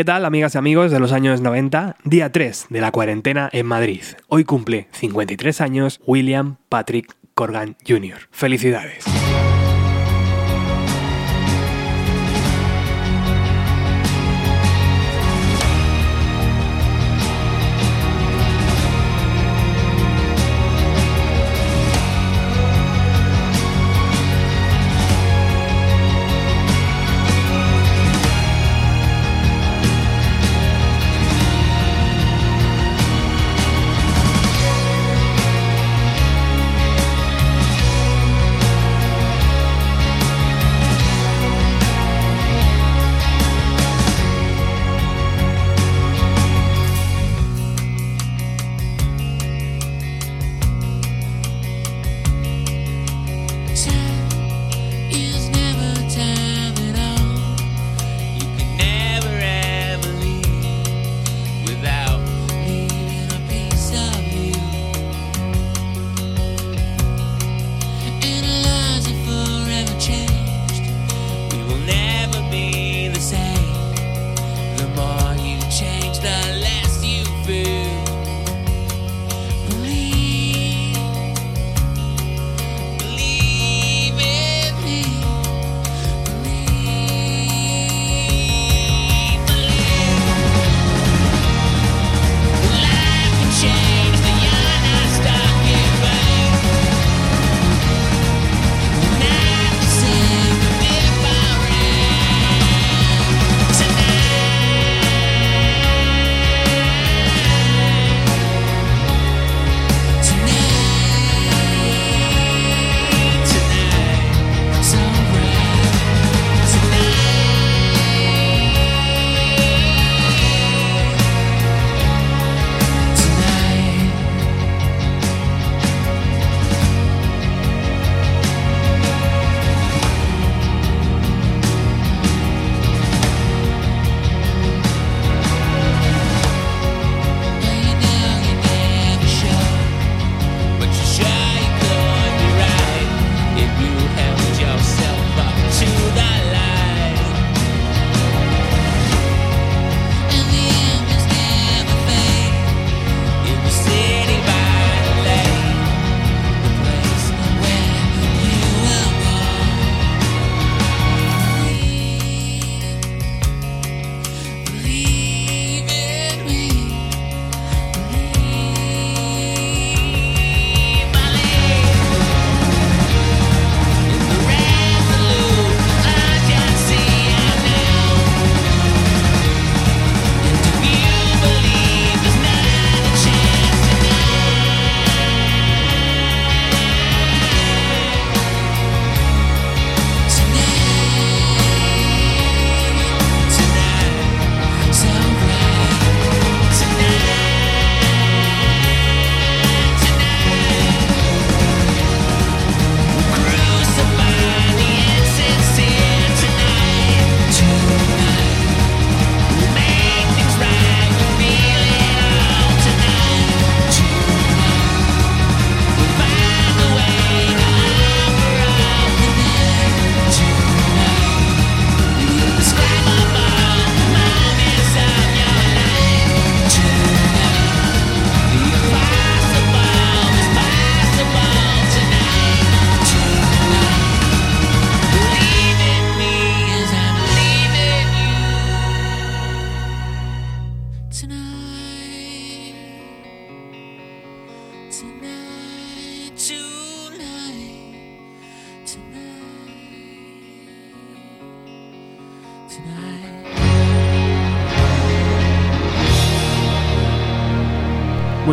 ¿Qué 0.00 0.04
tal, 0.06 0.24
amigas 0.24 0.54
y 0.54 0.58
amigos 0.58 0.90
de 0.90 0.98
los 0.98 1.12
años 1.12 1.42
90? 1.42 1.96
Día 2.04 2.32
3 2.32 2.68
de 2.70 2.80
la 2.80 2.90
cuarentena 2.90 3.50
en 3.52 3.66
Madrid. 3.66 4.00
Hoy 4.28 4.44
cumple 4.44 4.88
53 4.92 5.60
años 5.60 6.00
William 6.06 6.56
Patrick 6.70 7.14
Corgan 7.34 7.76
Jr. 7.86 8.16
Felicidades. 8.30 9.04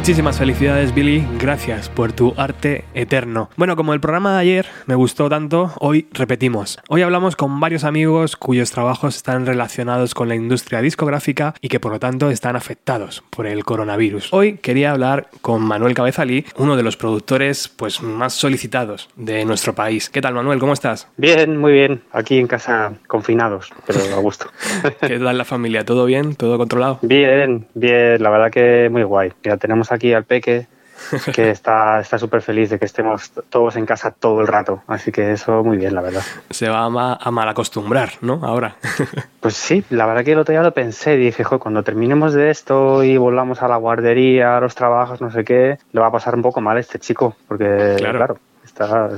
Muchísimas 0.08 0.40
felicidades 0.40 0.96
Billy, 0.96 1.28
gracias 1.38 1.90
por 1.90 2.14
tu 2.14 2.34
arte 2.38 2.86
eterno. 2.94 3.50
Bueno, 3.58 3.76
como 3.76 3.94
el 3.94 4.00
programa 4.00 4.36
de 4.36 4.40
ayer 4.40 4.66
me 4.86 4.96
gustó 4.96 5.28
tanto, 5.28 5.74
hoy 5.82 6.08
repetimos. 6.14 6.80
Hoy 6.88 7.02
hablamos 7.02 7.36
con 7.36 7.60
varios 7.60 7.84
amigos 7.84 8.38
cuyos 8.38 8.72
trabajos 8.72 9.18
están 9.18 9.46
relacionados 9.46 10.14
con 10.14 10.30
la 10.30 10.36
industria 10.36 10.80
discográfica 10.80 11.56
y 11.60 11.68
que 11.68 11.82
por 11.82 11.92
lo 11.92 12.00
tanto 12.00 12.30
están 12.30 12.56
afectados 12.56 13.22
por 13.30 13.48
el 13.48 13.66
coronavirus. 13.66 14.32
Hoy 14.32 14.54
quería 14.60 14.92
hablar 14.92 15.28
con 15.42 15.62
Manuel 15.62 15.94
Cabezalí, 15.94 16.46
uno 16.56 16.78
de 16.78 16.84
los 16.84 16.96
productores 16.96 17.68
pues, 17.68 18.02
más 18.02 18.32
solicitados 18.32 19.10
de 19.18 19.44
nuestro 19.44 19.76
país. 19.76 20.10
¿Qué 20.10 20.22
tal 20.22 20.36
Manuel? 20.36 20.60
¿Cómo 20.60 20.72
estás? 20.72 21.10
Bien, 21.18 21.58
muy 21.58 21.74
bien. 21.74 22.02
Aquí 22.14 22.40
en 22.40 22.48
casa 22.48 22.94
confinados, 23.08 23.74
pero 23.86 24.00
a 24.16 24.20
gusto. 24.22 24.46
¿Qué 25.02 25.20
tal 25.20 25.38
la 25.38 25.44
familia? 25.44 25.84
¿Todo 25.84 26.06
bien? 26.06 26.36
¿Todo 26.36 26.58
controlado? 26.58 27.00
Bien, 27.02 27.68
bien. 27.74 28.24
La 28.24 28.30
verdad 28.30 28.50
que 28.50 28.88
muy 28.90 29.04
guay. 29.04 29.34
Ya 29.44 29.58
tenemos 29.58 29.92
aquí 29.92 29.97
al 30.16 30.24
Peque 30.24 30.68
que 31.34 31.52
está 31.52 32.04
súper 32.18 32.42
feliz 32.42 32.70
de 32.70 32.80
que 32.80 32.86
estemos 32.86 33.32
todos 33.50 33.76
en 33.76 33.86
casa 33.86 34.12
todo 34.12 34.42
el 34.42 34.48
rato. 34.48 34.82
Así 34.88 35.12
que 35.12 35.32
eso 35.32 35.64
muy 35.64 35.78
bien, 35.78 35.96
la 35.96 36.02
verdad. 36.02 36.24
Se 36.50 36.70
va 36.70 36.86
a, 36.86 37.32
mal 37.32 37.50
acostumbrar, 37.50 38.14
¿no? 38.22 38.42
Ahora. 38.44 38.76
pues 39.40 39.56
sí, 39.56 39.84
la 39.90 40.06
verdad 40.06 40.24
que 40.24 40.32
el 40.34 40.40
otro 40.40 40.54
día 40.54 40.64
lo 40.64 40.74
pensé 40.74 41.16
y 41.16 41.18
dije, 41.18 41.44
cuando 41.60 41.84
terminemos 41.84 42.34
de 42.34 42.50
esto 42.50 43.04
y 43.04 43.18
volvamos 43.18 43.62
a 43.62 43.68
la 43.68 43.78
guardería, 43.78 44.58
a 44.58 44.60
los 44.60 44.76
trabajos, 44.76 45.22
no 45.22 45.32
sé 45.32 45.44
qué, 45.44 45.78
le 45.92 46.02
va 46.02 46.08
a 46.08 46.12
pasar 46.12 46.36
un 46.36 46.42
poco 46.42 46.62
mal 46.62 46.78
a 46.78 46.80
este 46.80 47.00
chico, 47.00 47.36
porque 47.48 47.96
claro 47.98 48.40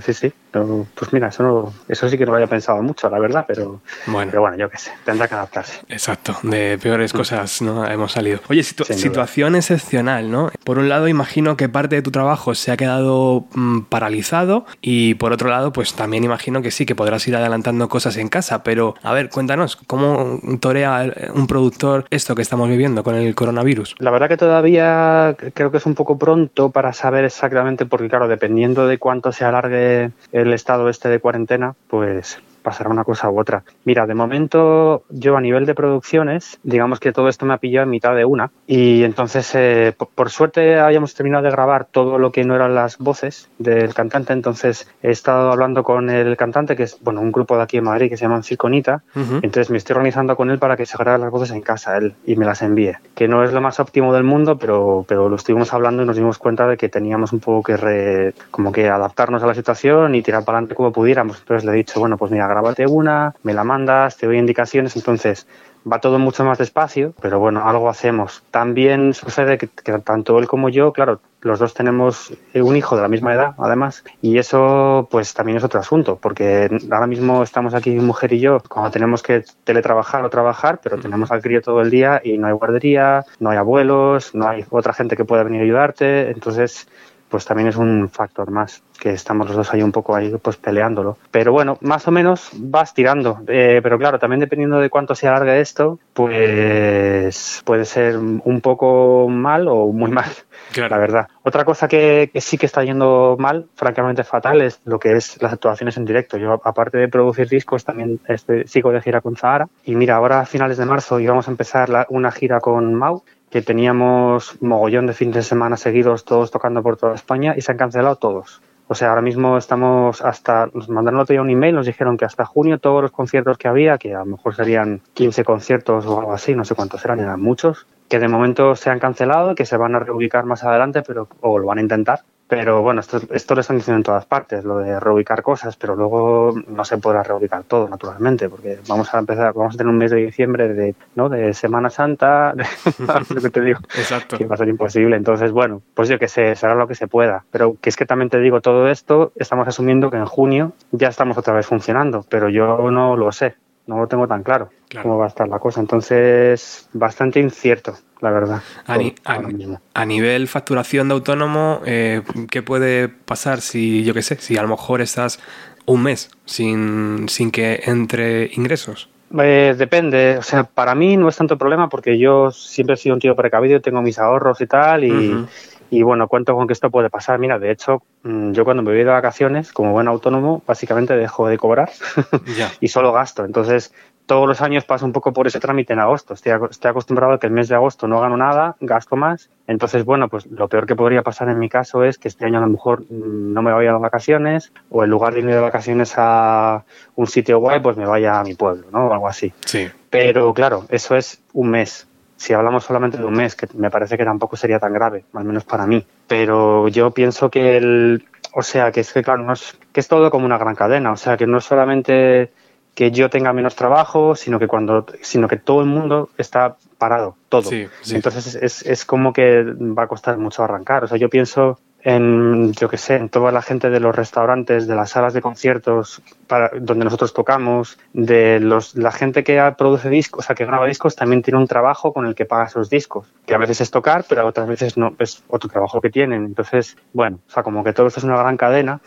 sí, 0.02 0.14
sí. 0.14 0.34
pues 0.52 1.14
mira, 1.14 1.28
eso, 1.28 1.74
eso 1.88 2.10
sí 2.10 2.18
que 2.18 2.26
no 2.26 2.32
lo 2.32 2.38
había 2.38 2.48
pensado 2.48 2.82
mucho, 2.82 3.10
la 3.10 3.20
verdad, 3.20 3.46
pero 3.48 3.82
bueno, 4.08 4.30
pero 4.32 4.42
bueno 4.42 4.58
yo 4.58 4.70
qué 4.70 4.78
sé, 4.78 4.92
tendrá 5.06 5.28
que 5.28 5.36
adaptarse. 5.36 5.82
Exacto, 5.90 6.38
de 6.44 6.78
peores 6.78 7.14
cosas 7.14 7.62
no 7.62 7.86
hemos 7.86 8.12
salido. 8.12 8.40
Oye, 8.50 8.64
situación 8.64 9.56
excepcional, 9.56 10.32
¿no? 10.32 10.52
Por 10.64 10.78
un 10.78 10.90
lado, 10.90 11.08
imagino 11.08 11.58
que 11.58 11.70
parte 11.70 11.96
de 11.96 12.02
tu 12.02 12.12
trabajo 12.12 12.56
se 12.56 12.72
ha 12.72 12.78
quedado 12.78 13.46
mm, 13.54 13.82
paralizado 13.82 14.66
y 14.82 15.16
por 15.16 15.34
otro 15.34 15.50
lado, 15.50 15.72
pues 15.72 15.94
también 15.94 16.24
imagino 16.24 16.62
que 16.62 16.72
sí, 16.72 16.86
que 16.86 16.96
podrás 16.96 17.28
ir 17.28 17.36
adelantando 17.36 17.90
cosas 17.90 18.18
en 18.18 18.30
casa, 18.30 18.64
pero 18.64 18.96
a 19.04 19.14
ver, 19.14 19.30
cuéntanos, 19.30 19.76
¿cómo 19.76 20.40
torea 20.60 21.14
un 21.34 21.48
productor 21.48 22.06
esto 22.10 22.36
que 22.36 22.42
estamos 22.42 22.70
viviendo 22.70 23.04
con 23.04 23.16
el 23.16 23.36
coronavirus? 23.36 23.96
La 24.00 24.12
verdad 24.12 24.28
que 24.28 24.38
todavía 24.38 25.36
creo 25.54 25.72
que 25.72 25.78
es 25.78 25.86
un 25.86 25.96
poco 25.96 26.18
pronto 26.18 26.70
para 26.72 26.94
saber 26.94 27.26
exactamente, 27.26 27.86
porque 27.86 28.10
claro, 28.10 28.28
dependiendo 28.28 28.88
de 28.88 28.98
cuánto 28.98 29.32
se 29.40 29.46
alargue 29.46 30.12
el 30.34 30.52
estado 30.52 30.90
este 30.90 31.08
de 31.08 31.22
cuarentena, 31.22 31.74
pues 31.88 32.40
pasará 32.62 32.90
una 32.90 33.04
cosa 33.04 33.30
u 33.30 33.40
otra. 33.40 33.64
Mira, 33.86 34.06
de 34.06 34.16
momento 34.16 35.04
yo 35.10 35.38
a 35.38 35.42
nivel 35.42 35.66
de 35.66 35.76
producciones, 35.76 36.60
digamos 36.64 37.00
que 37.00 37.12
todo 37.12 37.28
esto 37.28 37.46
me 37.46 37.54
ha 37.54 37.58
pillado 37.58 37.84
en 37.84 37.90
mitad 37.90 38.16
de 38.16 38.26
una 38.26 38.52
y 38.68 39.04
entonces 39.04 39.54
eh, 39.56 39.94
por, 40.16 40.30
suerte 40.30 40.80
hayamos 40.80 41.14
terminado 41.14 41.44
de 41.44 41.52
grabar 41.52 41.86
todo 41.86 42.18
lo 42.18 42.32
que 42.32 42.44
no 42.44 42.56
eran 42.56 42.76
las 42.76 42.98
voces 42.98 43.50
del 43.58 43.94
cantante, 43.94 44.34
entonces 44.34 44.90
he 45.02 45.12
estado 45.12 45.52
hablando 45.52 45.84
con 45.84 46.10
el 46.10 46.38
cantante, 46.38 46.76
que 46.76 46.84
es 46.84 46.98
bueno 47.02 47.22
un 47.22 47.32
grupo 47.32 47.58
de 47.58 47.64
aquí 47.64 47.78
en 47.78 47.86
Madrid 47.86 48.10
que 48.10 48.18
se 48.18 48.26
llama 48.26 48.44
Circonita, 48.44 49.04
entonces 49.16 49.70
me 49.70 49.78
estoy 49.78 49.96
organizando 49.96 50.36
con 50.36 50.50
él 50.50 50.60
para 50.60 50.78
que 50.78 50.86
se 50.86 50.98
grabe 50.98 51.20
las 51.20 51.32
voces 51.32 51.52
en 51.52 51.62
casa 51.62 51.98
él 51.98 52.14
y 52.26 52.36
me 52.36 52.46
las 52.46 52.62
envíe, 52.62 52.98
que 53.16 53.28
no 53.28 53.44
es 53.44 53.54
lo 53.54 53.62
más 53.62 53.80
óptimo 53.80 54.14
del 54.14 54.24
mundo, 54.24 54.58
pero, 54.58 55.06
pero 55.08 55.30
lo 55.30 55.36
estuvimos 55.36 55.74
hablando 55.74 56.04
y 56.04 56.06
nos 56.06 56.16
dimos 56.16 56.38
cuenta 56.38 56.68
de 56.68 56.78
que 56.78 56.90
teníamos 56.90 57.34
un 57.34 57.40
poco 57.40 57.64
que 57.64 58.34
como 58.52 58.72
que 58.72 58.90
adaptarnos 58.90 59.44
a 59.44 59.48
la 59.48 59.54
situación 59.54 60.16
y 60.16 60.22
tirar 60.22 60.44
para 60.44 60.58
adelante 60.58 60.76
como 60.76 60.92
pudiéramos, 60.92 61.40
entonces 61.40 61.66
le 61.66 61.72
he 61.72 61.76
dicho, 61.76 62.00
bueno, 62.00 62.18
pues 62.18 62.32
mira, 62.32 62.49
grábate 62.50 62.86
una, 62.88 63.36
me 63.44 63.54
la 63.54 63.64
mandas, 63.64 64.18
te 64.18 64.26
doy 64.26 64.38
indicaciones, 64.38 64.96
entonces 64.96 65.48
va 65.90 66.00
todo 66.00 66.20
mucho 66.20 66.44
más 66.44 66.58
despacio, 66.58 67.14
pero 67.22 67.40
bueno, 67.40 67.68
algo 67.68 67.90
hacemos. 67.90 68.44
También 68.52 69.14
sucede 69.14 69.58
que, 69.58 69.68
tanto 70.00 70.40
él 70.40 70.48
como 70.48 70.70
yo, 70.70 70.92
claro, 70.94 71.20
los 71.42 71.60
dos 71.60 71.74
tenemos 71.74 72.34
un 72.54 72.76
hijo 72.76 72.96
de 72.96 73.02
la 73.02 73.08
misma 73.08 73.34
edad, 73.34 73.54
además, 73.58 74.04
y 74.22 74.38
eso 74.38 75.08
pues 75.10 75.34
también 75.34 75.58
es 75.58 75.64
otro 75.64 75.80
asunto, 75.80 76.18
porque 76.22 76.70
ahora 76.92 77.08
mismo 77.08 77.44
estamos 77.44 77.74
aquí, 77.74 77.92
mi 77.92 78.02
mujer 78.02 78.34
y 78.34 78.40
yo, 78.40 78.62
cuando 78.68 78.92
tenemos 78.92 79.24
que 79.24 79.44
teletrabajar 79.64 80.26
o 80.26 80.30
trabajar, 80.30 80.80
pero 80.84 80.98
tenemos 80.98 81.32
al 81.32 81.42
crío 81.42 81.62
todo 81.62 81.82
el 81.82 81.90
día 81.90 82.22
y 82.24 82.38
no 82.38 82.48
hay 82.48 82.54
guardería, 82.54 83.26
no 83.40 83.50
hay 83.50 83.58
abuelos, 83.58 84.36
no 84.36 84.48
hay 84.48 84.66
otra 84.70 84.94
gente 84.94 85.16
que 85.16 85.26
pueda 85.26 85.44
venir 85.44 85.62
a 85.62 85.64
ayudarte, 85.64 86.32
entonces 86.32 86.88
pues 87.30 87.46
también 87.46 87.70
es 87.70 87.76
un 87.78 88.10
factor 88.10 88.52
más 88.52 88.84
que 89.00 89.12
estamos 89.12 89.48
los 89.48 89.56
dos 89.56 89.74
ahí 89.74 89.82
un 89.82 89.92
poco 89.92 90.16
ahí 90.16 90.34
pues 90.42 90.58
peleándolo. 90.58 91.18
Pero 91.32 91.52
bueno, 91.52 91.78
más 91.82 92.08
o 92.08 92.12
menos 92.12 92.50
vas 92.54 92.94
tirando. 92.94 93.40
Eh, 93.48 93.80
pero 93.82 93.98
claro, 93.98 94.20
también 94.20 94.42
dependiendo 94.42 94.80
de 94.80 94.90
cuánto 94.90 95.16
se 95.16 95.28
alargue 95.28 95.62
esto, 95.62 96.00
pues 96.14 97.62
puede 97.66 97.86
ser 97.86 98.18
un 98.18 98.60
poco 98.62 99.28
mal 99.30 99.68
o 99.68 99.88
muy 99.88 100.12
mal. 100.12 100.30
La 100.76 100.98
verdad. 100.98 101.28
Otra 101.44 101.66
cosa 101.66 101.88
que, 101.88 102.30
sí 102.36 102.58
que 102.58 102.66
está 102.66 102.84
yendo 102.84 103.38
mal, 103.40 103.68
francamente 103.76 104.24
fatal, 104.24 104.62
es 104.62 104.82
lo 104.86 105.00
que 105.00 105.14
es 105.16 105.42
las 105.42 105.54
actuaciones 105.54 105.98
en 105.98 106.06
directo. 106.06 106.38
Yo, 106.38 106.62
aparte 106.64 106.98
de 106.98 107.08
producir 107.08 107.48
discos, 107.48 107.86
también 107.86 108.20
estoy, 108.28 108.68
sigo 108.68 108.92
de 108.92 109.02
gira 109.02 109.22
con 109.22 109.36
Zahara. 109.36 109.68
Y 109.86 109.96
mira, 109.96 110.16
ahora 110.16 110.42
a 110.42 110.46
finales 110.46 110.78
de 110.78 110.86
marzo 110.86 111.20
íbamos 111.20 111.48
a 111.48 111.52
empezar 111.52 112.06
una 112.10 112.32
gira 112.32 112.60
con 112.60 112.94
Mau 112.94 113.24
que 113.50 113.62
teníamos 113.62 114.62
mogollón 114.62 115.08
de 115.08 115.14
fines 115.14 115.36
de 115.36 115.44
semana 115.44 115.78
seguidos, 115.78 116.26
todos 116.26 116.52
tocando 116.52 116.84
por 116.84 116.98
toda 116.98 117.16
España, 117.16 117.56
y 117.58 117.62
se 117.62 117.72
han 117.72 117.78
cancelado 117.78 118.16
todos. 118.16 118.62
O 118.88 118.96
sea, 118.96 119.10
ahora 119.10 119.22
mismo 119.22 119.58
estamos 119.58 120.22
hasta, 120.22 120.68
nos 120.74 120.90
mandaron 120.90 121.20
otro 121.20 121.34
día 121.34 121.42
un 121.42 121.50
email, 121.52 121.76
nos 121.76 121.86
dijeron 121.86 122.18
que 122.18 122.26
hasta 122.26 122.46
junio 122.46 122.80
todos 122.80 123.04
los 123.04 123.12
conciertos 123.12 123.58
que 123.58 123.68
había, 123.68 124.00
que 124.00 124.16
a 124.16 124.20
lo 124.20 124.26
mejor 124.26 124.56
serían 124.56 125.02
15 125.14 125.44
conciertos 125.44 126.08
o 126.08 126.20
algo 126.20 126.34
así, 126.34 126.56
no 126.56 126.66
sé 126.66 126.74
cuántos 126.74 127.06
eran, 127.06 127.20
eran 127.20 127.40
muchos, 127.40 127.86
que 128.08 128.18
de 128.18 128.28
momento 128.28 128.76
se 128.76 128.90
han 128.90 128.98
cancelado, 128.98 129.54
que 129.54 129.68
se 129.68 129.78
van 129.78 129.94
a 129.94 130.00
reubicar 130.00 130.46
más 130.46 130.64
adelante, 130.64 131.04
pero 131.04 131.28
o 131.42 131.60
lo 131.60 131.68
van 131.68 131.78
a 131.78 131.82
intentar, 131.82 132.22
pero 132.50 132.82
bueno, 132.82 133.02
esto, 133.02 133.22
esto 133.30 133.54
lo 133.54 133.62
están 133.62 133.78
diciendo 133.78 133.98
en 133.98 134.04
todas 134.04 134.26
partes, 134.26 134.66
lo 134.66 134.80
de 134.80 135.00
reubicar 135.00 135.44
cosas, 135.44 135.76
pero 135.78 135.96
luego 135.96 136.56
no 136.68 136.84
se 136.84 136.98
podrá 136.98 137.22
reubicar 137.22 137.64
todo, 137.64 137.88
naturalmente, 137.88 138.50
porque 138.50 138.80
vamos 138.88 139.14
a 139.14 139.20
empezar, 139.20 139.54
vamos 139.54 139.76
a 139.76 139.78
tener 139.78 139.92
un 139.92 140.00
mes 140.00 140.10
de 140.10 140.18
diciembre 140.18 140.68
de, 140.68 140.96
¿no? 141.14 141.30
de 141.30 141.54
Semana 141.54 141.92
Santa, 141.92 142.56
lo 143.30 143.42
que 143.42 143.52
te 143.52 143.62
digo, 143.62 143.80
Exacto. 143.96 144.36
que 144.36 144.46
va 144.46 144.56
a 144.56 144.58
ser 144.58 144.68
imposible. 144.68 145.16
Entonces, 145.16 145.52
bueno, 145.52 145.84
pues 145.94 146.10
yo 146.10 146.18
que 146.18 146.28
sé, 146.28 146.56
será 146.56 146.74
lo 146.74 146.88
que 146.88 146.96
se 146.96 147.08
pueda. 147.08 147.46
Pero 147.52 147.78
que 147.80 147.90
es 147.90 147.96
que 147.96 148.08
también 148.08 148.32
te 148.32 148.40
digo 148.40 148.62
todo 148.62 148.90
esto, 148.90 149.32
estamos 149.36 149.68
asumiendo 149.68 150.10
que 150.10 150.18
en 150.18 150.26
junio 150.26 150.74
ya 150.92 151.10
estamos 151.10 151.38
otra 151.38 151.54
vez 151.54 151.68
funcionando, 151.68 152.26
pero 152.28 152.50
yo 152.50 152.90
no 152.90 153.16
lo 153.16 153.32
sé, 153.32 153.58
no 153.86 154.00
lo 154.00 154.08
tengo 154.08 154.28
tan 154.28 154.42
claro, 154.42 154.70
cómo 155.04 155.20
va 155.20 155.26
a 155.26 155.28
estar 155.28 155.48
la 155.48 155.60
cosa. 155.60 155.82
Entonces, 155.82 156.90
bastante 156.94 157.40
incierto 157.40 157.94
la 158.22 158.32
verdad. 158.32 158.62
A, 158.86 160.06
nivel 160.06 160.48
facturación 160.48 161.08
de 161.08 161.14
autónomo, 161.14 161.82
eh, 161.86 162.22
¿qué 162.50 162.62
puede 162.62 163.08
pasar 163.08 163.62
si, 163.62 164.04
yo 164.04 164.14
qué 164.14 164.22
sé, 164.22 164.38
si 164.38 164.58
a 164.58 164.62
lo 164.62 164.68
mejor 164.68 165.02
estás 165.02 165.40
un 165.86 166.04
mes 166.04 166.30
sin, 166.46 167.30
sin 167.30 167.52
que 167.52 167.82
entre 167.86 168.52
ingresos? 168.54 169.10
Eh, 169.38 169.76
depende, 169.78 170.38
o 170.38 170.42
sea, 170.42 170.64
para 170.64 170.96
mí 170.96 171.16
no 171.16 171.30
es 171.30 171.38
tanto 171.38 171.58
problema 171.58 171.88
porque 171.88 172.18
yo 172.18 172.52
siempre 172.52 172.96
he 172.96 172.98
sido 172.98 173.16
un 173.16 173.22
tío 173.22 173.36
precavido, 173.36 173.80
tengo 173.80 174.02
mis 174.02 174.18
ahorros 174.18 174.60
y 174.62 174.68
tal, 174.68 175.04
y, 175.04 175.46
y 175.92 176.02
bueno, 176.02 176.28
cuento 176.28 176.56
con 176.56 176.68
que 176.68 176.74
esto 176.74 176.90
puede 176.90 177.10
pasar. 177.10 177.40
Mira, 177.40 177.60
de 177.60 177.72
hecho, 177.72 178.02
mm, 178.24 178.52
yo 178.52 178.66
cuando 178.66 178.84
me 178.84 178.92
voy 178.92 179.00
de 179.00 179.06
vacaciones, 179.06 179.72
como 179.72 179.92
buen 179.92 180.08
autónomo, 180.08 180.64
básicamente 180.66 181.16
dejo 181.16 181.48
de 181.48 181.58
cobrar 181.58 181.90
y 182.80 182.88
solo 182.88 183.14
gasto. 183.14 183.46
Entonces, 183.46 183.94
todos 184.30 184.48
los 184.48 184.62
años 184.62 184.86
paso 184.86 185.08
un 185.08 185.12
poco 185.12 185.34
por 185.34 185.48
ese 185.48 185.60
trámite 185.60 185.94
en 185.94 186.00
agosto. 186.00 186.36
Estoy, 186.36 186.52
acostumbrado 186.52 187.34
a 187.34 187.40
que 187.40 187.48
el 187.48 187.52
mes 187.52 187.68
de 187.68 187.74
agosto 187.74 188.08
no 188.08 188.22
gano 188.22 188.38
nada, 188.38 188.76
gasto 188.80 189.16
más. 189.16 189.50
Entonces, 189.66 190.06
bueno, 190.06 190.30
pues 190.30 190.46
lo 190.46 190.68
peor 190.68 190.86
que 190.86 190.96
podría 190.96 191.24
pasar 191.24 191.50
en 191.50 191.58
mi 191.58 191.68
caso 191.68 192.04
es 192.04 192.20
que 192.20 192.28
este 192.28 192.46
año 192.46 192.60
a 192.60 192.62
lo 192.62 192.68
mejor 192.68 193.02
mm, 193.10 193.54
no 193.54 193.64
me 193.64 193.72
vaya 193.72 193.92
de 193.92 193.98
vacaciones 193.98 194.72
o 194.92 195.04
en 195.04 195.10
lugar 195.10 195.34
de 195.34 195.40
irme 195.40 195.56
de 195.56 195.60
vacaciones 195.60 196.14
a 196.18 196.84
un 197.16 197.26
sitio 197.26 197.58
guay, 197.58 197.80
pues 197.80 197.98
me 197.98 198.06
vaya 198.06 198.40
a 198.40 198.44
mi 198.44 198.54
pueblo, 198.54 198.86
¿no? 198.92 199.08
O 199.08 199.14
algo 199.14 199.28
así. 199.28 199.52
Sí. 199.66 199.90
Pero 200.12 200.54
claro, 200.54 200.86
eso 200.90 201.16
es 201.16 201.42
un 201.54 201.72
mes. 201.72 202.08
Si 202.38 202.54
hablamos 202.54 202.84
solamente 202.84 203.18
de 203.18 203.26
un 203.26 203.34
mes, 203.34 203.56
que 203.56 203.68
me 203.74 203.90
parece 203.90 204.16
que 204.16 204.26
tampoco 204.26 204.58
sería 204.58 204.78
tan 204.78 204.94
grave, 204.94 205.24
al 205.34 205.44
menos 205.44 205.64
para 205.64 205.88
mí. 205.88 206.06
Pero 206.28 206.88
yo 206.88 207.10
pienso 207.10 207.50
que 207.50 207.78
el, 207.78 208.28
o 208.54 208.62
sea, 208.62 208.92
que 208.92 209.00
es 209.00 209.12
que 209.12 209.24
claro, 209.24 209.42
no 209.42 209.54
es, 209.54 209.76
que 209.92 210.02
es 210.02 210.08
todo 210.08 210.30
como 210.30 210.46
una 210.46 210.60
gran 210.60 210.76
cadena. 210.76 211.14
O 211.14 211.18
sea, 211.18 211.36
que 211.36 211.48
no 211.48 211.58
es 211.58 211.66
solamente 211.66 212.52
que 213.00 213.12
yo 213.12 213.30
tenga 213.30 213.54
menos 213.54 213.78
trabajo, 213.78 214.36
sino 214.36 214.60
que 214.60 214.68
cuando, 214.68 215.06
sino 215.22 215.48
que 215.48 215.56
todo 215.56 215.80
el 215.80 215.86
mundo 215.86 216.28
está 216.38 216.76
parado, 216.98 217.38
todo. 217.48 217.72
Entonces 217.72 218.56
es, 218.56 218.86
es, 218.86 219.06
como 219.06 219.32
que 219.32 219.64
va 219.64 220.04
a 220.04 220.08
costar 220.08 220.38
mucho 220.38 220.66
arrancar. 220.66 221.06
O 221.06 221.08
sea, 221.08 221.18
yo 221.18 221.30
pienso 221.30 221.80
en, 222.02 222.74
yo 222.74 222.90
qué 222.90 222.98
sé, 222.98 223.16
en 223.16 223.30
toda 223.30 223.54
la 223.54 223.62
gente 223.62 223.90
de 223.90 224.02
los 224.02 224.14
restaurantes, 224.14 224.86
de 224.86 224.96
las 224.98 225.12
salas 225.12 225.34
de 225.34 225.40
conciertos 225.42 226.22
para, 226.50 226.72
donde 226.78 227.06
nosotros 227.06 227.32
tocamos, 227.34 227.98
de 228.12 228.60
los, 228.60 228.96
la 228.96 229.12
gente 229.12 229.44
que 229.44 229.62
produce 229.78 230.10
discos, 230.10 230.44
o 230.44 230.48
sea, 230.48 230.56
que 230.56 230.66
graba 230.66 230.88
discos, 230.88 231.16
también 231.16 231.44
tiene 231.44 231.60
un 231.60 231.68
trabajo 231.68 232.12
con 232.12 232.26
el 232.26 232.36
que 232.36 232.46
paga 232.46 232.66
esos 232.66 232.90
discos, 232.90 233.28
que 233.46 233.54
a 233.54 233.58
veces 233.60 233.82
es 233.82 233.92
tocar, 233.92 234.26
pero 234.28 234.46
otras 234.46 234.68
veces 234.68 234.98
no, 234.98 235.14
es 235.20 235.44
otro 235.48 235.70
trabajo 235.70 236.02
que 236.02 236.10
tienen. 236.10 236.44
Entonces, 236.44 236.98
bueno, 237.14 237.40
o 237.48 237.52
sea, 237.52 237.64
como 237.64 237.84
que 237.84 237.94
todo 237.94 238.08
esto 238.08 238.20
es 238.20 238.24
una 238.24 238.38
gran 238.38 238.58
cadena 238.58 239.00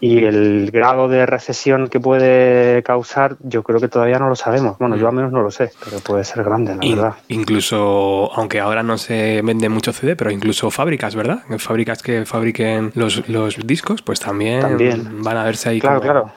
y 0.00 0.24
el 0.24 0.70
grado 0.72 1.08
de 1.08 1.26
recesión 1.26 1.88
que 1.88 2.00
puede 2.00 2.82
causar, 2.82 3.36
yo 3.40 3.62
creo 3.62 3.80
que 3.80 3.88
todavía 3.88 4.18
no 4.18 4.28
lo 4.28 4.36
sabemos. 4.36 4.78
Bueno, 4.78 4.96
yo 4.96 5.08
al 5.08 5.14
menos 5.14 5.30
no 5.30 5.42
lo 5.42 5.50
sé, 5.50 5.70
pero 5.84 5.98
puede 5.98 6.24
ser 6.24 6.42
grande, 6.42 6.74
la 6.74 6.94
verdad. 6.94 7.14
Incluso, 7.28 8.32
aunque 8.34 8.60
ahora 8.60 8.82
no 8.82 8.96
se 8.96 9.42
vende 9.42 9.68
mucho 9.68 9.92
CD, 9.92 10.16
pero 10.16 10.30
incluso 10.30 10.70
fábricas, 10.70 11.14
¿verdad? 11.14 11.42
Fábricas 11.58 12.02
que 12.02 12.24
fabriquen 12.24 12.92
los, 12.94 13.28
los 13.28 13.58
discos, 13.66 14.00
pues 14.00 14.20
también, 14.20 15.22
van 15.22 15.36
a 15.36 15.44
verse 15.44 15.68
ahí. 15.68 15.80
Claro, 15.80 16.00
claro. 16.00 16.30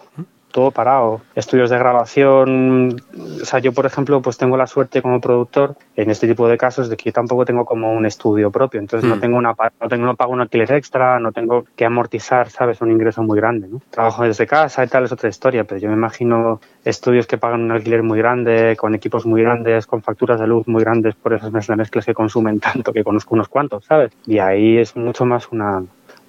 Todo 0.51 0.71
parado. 0.71 1.21
Estudios 1.35 1.69
de 1.69 1.77
grabación, 1.77 3.01
o 3.41 3.45
sea, 3.45 3.59
yo 3.59 3.71
por 3.73 3.85
ejemplo, 3.85 4.21
pues 4.21 4.37
tengo 4.37 4.57
la 4.57 4.67
suerte 4.67 5.01
como 5.01 5.21
productor 5.21 5.75
en 5.95 6.09
este 6.09 6.27
tipo 6.27 6.47
de 6.47 6.57
casos 6.57 6.89
de 6.89 6.97
que 6.97 7.05
yo 7.05 7.13
tampoco 7.13 7.45
tengo 7.45 7.65
como 7.65 7.93
un 7.93 8.05
estudio 8.05 8.51
propio, 8.51 8.79
entonces 8.79 9.09
no 9.09 9.17
mm. 9.17 9.19
tengo 9.19 9.37
una 9.37 9.55
no 9.79 9.89
tengo 9.89 10.05
no 10.05 10.15
pago 10.15 10.33
un 10.33 10.41
alquiler 10.41 10.71
extra, 10.73 11.19
no 11.19 11.31
tengo 11.31 11.65
que 11.75 11.85
amortizar, 11.85 12.49
sabes, 12.49 12.81
un 12.81 12.91
ingreso 12.91 13.23
muy 13.23 13.37
grande, 13.37 13.67
¿no? 13.67 13.81
Trabajo 13.89 14.23
desde 14.23 14.47
casa 14.47 14.83
y 14.83 14.87
tal 14.87 15.05
es 15.05 15.11
otra 15.11 15.29
historia, 15.29 15.63
pero 15.63 15.79
yo 15.79 15.87
me 15.89 15.95
imagino 15.95 16.59
estudios 16.83 17.27
que 17.27 17.37
pagan 17.37 17.61
un 17.61 17.71
alquiler 17.71 18.03
muy 18.03 18.17
grande, 18.17 18.75
con 18.77 18.95
equipos 18.95 19.25
muy 19.25 19.41
grandes, 19.41 19.85
con 19.85 20.01
facturas 20.01 20.39
de 20.39 20.47
luz 20.47 20.67
muy 20.67 20.83
grandes 20.83 21.15
por 21.15 21.33
esas 21.33 21.51
mezclas 21.51 22.05
que 22.05 22.13
consumen 22.13 22.59
tanto 22.59 22.93
que 22.93 23.03
conozco 23.03 23.35
unos 23.35 23.47
cuantos, 23.47 23.85
¿sabes? 23.85 24.11
Y 24.25 24.39
ahí 24.39 24.77
es 24.77 24.95
mucho 24.95 25.25
más 25.25 25.51
una 25.51 25.83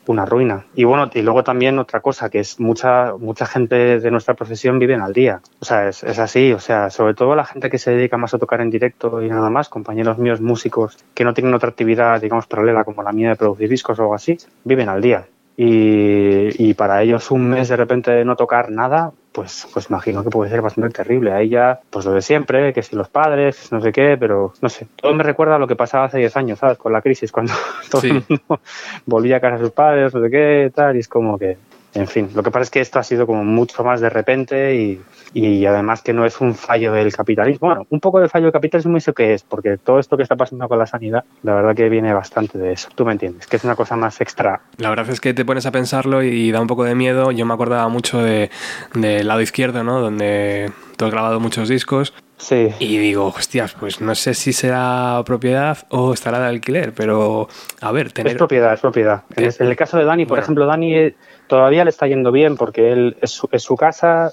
una 0.06 0.25
ruina. 0.25 0.66
Y 0.75 0.85
bueno, 0.85 1.11
y 1.12 1.23
luego 1.23 1.44
también 1.44 1.78
otra 1.78 2.00
cosa, 2.00 2.30
que 2.30 2.40
es 2.40 2.59
mucha, 2.61 3.14
mucha 3.18 3.47
gente 3.47 4.00
de 4.00 4.11
nuestra 4.11 4.35
profesión 4.35 4.78
vive 4.78 4.94
al 4.94 5.12
día. 5.12 5.40
O 5.61 5.64
sea, 5.64 5.88
es, 5.88 6.02
es, 6.02 6.18
así, 6.18 6.52
o 6.52 6.61
sea, 6.61 6.90
sobre 6.90 7.14
todo 7.14 7.35
la 7.35 7.44
gente 7.44 7.71
que 7.71 7.78
se 7.78 7.92
dedica 7.92 8.16
más 8.16 8.35
a 8.35 8.38
tocar 8.38 8.61
en 8.61 8.71
directo 8.71 9.23
y 9.23 9.28
nada 9.28 9.50
más, 9.50 9.68
compañeros 9.68 10.18
míos 10.18 10.40
músicos 10.40 10.99
que 11.14 11.25
no 11.25 11.35
tienen 11.35 11.54
otra 11.54 11.71
actividad, 11.71 12.21
digamos, 12.21 12.47
paralela 12.47 12.85
como 12.85 13.02
la 13.02 13.12
mía 13.12 13.30
de 13.30 13.37
producir 13.37 13.68
discos 13.68 13.99
o 13.99 14.02
algo 14.02 14.14
así, 14.14 14.37
viven 14.64 14.88
al 14.88 15.00
día. 15.00 15.26
Y, 15.56 16.32
y 16.59 16.75
para 16.75 17.02
ellos 17.02 17.30
un 17.30 17.49
mes 17.49 17.68
de 17.68 17.76
repente 17.76 18.11
de 18.11 18.25
no 18.25 18.37
tocar 18.37 18.71
nada, 18.71 19.12
pues, 19.32 19.66
pues 19.73 19.88
imagino 19.88 20.23
que 20.23 20.30
puede 20.30 20.50
ser 20.50 20.61
bastante 20.61 20.90
terrible. 20.90 21.32
Ahí 21.32 21.49
ya, 21.49 21.80
pues 21.90 22.04
lo 22.04 22.12
de 22.12 22.23
siempre, 22.23 22.73
que 22.73 22.82
si 22.82 22.94
los 22.97 23.09
padres, 23.09 23.73
no 23.73 23.80
sé 23.80 23.92
qué, 23.92 24.16
pero 24.18 24.52
no 24.61 24.68
sé. 24.68 24.87
Todo 24.97 25.14
me 25.14 25.23
recuerda 25.23 25.56
a 25.56 25.59
lo 25.59 25.66
que 25.66 25.76
pasaba 25.76 26.04
hace 26.04 26.18
10 26.18 26.37
años, 26.37 26.59
¿sabes? 26.59 26.78
Con 26.78 26.92
la 26.92 27.02
crisis, 27.02 27.32
cuando 27.32 27.52
todo 27.90 28.02
el 28.02 28.25
mundo 28.28 28.61
volvía 29.06 29.38
a 29.38 29.40
casa 29.40 29.56
a 29.56 29.59
sus 29.59 29.71
padres, 29.71 30.14
no 30.14 30.23
sé 30.23 30.30
qué, 30.30 30.73
tal, 30.75 30.97
y 30.97 31.00
es 31.00 31.09
como 31.09 31.38
que, 31.38 31.56
en 31.95 32.07
fin, 32.07 32.31
lo 32.35 32.43
que 32.43 32.51
pasa 32.51 32.63
es 32.65 32.71
que 32.71 32.81
esto 32.81 32.99
ha 32.99 33.03
sido 33.03 33.27
como 33.27 33.45
mucho 33.45 33.85
más 33.85 34.01
de 34.01 34.09
repente 34.09 34.75
y, 34.75 35.03
y 35.35 35.67
además 35.67 36.03
que 36.03 36.13
no 36.13 36.25
es 36.25 36.41
un 36.41 36.55
fallo 36.55 36.93
del 36.93 37.15
capitalismo. 37.15 37.69
Bueno, 37.69 37.87
un 37.91 38.01
poco 38.01 38.21
de 38.21 38.29
fallo 38.29 38.47
del 38.47 38.53
capitalismo 38.53 38.97
eso 38.97 39.13
que 39.13 39.35
es, 39.35 39.43
porque 39.43 39.77
todo 39.77 39.99
esto 39.99 40.17
que 40.17 40.23
está 40.23 40.37
pasando 40.37 40.69
con 40.69 40.79
la 40.79 40.87
sanidad, 40.87 41.25
la 41.43 41.55
verdad 41.55 41.75
que 41.75 41.89
viene 41.89 42.13
bastante 42.15 42.59
de 42.59 42.73
eso. 42.73 42.89
Tú 42.95 43.05
me 43.05 43.13
entiendes, 43.13 43.47
que 43.47 43.57
es 43.57 43.65
una 43.65 43.77
cosa 43.77 43.97
más 43.97 44.21
extra. 44.21 44.63
La 44.79 44.89
verdad 44.89 45.09
es 45.11 45.21
que 45.21 45.35
te 45.35 45.45
pones 45.45 45.67
a 45.67 45.71
pensarlo 45.71 46.23
y 46.23 46.51
da 46.51 46.61
un 46.61 46.67
poco 46.67 46.85
de 46.85 46.95
miedo. 46.95 47.31
Yo 47.31 47.45
me 47.45 47.55
acordaba 47.55 47.89
mucho 47.89 48.23
del 48.23 48.51
de 48.95 49.25
lado 49.25 49.43
izquierdo, 49.43 49.85
¿no? 49.85 50.01
Donde 50.01 50.73
tú 50.97 51.05
has 51.05 51.11
grabado 51.11 51.41
muchos 51.41 51.69
discos. 51.69 52.15
Sí. 52.39 52.71
Y 52.81 52.99
digo, 52.99 53.27
hostias, 53.27 53.75
pues 53.79 54.01
no 54.01 54.17
sé 54.17 54.35
si 54.35 54.53
será 54.53 55.23
propiedad 55.25 55.79
o 55.91 56.13
estará 56.13 56.41
de 56.41 56.47
alquiler, 56.47 56.93
pero 56.93 57.49
a 57.81 57.93
ver, 57.93 58.11
tener... 58.11 58.33
Es 58.33 58.39
propiedad, 58.39 58.73
es 58.73 58.81
propiedad. 58.81 59.23
En 59.37 59.67
el 59.69 59.77
caso 59.77 59.97
de 59.97 60.05
Dani, 60.05 60.27
por 60.27 60.41
ejemplo, 60.41 60.67
Dani 60.67 61.13
todavía 61.47 61.85
le 61.85 61.91
está 61.91 62.07
yendo 62.07 62.33
bien 62.33 62.57
porque 62.57 62.93
él 62.93 63.17
es 63.21 63.31
su, 63.31 63.49
es 63.53 63.63
su 63.63 63.77
casa. 63.77 64.31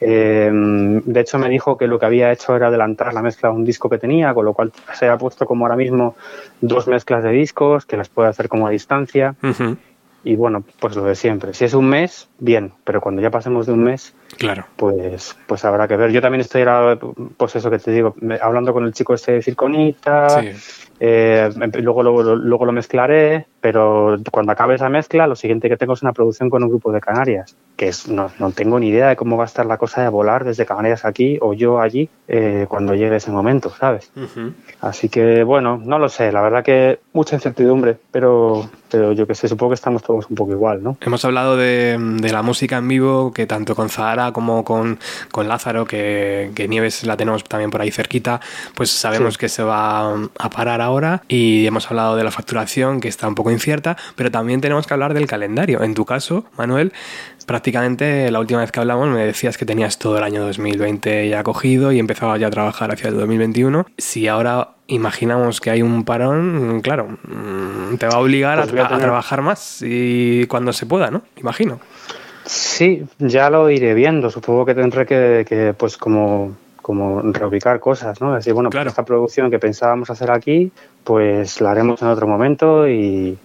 Eh, 0.00 0.50
de 0.52 1.20
hecho, 1.20 1.38
me 1.38 1.48
dijo 1.48 1.76
que 1.76 1.86
lo 1.86 1.98
que 1.98 2.06
había 2.06 2.32
hecho 2.32 2.56
era 2.56 2.68
adelantar 2.68 3.12
la 3.12 3.22
mezcla 3.22 3.50
a 3.50 3.52
un 3.52 3.64
disco 3.64 3.88
que 3.88 3.98
tenía, 3.98 4.32
con 4.34 4.44
lo 4.44 4.54
cual 4.54 4.72
se 4.94 5.08
ha 5.08 5.18
puesto 5.18 5.46
como 5.46 5.64
ahora 5.64 5.76
mismo 5.76 6.16
dos 6.60 6.86
mezclas 6.86 7.22
de 7.22 7.30
discos 7.30 7.86
que 7.86 7.96
las 7.96 8.08
puede 8.08 8.28
hacer 8.28 8.48
como 8.48 8.66
a 8.66 8.70
distancia. 8.70 9.34
Y 10.24 10.36
bueno, 10.36 10.64
pues 10.80 10.96
lo 10.96 11.04
de 11.04 11.14
siempre. 11.14 11.52
Si 11.52 11.66
es 11.66 11.74
un 11.74 11.86
mes, 11.86 12.28
bien, 12.44 12.72
pero 12.84 13.00
cuando 13.00 13.22
ya 13.22 13.30
pasemos 13.30 13.66
de 13.66 13.72
un 13.72 13.84
mes, 13.84 14.14
claro. 14.38 14.66
pues, 14.76 15.36
pues 15.46 15.64
habrá 15.64 15.88
que 15.88 15.96
ver. 15.96 16.12
Yo 16.12 16.20
también 16.20 16.40
estoy 16.40 16.64
pues 17.36 17.56
eso 17.56 17.70
que 17.70 17.78
te 17.78 17.90
digo, 17.90 18.14
hablando 18.40 18.72
con 18.72 18.84
el 18.84 18.92
chico 18.92 19.14
este 19.14 19.32
de 19.32 19.42
Circonita, 19.42 20.28
sí. 20.40 20.82
Eh, 21.00 21.50
luego, 21.82 22.02
luego, 22.02 22.64
lo 22.64 22.72
mezclaré, 22.72 23.46
pero 23.60 24.16
cuando 24.30 24.52
acabe 24.52 24.76
esa 24.76 24.88
mezcla, 24.88 25.26
lo 25.26 25.34
siguiente 25.34 25.68
que 25.68 25.76
tengo 25.76 25.94
es 25.94 26.02
una 26.02 26.12
producción 26.12 26.50
con 26.50 26.62
un 26.62 26.68
grupo 26.68 26.92
de 26.92 27.00
Canarias, 27.00 27.56
que 27.76 27.88
es, 27.88 28.08
no, 28.08 28.30
no 28.38 28.52
tengo 28.52 28.78
ni 28.78 28.88
idea 28.88 29.08
de 29.08 29.16
cómo 29.16 29.36
va 29.36 29.44
a 29.44 29.46
estar 29.46 29.66
la 29.66 29.76
cosa 29.76 30.02
de 30.02 30.08
volar 30.08 30.44
desde 30.44 30.66
Canarias 30.66 31.04
aquí 31.04 31.38
o 31.40 31.52
yo 31.52 31.80
allí 31.80 32.08
eh, 32.28 32.66
cuando 32.68 32.94
llegue 32.94 33.16
ese 33.16 33.30
momento, 33.30 33.70
¿sabes? 33.70 34.12
Así 34.80 35.08
que, 35.08 35.42
bueno, 35.42 35.80
no 35.84 35.98
lo 35.98 36.08
sé, 36.08 36.30
la 36.30 36.42
verdad 36.42 36.64
que 36.64 37.00
mucha 37.12 37.34
incertidumbre, 37.34 37.96
pero, 38.10 38.68
pero 38.90 39.12
yo 39.12 39.26
que 39.26 39.34
sé, 39.34 39.48
supongo 39.48 39.70
que 39.70 39.76
estamos 39.76 40.02
todos 40.02 40.30
un 40.30 40.36
poco 40.36 40.52
igual, 40.52 40.82
¿no? 40.82 40.96
Hemos 41.00 41.24
hablado 41.24 41.56
de, 41.56 41.98
de 41.98 42.32
la 42.34 42.42
música 42.42 42.76
en 42.78 42.88
vivo, 42.88 43.32
que 43.32 43.46
tanto 43.46 43.74
con 43.74 43.88
Zahara 43.88 44.32
como 44.32 44.64
con, 44.64 44.98
con 45.30 45.48
Lázaro, 45.48 45.86
que, 45.86 46.50
que, 46.54 46.68
Nieves 46.68 47.04
la 47.04 47.16
tenemos 47.16 47.44
también 47.44 47.70
por 47.70 47.80
ahí 47.80 47.90
cerquita, 47.90 48.40
pues 48.74 48.90
sabemos 48.90 49.34
sí. 49.34 49.40
que 49.40 49.48
se 49.48 49.62
va 49.62 50.14
a 50.38 50.50
parar 50.50 50.80
ahora 50.80 51.22
y 51.28 51.66
hemos 51.66 51.90
hablado 51.90 52.16
de 52.16 52.24
la 52.24 52.30
facturación 52.30 53.00
que 53.00 53.08
está 53.08 53.28
un 53.28 53.34
poco 53.34 53.50
incierta, 53.50 53.96
pero 54.16 54.30
también 54.30 54.60
tenemos 54.60 54.86
que 54.86 54.94
hablar 54.94 55.14
del 55.14 55.26
calendario. 55.26 55.82
En 55.82 55.94
tu 55.94 56.04
caso, 56.04 56.44
Manuel, 56.58 56.92
prácticamente 57.46 58.30
la 58.30 58.40
última 58.40 58.60
vez 58.60 58.72
que 58.72 58.80
hablamos 58.80 59.08
me 59.08 59.24
decías 59.24 59.56
que 59.56 59.64
tenías 59.64 59.98
todo 59.98 60.18
el 60.18 60.24
año 60.24 60.42
2020 60.44 61.28
ya 61.28 61.42
cogido 61.42 61.92
y 61.92 61.98
empezabas 61.98 62.40
ya 62.40 62.48
a 62.48 62.50
trabajar 62.50 62.90
hacia 62.92 63.08
el 63.08 63.16
2021. 63.16 63.86
Si 63.96 64.26
ahora 64.28 64.70
imaginamos 64.86 65.60
que 65.60 65.70
hay 65.70 65.82
un 65.82 66.04
parón, 66.04 66.80
claro, 66.82 67.16
mm, 67.22 67.96
te 67.96 68.06
va 68.06 68.14
a 68.14 68.18
obligar 68.18 68.68
pues 68.68 68.82
a, 68.82 68.86
a, 68.86 68.96
a, 68.96 68.98
trabajar 68.98 69.42
más 69.42 69.82
y 69.82 70.46
cuando 70.46 70.72
se 70.72 70.86
pueda, 70.86 71.10
¿no? 71.10 71.22
Imagino. 71.36 71.80
Sí, 72.44 73.04
ya 73.18 73.50
lo 73.50 73.70
iré 73.70 73.94
viendo. 73.94 74.30
Supongo 74.30 74.66
que 74.66 74.74
tendré 74.74 75.06
que, 75.06 75.44
que 75.48 75.74
pues 75.74 75.96
como 75.96 76.56
como 76.84 77.22
reubicar 77.22 77.80
cosas, 77.80 78.20
¿no? 78.20 78.34
Decir, 78.34 78.52
bueno, 78.52 78.68
claro. 78.68 78.84
pues 78.84 78.92
esta 78.92 79.06
producción 79.06 79.50
que 79.50 79.58
pensábamos 79.58 80.10
hacer 80.10 80.30
aquí, 80.30 80.70
pues 81.02 81.62
la 81.62 81.70
haremos 81.70 82.02
en 82.02 82.08
otro 82.08 82.26
momento 82.26 82.86
y, 82.86 83.38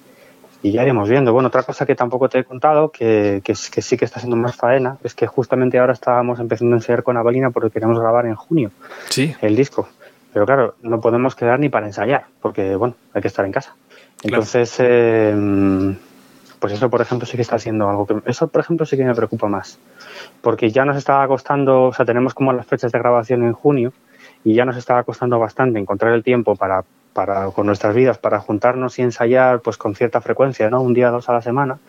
y, 0.62 0.72
ya 0.74 0.84
iremos 0.84 1.08
viendo. 1.08 1.32
Bueno, 1.32 1.48
otra 1.48 1.64
cosa 1.64 1.86
que 1.86 1.96
tampoco 1.96 2.28
te 2.28 2.40
he 2.40 2.44
contado, 2.44 2.92
que, 2.92 3.40
que, 3.42 3.54
que, 3.54 3.82
sí 3.82 3.96
que 3.96 4.04
está 4.04 4.20
siendo 4.20 4.36
más 4.36 4.58
faena, 4.58 4.98
es 5.06 5.16
que 5.16 5.26
justamente 5.26 5.80
ahora 5.80 5.94
estábamos 5.94 6.42
empezando 6.42 6.76
a 6.76 6.80
ensayar 6.80 7.02
con 7.02 7.16
Avalina 7.16 7.50
porque 7.50 7.70
queremos 7.70 7.98
grabar 7.98 8.26
en 8.26 8.36
junio 8.36 8.72
sí. 9.08 9.34
el 9.42 9.56
disco. 9.56 9.88
Pero 10.34 10.46
claro, 10.46 10.76
no 10.82 11.00
podemos 11.00 11.34
quedar 11.34 11.62
ni 11.62 11.70
para 11.70 11.88
ensayar, 11.88 12.26
porque, 12.42 12.76
bueno, 12.76 12.96
hay 13.14 13.22
que 13.22 13.30
estar 13.30 13.46
en 13.46 13.54
casa. 13.54 13.74
Entonces, 14.22 14.76
claro. 14.76 14.92
eh, 14.92 15.96
pues 16.60 16.74
eso, 16.74 16.90
por 16.90 17.02
ejemplo, 17.02 17.26
sí 17.26 17.36
que 17.36 17.42
está 17.42 17.56
haciendo 17.56 17.90
algo 17.90 18.06
que... 18.06 18.22
Eso, 18.26 18.48
por 18.48 18.62
ejemplo, 18.62 18.86
sí 18.86 18.98
que 18.98 19.06
me 19.06 19.16
preocupa 19.16 19.48
más 19.48 19.80
porque 20.42 20.72
ya 20.72 20.86
nos 20.86 20.98
estaba 20.98 21.28
costando, 21.28 21.86
o 21.86 21.94
sea, 21.94 22.06
tenemos 22.06 22.34
como 22.34 22.54
las 22.54 22.66
fechas 22.66 22.92
de 22.92 23.00
grabación 23.00 23.44
en 23.44 23.54
junio 23.54 23.94
y 24.44 24.54
ya 24.54 24.66
nos 24.66 24.78
estaba 24.78 25.04
costando 25.04 25.40
bastante 25.40 25.80
encontrar 25.80 26.14
el 26.14 26.24
tiempo 26.24 26.56
para, 26.56 26.84
para 27.14 27.48
con 27.52 27.66
nuestras 27.66 27.96
vidas, 27.96 28.18
para 28.18 28.40
juntarnos 28.40 29.00
y 29.00 29.02
ensayar 29.02 29.62
pues 29.62 29.78
con 29.78 29.96
cierta 29.96 30.22
frecuencia, 30.22 30.70
¿no? 30.70 30.82
Un 30.82 30.94
día, 30.94 31.10
dos 31.10 31.30
a 31.30 31.34
la 31.34 31.42
semana 31.42 31.80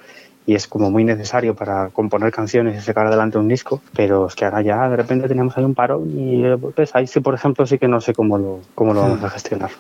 y 0.47 0.55
es 0.55 0.67
como 0.67 0.91
muy 0.91 1.05
necesario 1.05 1.55
para 1.55 1.91
componer 1.91 2.33
canciones 2.33 2.77
y 2.77 2.81
sacar 2.81 3.07
adelante 3.07 3.39
un 3.39 3.47
disco, 3.47 3.83
pero 3.95 4.27
es 4.27 4.35
que 4.35 4.47
ahora 4.47 4.63
ya 4.63 4.89
de 4.89 4.97
repente 4.97 5.29
tenemos 5.29 5.57
ahí 5.57 5.65
un 5.65 5.75
paro 5.75 6.03
y 6.05 6.43
pues 6.75 6.95
ahí 6.97 7.07
sí, 7.07 7.21
por 7.21 7.35
ejemplo, 7.35 7.67
sí 7.67 7.79
que 7.79 7.87
no 7.87 8.01
sé 8.01 8.15
cómo 8.15 8.39
lo, 8.39 8.61
cómo 8.75 8.95
lo 8.95 9.03
vamos 9.03 9.23
a 9.23 9.31
gestionar. 9.31 9.71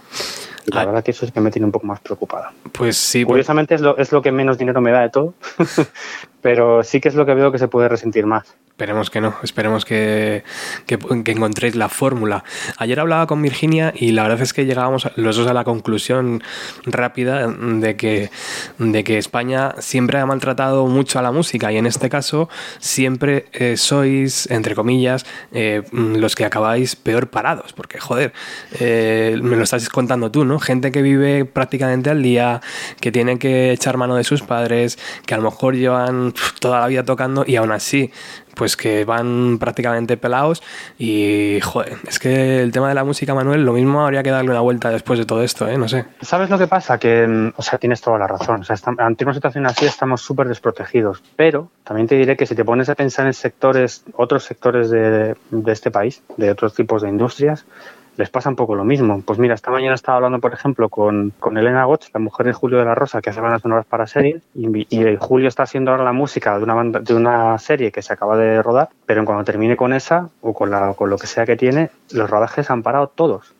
Y 0.71 0.75
la 0.75 0.83
ah. 0.83 0.87
verdad 0.87 1.05
que 1.05 1.11
eso 1.11 1.27
es 1.27 1.33
que 1.33 1.41
me 1.41 1.50
tiene 1.50 1.67
un 1.67 1.73
poco 1.73 1.87
más 1.87 2.00
preocupada. 2.00 2.53
Pues 2.73 2.97
sí. 2.97 3.25
Curiosamente 3.25 3.75
pues... 3.75 3.81
es, 3.81 3.85
lo, 3.85 3.99
es 3.99 4.12
lo 4.12 4.23
que 4.23 4.31
menos 4.31 4.57
dinero 4.57 4.81
me 4.81 4.93
da 4.93 5.00
de 5.00 5.11
todo, 5.11 5.35
pero 6.41 6.83
sí 6.83 7.01
que 7.01 7.09
es 7.09 7.15
lo 7.15 7.27
que 7.27 7.35
veo 7.35 7.53
que 7.53 7.59
se 7.59 7.69
puede 7.69 7.89
resentir 7.89 8.27
más. 8.27 8.57
Esperemos 8.81 9.11
que 9.11 9.21
no, 9.21 9.35
esperemos 9.43 9.85
que, 9.85 10.43
que, 10.87 10.95
encontréis 10.95 11.77
la 11.77 11.91
fórmula. 11.91 12.45
Ayer 12.79 12.99
hablaba 12.99 13.27
con 13.27 13.43
Virginia 13.43 13.93
y 13.95 14.13
la 14.13 14.23
verdad 14.23 14.41
es 14.41 14.55
que 14.55 14.65
llegábamos 14.65 15.07
los 15.17 15.37
dos 15.37 15.47
a 15.49 15.53
la 15.53 15.65
conclusión 15.65 16.43
rápida 16.87 17.47
de 17.47 17.97
que, 17.97 18.31
de 18.79 19.05
que 19.05 19.19
España 19.19 19.75
siempre 19.81 20.19
ha 20.19 20.25
maltratado 20.25 20.87
mucho 20.87 21.19
a 21.19 21.23
la 21.23 21.31
música 21.31 21.71
y 21.71 21.77
en 21.77 21.85
este 21.85 22.09
caso 22.09 22.49
siempre 22.79 23.49
eh, 23.53 23.77
sois, 23.77 24.51
entre 24.51 24.75
comillas, 24.75 25.27
eh, 25.53 25.83
los 25.93 26.35
que 26.35 26.47
acabáis 26.47 26.97
peor 26.97 27.29
parados, 27.29 27.75
porque 27.75 28.01
joder, 28.01 28.33
eh, 28.79 29.39
me 29.43 29.57
lo 29.57 29.65
estás 29.65 29.91
contando 29.91 30.31
tú, 30.31 30.47
¿no? 30.47 30.59
Gente 30.59 30.91
que 30.91 31.03
vive 31.03 31.45
prácticamente 31.45 32.09
al 32.09 32.23
día, 32.23 32.63
que 32.99 33.13
tiene 33.13 33.39
que 33.39 33.73
echar 33.73 33.99
mano 33.99 34.17
de 34.17 34.25
sus 34.25 34.41
padres, 34.41 34.99
que 35.27 35.35
a 35.35 35.37
lo 35.37 35.43
mejor 35.43 35.75
llevan 35.75 36.30
toda 36.61 36.81
la 36.81 36.87
vida 36.87 37.05
tocando 37.05 37.45
y 37.47 37.57
aún 37.57 37.73
así 37.73 38.11
pues 38.55 38.77
que 38.77 39.05
van 39.05 39.59
prácticamente 39.59 40.17
pelados 40.17 40.63
y 40.99 41.61
joder, 41.63 41.97
es 42.07 42.19
que 42.19 42.63
el 42.63 42.73
tema 42.73 42.89
de 42.89 42.95
la 42.95 43.05
música, 43.05 43.35
Manuel, 43.35 43.65
lo 43.65 43.73
mismo 43.73 44.03
habría 44.05 44.23
que 44.23 44.31
darle 44.31 44.51
una 44.51 44.61
vuelta 44.61 44.91
después 44.91 45.19
de 45.19 45.25
todo 45.25 45.43
esto, 45.43 45.67
¿eh? 45.69 45.79
No 45.79 45.89
sé. 45.89 46.05
¿Sabes 46.21 46.51
lo 46.51 46.59
que 46.59 46.67
pasa? 46.67 46.99
Que, 46.99 47.53
o 47.57 47.63
sea, 47.63 47.79
tienes 47.79 48.01
toda 48.01 48.19
la 48.19 48.27
razón. 48.27 48.61
O 48.61 48.65
sea, 48.65 48.77
ante 48.99 49.25
una 49.25 49.35
situación 49.35 49.67
así 49.67 49.87
estamos 49.87 50.21
súper 50.21 50.49
desprotegidos, 50.49 51.23
pero 51.37 51.71
también 51.85 52.07
te 52.09 52.17
diré 52.17 52.37
que 52.37 52.45
si 52.45 52.55
te 52.55 52.65
pones 52.65 52.89
a 52.89 52.95
pensar 52.95 53.27
en 53.27 53.35
sectores, 53.35 54.05
otros 54.15 54.45
sectores 54.45 54.91
de 54.91 55.37
este 55.67 55.91
país, 55.91 56.23
de 56.37 56.51
otros 56.51 56.75
tipos 56.75 57.03
de 57.03 57.09
industrias, 57.09 57.65
les 58.21 58.31
pasa 58.31 58.50
un 58.50 58.57
poco 58.57 58.75
lo 58.75 58.85
mismo. 58.85 59.23
Pues 59.23 59.39
mira, 59.39 59.55
esta 59.55 59.71
mañana 59.71 59.95
estaba 59.95 60.17
hablando, 60.17 60.39
por 60.39 60.53
ejemplo, 60.53 60.89
con, 60.89 61.33
con 61.41 61.57
Elena 61.57 61.85
Gotch, 61.85 62.09
la 62.12 62.21
mujer 62.21 62.47
de 62.47 62.53
Julio 62.53 62.79
de 62.79 62.85
la 62.85 62.95
Rosa, 62.95 63.21
que 63.21 63.31
hace 63.31 63.41
bandas 63.41 63.62
sonoras 63.62 63.87
para 63.87 64.07
series, 64.07 64.43
y, 64.55 64.87
y, 64.95 65.17
Julio 65.19 65.49
está 65.49 65.65
haciendo 65.65 65.91
ahora 65.91 66.05
la 66.05 66.12
música 66.12 66.57
de 66.59 66.62
una, 66.62 66.75
banda, 66.75 67.00
de 67.00 67.15
una 67.15 67.59
serie 67.59 67.91
que 67.91 68.03
se 68.03 68.12
acaba 68.12 68.37
de 68.37 68.62
rodar, 68.62 68.91
pero 69.07 69.25
cuando 69.25 69.43
termine 69.45 69.77
con 69.77 69.93
esa, 69.95 70.29
o 70.43 70.53
con, 70.53 70.71
la, 70.71 70.95
con 70.95 71.09
lo 71.09 71.17
que 71.17 71.27
sea 71.27 71.47
que 71.47 71.57
tiene, 71.57 71.91
los 72.12 72.29
rodajes 72.29 72.71
han 72.71 72.83
parado 72.83 73.09
todos. 73.09 73.55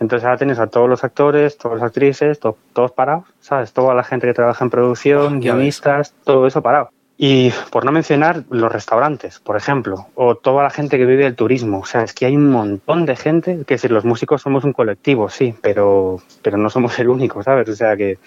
Entonces 0.00 0.24
ahora 0.24 0.38
tienes 0.38 0.58
a 0.58 0.68
todos 0.68 0.88
los 0.88 1.04
actores, 1.04 1.58
todas 1.58 1.78
las 1.78 1.88
actrices, 1.88 2.40
to, 2.40 2.56
todos 2.72 2.92
parados, 2.92 3.24
¿sabes? 3.40 3.74
Toda 3.74 3.94
la 3.94 4.02
gente 4.02 4.26
que 4.26 4.32
trabaja 4.32 4.64
en 4.64 4.70
producción, 4.70 5.36
oh, 5.36 5.40
guionistas, 5.40 6.14
todo 6.24 6.46
eso 6.46 6.62
parado. 6.62 6.90
Y 7.18 7.50
por 7.70 7.86
no 7.86 7.92
mencionar 7.92 8.44
los 8.50 8.70
restaurantes, 8.70 9.38
por 9.38 9.56
ejemplo, 9.56 10.08
o 10.14 10.34
toda 10.34 10.62
la 10.62 10.70
gente 10.70 10.98
que 10.98 11.06
vive 11.06 11.24
del 11.24 11.34
turismo. 11.34 11.78
O 11.78 11.86
sea, 11.86 12.02
es 12.02 12.12
que 12.12 12.26
hay 12.26 12.36
un 12.36 12.50
montón 12.50 13.06
de 13.06 13.16
gente, 13.16 13.60
que 13.66 13.78
si 13.78 13.88
los 13.88 14.04
músicos 14.04 14.42
somos 14.42 14.64
un 14.64 14.74
colectivo, 14.74 15.30
sí, 15.30 15.54
pero, 15.62 16.20
pero 16.42 16.58
no 16.58 16.68
somos 16.68 16.98
el 16.98 17.08
único, 17.08 17.42
¿sabes? 17.42 17.68
O 17.70 17.74
sea 17.74 17.96
que, 17.96 18.18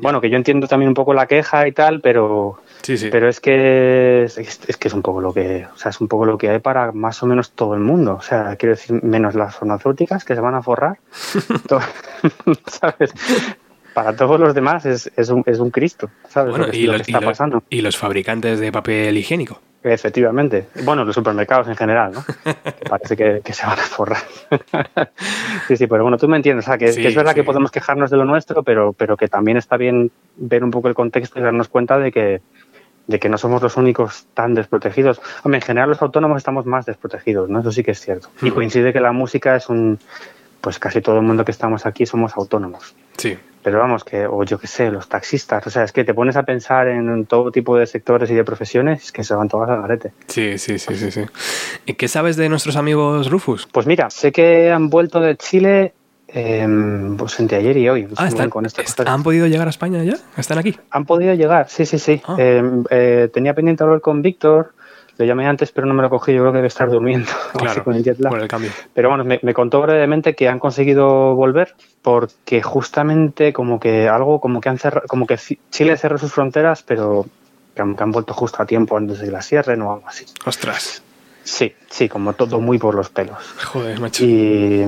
bueno, 0.00 0.22
que 0.22 0.30
yo 0.30 0.38
entiendo 0.38 0.66
también 0.68 0.88
un 0.88 0.94
poco 0.94 1.12
la 1.12 1.26
queja 1.26 1.68
y 1.68 1.72
tal, 1.72 2.00
pero, 2.00 2.60
Sí, 2.80 2.96
sí. 2.96 3.08
pero 3.12 3.28
es 3.28 3.40
que 3.40 4.24
es, 4.24 4.38
es 4.38 4.76
que 4.78 4.88
es 4.88 4.94
un 4.94 5.02
poco 5.02 5.20
lo 5.20 5.34
que, 5.34 5.66
o 5.66 5.76
sea, 5.76 5.90
es 5.90 6.00
un 6.00 6.08
poco 6.08 6.24
lo 6.24 6.38
que 6.38 6.48
hay 6.48 6.60
para 6.60 6.92
más 6.92 7.22
o 7.22 7.26
menos 7.26 7.52
todo 7.52 7.74
el 7.74 7.80
mundo. 7.80 8.14
O 8.14 8.22
sea, 8.22 8.56
quiero 8.56 8.74
decir, 8.74 9.02
menos 9.02 9.34
las 9.34 9.56
farmacéuticas 9.56 10.24
que 10.24 10.34
se 10.34 10.40
van 10.40 10.54
a 10.54 10.62
forrar, 10.62 10.98
¿sabes? 12.66 13.12
Para 13.94 14.14
todos 14.14 14.38
los 14.38 14.54
demás 14.54 14.86
es, 14.86 15.10
es, 15.16 15.28
un, 15.30 15.42
es 15.46 15.58
un 15.58 15.70
Cristo, 15.70 16.10
¿sabes? 16.28 16.50
Bueno, 16.50 16.66
lo 16.66 16.72
que, 16.72 16.78
y 16.78 16.82
lo 16.86 16.92
los, 16.92 17.02
que 17.02 17.10
y 17.10 17.14
está 17.14 17.20
los- 17.24 17.30
pasando. 17.30 17.62
y 17.70 17.80
los 17.80 17.96
fabricantes 17.96 18.60
de 18.60 18.70
papel 18.72 19.16
higiénico. 19.16 19.60
Efectivamente. 19.82 20.66
Bueno, 20.84 21.04
los 21.06 21.14
supermercados 21.14 21.66
en 21.68 21.74
general, 21.76 22.12
¿no? 22.12 22.22
Que 22.44 22.84
parece 22.88 23.16
que, 23.16 23.40
que 23.42 23.52
se 23.54 23.64
van 23.66 23.78
a 23.78 23.82
forrar. 23.82 24.20
sí, 25.68 25.76
sí, 25.76 25.86
pero 25.86 26.02
bueno, 26.02 26.18
tú 26.18 26.28
me 26.28 26.36
entiendes. 26.36 26.66
O 26.66 26.68
sea, 26.68 26.78
que, 26.78 26.92
Sí, 26.92 27.00
que 27.02 27.08
es 27.08 27.14
verdad 27.14 27.32
sí. 27.32 27.36
que 27.36 27.44
podemos 27.44 27.70
quejarnos 27.70 28.10
de 28.10 28.16
lo 28.18 28.24
nuestro, 28.24 28.62
pero, 28.62 28.92
pero 28.92 29.16
que 29.16 29.28
también 29.28 29.56
está 29.56 29.76
bien 29.76 30.10
ver 30.36 30.64
un 30.64 30.70
poco 30.70 30.88
el 30.88 30.94
contexto 30.94 31.38
y 31.38 31.42
darnos 31.42 31.68
cuenta 31.68 31.98
de 31.98 32.12
que, 32.12 32.42
de 33.06 33.18
que 33.18 33.28
no 33.30 33.38
somos 33.38 33.62
los 33.62 33.76
únicos 33.78 34.26
tan 34.34 34.54
desprotegidos. 34.54 35.20
Hombre, 35.44 35.58
en 35.58 35.62
general 35.62 35.88
los 35.88 36.02
autónomos 36.02 36.36
estamos 36.36 36.66
más 36.66 36.84
desprotegidos, 36.86 37.48
¿no? 37.48 37.60
Eso 37.60 37.72
sí 37.72 37.82
que 37.82 37.92
es 37.92 38.00
cierto. 38.00 38.28
Y 38.42 38.46
Ujú. 38.48 38.56
coincide 38.56 38.92
que 38.92 39.00
la 39.00 39.12
música 39.12 39.56
es 39.56 39.68
un... 39.70 39.98
Pues 40.60 40.78
casi 40.78 41.00
todo 41.00 41.16
el 41.16 41.22
mundo 41.22 41.44
que 41.44 41.52
estamos 41.52 41.86
aquí 41.86 42.06
somos 42.06 42.36
autónomos. 42.36 42.94
Sí. 43.16 43.36
Pero 43.62 43.78
vamos, 43.78 44.04
que, 44.04 44.26
o 44.26 44.42
yo 44.44 44.58
qué 44.58 44.66
sé, 44.66 44.90
los 44.90 45.08
taxistas, 45.08 45.66
o 45.66 45.70
sea, 45.70 45.84
es 45.84 45.92
que 45.92 46.02
te 46.02 46.14
pones 46.14 46.36
a 46.36 46.44
pensar 46.44 46.88
en 46.88 47.26
todo 47.26 47.50
tipo 47.50 47.76
de 47.76 47.86
sectores 47.86 48.30
y 48.30 48.34
de 48.34 48.42
profesiones 48.42 49.12
que 49.12 49.22
se 49.22 49.34
van 49.34 49.48
todas 49.48 49.68
al 49.68 49.82
garete. 49.82 50.12
Sí, 50.28 50.56
sí, 50.58 50.78
sí, 50.78 50.94
sí, 50.96 51.10
sí. 51.10 51.26
¿Y 51.84 51.94
qué 51.94 52.08
sabes 52.08 52.36
de 52.36 52.48
nuestros 52.48 52.76
amigos 52.76 53.30
Rufus? 53.30 53.68
Pues 53.70 53.86
mira, 53.86 54.08
sé 54.08 54.32
que 54.32 54.70
han 54.70 54.88
vuelto 54.88 55.20
de 55.20 55.36
Chile 55.36 55.92
eh, 56.32 56.66
pues 57.18 57.38
entre 57.40 57.58
ayer 57.58 57.76
y 57.76 57.88
hoy. 57.88 58.08
Ah, 58.16 58.28
están, 58.28 58.50
con 58.50 58.64
estas 58.64 58.84
cosas. 58.94 59.06
¿han 59.06 59.22
podido 59.22 59.46
llegar 59.46 59.66
a 59.66 59.70
España 59.70 60.02
ya? 60.04 60.16
¿Están 60.36 60.58
aquí? 60.58 60.76
Han 60.90 61.04
podido 61.04 61.34
llegar, 61.34 61.68
sí, 61.68 61.86
sí, 61.86 61.98
sí. 61.98 62.22
Ah. 62.26 62.36
Eh, 62.38 62.62
eh, 62.90 63.30
tenía 63.32 63.54
pendiente 63.54 63.82
hablar 63.82 64.00
con 64.00 64.22
Víctor, 64.22 64.72
lo 65.20 65.26
llamé 65.26 65.46
antes, 65.46 65.70
pero 65.70 65.86
no 65.86 65.94
me 65.94 66.02
lo 66.02 66.10
cogí, 66.10 66.32
yo 66.32 66.40
creo 66.40 66.52
que 66.52 66.58
debe 66.58 66.68
estar 66.68 66.90
durmiendo. 66.90 67.30
Claro, 67.52 67.84
con 67.84 67.94
el 67.94 68.02
jet 68.02 68.18
lag. 68.18 68.32
por 68.32 68.40
el 68.40 68.48
cambio. 68.48 68.70
Pero 68.94 69.10
bueno, 69.10 69.24
me, 69.24 69.38
me 69.42 69.52
contó 69.52 69.82
brevemente 69.82 70.34
que 70.34 70.48
han 70.48 70.58
conseguido 70.58 71.34
volver 71.34 71.74
porque 72.00 72.62
justamente 72.62 73.52
como 73.52 73.78
que 73.78 74.08
algo, 74.08 74.40
como 74.40 74.60
que 74.60 74.68
han 74.70 74.78
cerrado, 74.78 75.06
como 75.06 75.26
que 75.26 75.38
Chile 75.70 75.96
cerró 75.96 76.16
sus 76.16 76.32
fronteras, 76.32 76.82
pero 76.82 77.26
que 77.74 77.82
han, 77.82 77.96
que 77.96 78.02
han 78.02 78.12
vuelto 78.12 78.32
justo 78.32 78.62
a 78.62 78.66
tiempo 78.66 78.96
antes 78.96 79.18
de 79.18 79.26
que 79.26 79.32
las 79.32 79.46
cierren 79.46 79.82
o 79.82 79.92
algo 79.92 80.08
así. 80.08 80.24
Ostras. 80.46 81.02
Sí, 81.42 81.74
sí, 81.88 82.08
como 82.08 82.32
todo 82.32 82.60
muy 82.60 82.78
por 82.78 82.94
los 82.94 83.10
pelos. 83.10 83.38
Joder, 83.64 84.00
macho. 84.00 84.24
Y, 84.24 84.86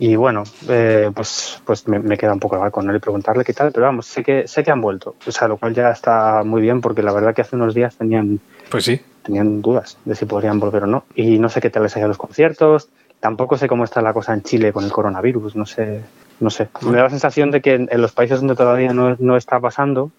y 0.00 0.16
bueno, 0.16 0.42
eh, 0.68 1.10
pues, 1.14 1.60
pues 1.64 1.86
me, 1.86 1.98
me 2.00 2.16
queda 2.18 2.32
un 2.32 2.40
poco 2.40 2.56
hablar 2.56 2.72
con 2.72 2.88
él 2.90 2.96
y 2.96 2.98
preguntarle 2.98 3.44
qué 3.44 3.52
tal, 3.52 3.70
pero 3.70 3.86
vamos, 3.86 4.06
sé 4.06 4.24
que, 4.24 4.48
sé 4.48 4.64
que 4.64 4.70
han 4.72 4.80
vuelto, 4.80 5.14
o 5.24 5.30
sea, 5.30 5.46
lo 5.46 5.58
cual 5.58 5.74
ya 5.74 5.90
está 5.90 6.42
muy 6.44 6.60
bien 6.62 6.80
porque 6.80 7.02
la 7.02 7.12
verdad 7.12 7.34
que 7.34 7.42
hace 7.42 7.54
unos 7.54 7.74
días 7.74 7.96
tenían, 7.96 8.40
Pues 8.70 8.84
sí. 8.86 9.00
tenían 9.22 9.60
dudas 9.62 9.98
de 10.04 10.14
si 10.16 10.24
podrían 10.24 10.58
volver 10.58 10.84
o 10.84 10.86
no. 10.86 11.04
Y 11.14 11.38
no 11.38 11.48
sé 11.50 11.60
qué 11.60 11.70
tal 11.70 11.82
les 11.84 11.94
haya 11.96 12.08
los 12.08 12.16
conciertos, 12.18 12.88
tampoco 13.20 13.56
sé 13.58 13.68
cómo 13.68 13.84
está 13.84 14.00
la 14.00 14.12
cosa 14.14 14.32
en 14.32 14.42
Chile 14.42 14.72
con 14.72 14.84
el 14.84 14.90
coronavirus, 14.90 15.54
no 15.54 15.66
sé, 15.66 16.00
no 16.40 16.48
sé. 16.48 16.68
Me 16.82 16.96
da 16.96 17.02
la 17.04 17.10
sensación 17.10 17.50
de 17.50 17.60
que 17.60 17.74
en, 17.74 17.88
en 17.92 18.00
los 18.00 18.12
países 18.12 18.38
donde 18.40 18.56
todavía 18.56 18.94
no, 18.94 19.14
no 19.18 19.36
está 19.36 19.60
pasando, 19.60 20.10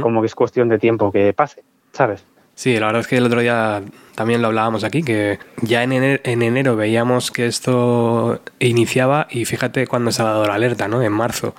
como 0.00 0.22
que 0.22 0.26
es 0.26 0.34
cuestión 0.34 0.68
de 0.70 0.78
tiempo 0.78 1.12
que 1.12 1.32
pase, 1.34 1.62
¿sabes? 1.92 2.24
Sí, 2.54 2.76
la 2.80 2.86
verdad 2.86 3.02
es 3.02 3.06
que 3.06 3.18
el 3.18 3.26
otro 3.26 3.40
día 3.40 3.80
también 4.18 4.42
lo 4.42 4.48
hablábamos 4.48 4.82
aquí, 4.82 5.04
que 5.04 5.38
ya 5.62 5.84
en 5.84 5.92
enero, 5.92 6.20
en 6.24 6.42
enero 6.42 6.74
veíamos 6.74 7.30
que 7.30 7.46
esto 7.46 8.40
iniciaba 8.58 9.28
y 9.30 9.44
fíjate 9.44 9.86
cuando 9.86 10.10
se 10.10 10.22
ha 10.22 10.24
dado 10.24 10.44
la 10.44 10.54
alerta, 10.54 10.88
¿no? 10.88 11.00
En 11.02 11.12
marzo. 11.12 11.54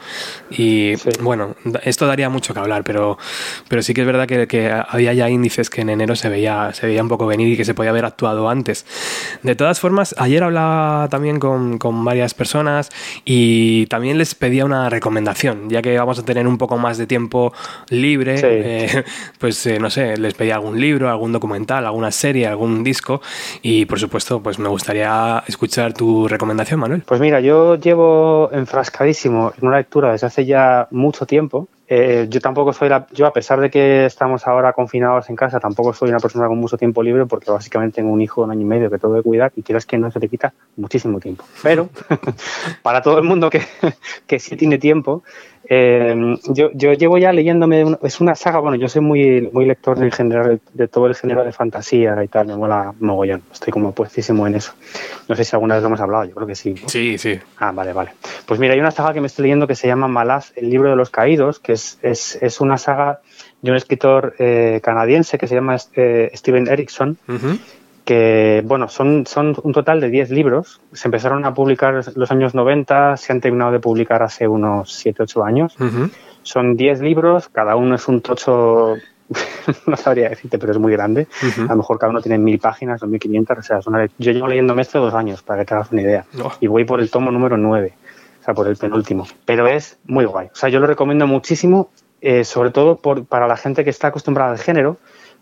Y 0.52 0.94
Sí. 0.98 1.10
bueno, 1.22 1.56
esto 1.84 2.06
daría 2.06 2.28
mucho 2.28 2.54
que 2.54 2.60
hablar, 2.60 2.84
pero, 2.84 3.18
pero 3.70 3.82
sí 3.82 3.94
que 3.94 4.02
es 4.02 4.08
verdad 4.08 4.28
que, 4.28 4.46
que 4.48 4.70
había 4.90 5.14
ya 5.14 5.30
índices 5.30 5.70
que 5.70 5.80
en 5.82 5.90
enero 5.90 6.18
se 6.18 6.28
veía, 6.28 6.72
se 6.74 6.86
veía 6.86 7.02
un 7.02 7.08
poco 7.08 7.26
venir 7.26 7.48
y 7.48 7.56
que 7.56 7.64
se 7.64 7.74
podía 7.74 7.92
haber 7.92 8.04
actuado 8.04 8.50
antes. 8.50 8.86
De 9.42 9.56
todas 9.56 9.80
formas, 9.80 10.14
ayer 10.18 10.44
hablaba 10.44 11.08
también 11.08 11.40
con, 11.40 11.78
con 11.78 12.04
varias 12.04 12.34
personas 12.34 12.90
y 13.24 13.86
también 13.86 14.18
les 14.18 14.36
pedía 14.36 14.66
una 14.66 14.90
recomendación, 14.90 15.70
ya 15.70 15.82
que 15.82 15.98
vamos 15.98 16.20
a 16.20 16.26
tener 16.26 16.46
un 16.46 16.58
poco 16.58 16.78
más 16.78 16.98
de 16.98 17.08
tiempo 17.08 17.54
libre, 17.88 18.38
Sí. 18.38 18.46
eh, 18.50 19.04
pues 19.40 19.66
eh, 19.66 19.80
no 19.80 19.90
sé, 19.90 20.18
les 20.18 20.34
pedía 20.34 20.56
algún 20.56 20.78
libro, 20.82 21.10
algún 21.10 21.32
documental, 21.32 21.86
alguna 21.86 22.12
serie, 22.12 22.49
algún 22.50 22.84
disco 22.84 23.22
y 23.62 23.86
por 23.86 24.00
supuesto 24.00 24.42
pues 24.42 24.60
me 24.60 24.70
gustaría 24.70 25.44
escuchar 25.48 25.94
tu 25.94 26.28
recomendación, 26.28 26.80
Manuel. 26.80 27.04
Pues 27.06 27.22
mira, 27.22 27.40
yo 27.40 27.76
llevo 27.76 28.50
enfrascadísimo 28.52 29.54
en 29.60 29.68
una 29.68 29.78
lectura 29.78 30.12
desde 30.12 30.28
hace 30.28 30.46
ya 30.46 30.88
mucho 30.92 31.26
tiempo. 31.26 31.68
Eh, 31.92 32.28
yo 32.30 32.40
tampoco 32.40 32.72
soy 32.72 32.88
la, 32.88 33.08
yo 33.12 33.26
a 33.26 33.34
pesar 33.34 33.60
de 33.60 33.72
que 33.72 34.06
estamos 34.06 34.46
ahora 34.46 34.74
confinados 34.74 35.28
en 35.32 35.36
casa, 35.36 35.60
tampoco 35.60 35.92
soy 35.92 36.10
una 36.10 36.20
persona 36.20 36.48
con 36.48 36.60
mucho 36.60 36.78
tiempo 36.78 37.02
libre 37.02 37.26
porque 37.26 37.50
básicamente 37.50 37.96
tengo 37.96 38.14
un 38.14 38.22
hijo 38.22 38.42
de 38.42 38.46
un 38.46 38.52
año 38.52 38.62
y 38.62 38.66
medio 38.66 38.92
que 38.92 39.00
tengo 39.00 39.16
que 39.16 39.24
cuidar 39.24 39.52
y 39.56 39.64
quieras 39.64 39.88
que 39.88 39.98
no 39.98 40.12
se 40.12 40.20
te 40.20 40.28
quita 40.28 40.54
muchísimo 40.78 41.20
tiempo. 41.20 41.44
Pero 41.64 41.90
para 42.84 43.02
todo 43.02 43.18
el 43.18 43.24
mundo 43.24 43.50
que, 43.50 43.64
que 44.28 44.38
sí 44.38 44.56
tiene 44.56 44.78
tiempo, 44.78 45.24
eh, 45.72 46.36
yo, 46.48 46.72
yo 46.74 46.94
llevo 46.94 47.18
ya 47.20 47.32
leyéndome, 47.32 47.86
una- 47.86 48.00
es 48.02 48.20
una 48.20 48.34
saga, 48.34 48.60
bueno, 48.60 48.76
yo 48.76 48.90
soy 48.90 49.02
muy, 49.04 49.50
muy 49.54 49.66
lector 49.66 50.02
en 50.04 50.12
general 50.12 50.60
de 50.74 50.88
todo 50.88 51.06
el 51.06 51.14
género 51.16 51.44
de 51.44 51.52
fantasía 51.52 52.22
y 52.24 52.28
tal, 52.28 52.48
me 52.48 52.56
mola 52.56 52.94
mogollón, 53.00 53.44
estoy 53.54 53.72
como 53.72 53.92
puestísimo 53.94 54.48
en 54.48 54.56
eso. 54.56 54.74
No 55.28 55.36
sé 55.36 55.44
si 55.44 55.56
alguna 55.56 55.76
vez 55.76 55.84
lo 55.84 55.88
hemos 55.90 56.02
hablado, 56.02 56.26
yo 56.26 56.34
creo 56.34 56.48
que 56.48 56.56
sí. 56.56 56.74
¿no? 56.82 56.90
Sí, 56.90 57.18
sí. 57.20 57.40
Ah, 57.60 57.72
vale, 57.72 57.94
vale. 57.94 58.12
Pues 58.48 58.60
mira, 58.60 58.74
hay 58.74 58.80
una 58.80 58.90
saga 58.92 59.14
que 59.14 59.22
me 59.22 59.28
estoy 59.28 59.44
leyendo 59.44 59.68
que 59.68 59.76
se 59.76 59.88
llama 59.88 60.08
Malaz, 60.08 60.52
el 60.56 60.70
libro 60.72 60.90
de 60.90 60.96
los 60.96 61.12
caídos, 61.12 61.60
que 61.60 61.74
es, 61.74 62.00
es, 62.02 62.38
es 62.42 62.60
una 62.62 62.78
saga 62.80 63.20
de 63.62 63.70
un 63.72 63.78
escritor 63.78 64.34
eh, 64.40 64.80
canadiense 64.82 65.38
que 65.38 65.46
se 65.48 65.54
llama 65.56 65.78
eh, 65.96 66.32
Steven 66.34 66.68
Erickson, 66.68 67.18
Ujú. 67.28 67.60
Que, 68.10 68.64
bueno, 68.66 68.88
son, 68.88 69.28
son 69.28 69.56
un 69.62 69.72
total 69.72 70.02
de 70.02 70.10
10 70.10 70.32
libros. 70.32 70.82
Se 70.94 71.08
empezaron 71.08 71.46
a 71.46 71.54
publicar 71.54 72.02
los 72.16 72.32
años 72.32 72.56
90, 72.56 73.18
se 73.18 73.32
han 73.32 73.40
terminado 73.40 73.72
de 73.72 73.80
publicar 73.80 74.24
hace 74.24 74.48
unos 74.48 74.92
7, 74.94 75.22
8 75.22 75.44
años. 75.44 75.76
Son 76.42 76.76
10 76.76 77.02
libros, 77.02 77.50
cada 77.50 77.76
uno 77.76 77.94
es 77.94 78.08
un 78.08 78.22
tocho, 78.22 78.96
no 79.86 79.96
sabría 79.96 80.30
decirte, 80.30 80.58
pero 80.58 80.72
es 80.72 80.80
muy 80.80 80.92
grande. 80.92 81.28
A 81.68 81.70
lo 81.74 81.76
mejor 81.78 82.00
cada 82.00 82.10
uno 82.10 82.20
tiene 82.20 82.40
mil 82.40 82.58
páginas 82.58 83.04
o 83.04 83.06
1500, 83.06 83.60
o 83.60 83.62
sea, 83.62 83.78
es 83.78 83.86
una- 83.86 84.08
yo 84.18 84.32
llevo 84.32 84.48
leyéndome 84.48 84.82
esto 84.82 85.00
dos 85.00 85.14
años, 85.14 85.44
para 85.44 85.60
que 85.60 85.66
te 85.68 85.76
hagas 85.76 85.92
una 85.92 86.02
idea 86.02 86.26
Oh. 86.44 86.52
y 86.60 86.66
voy 86.66 86.86
por 86.86 87.02
el 87.02 87.12
tomo 87.12 87.30
número 87.30 87.58
9, 87.58 87.94
o 88.42 88.44
sea, 88.44 88.56
por 88.56 88.68
el 88.68 88.76
penúltimo. 88.76 89.28
Pero 89.46 89.68
es 89.68 90.00
muy 90.06 90.26
guay. 90.26 90.48
O 90.52 90.56
sea, 90.56 90.70
yo 90.70 90.80
lo 90.80 90.88
recomiendo 90.88 91.28
muchísimo, 91.28 91.92
eh, 92.22 92.44
sobre 92.44 92.72
todo 92.72 92.96
por, 92.98 93.26
para 93.26 93.46
la 93.48 93.56
gente 93.56 93.84
que 93.84 93.92
está 93.92 94.08
acostumbrada 94.08 94.50
al 94.50 94.58
género, 94.58 94.98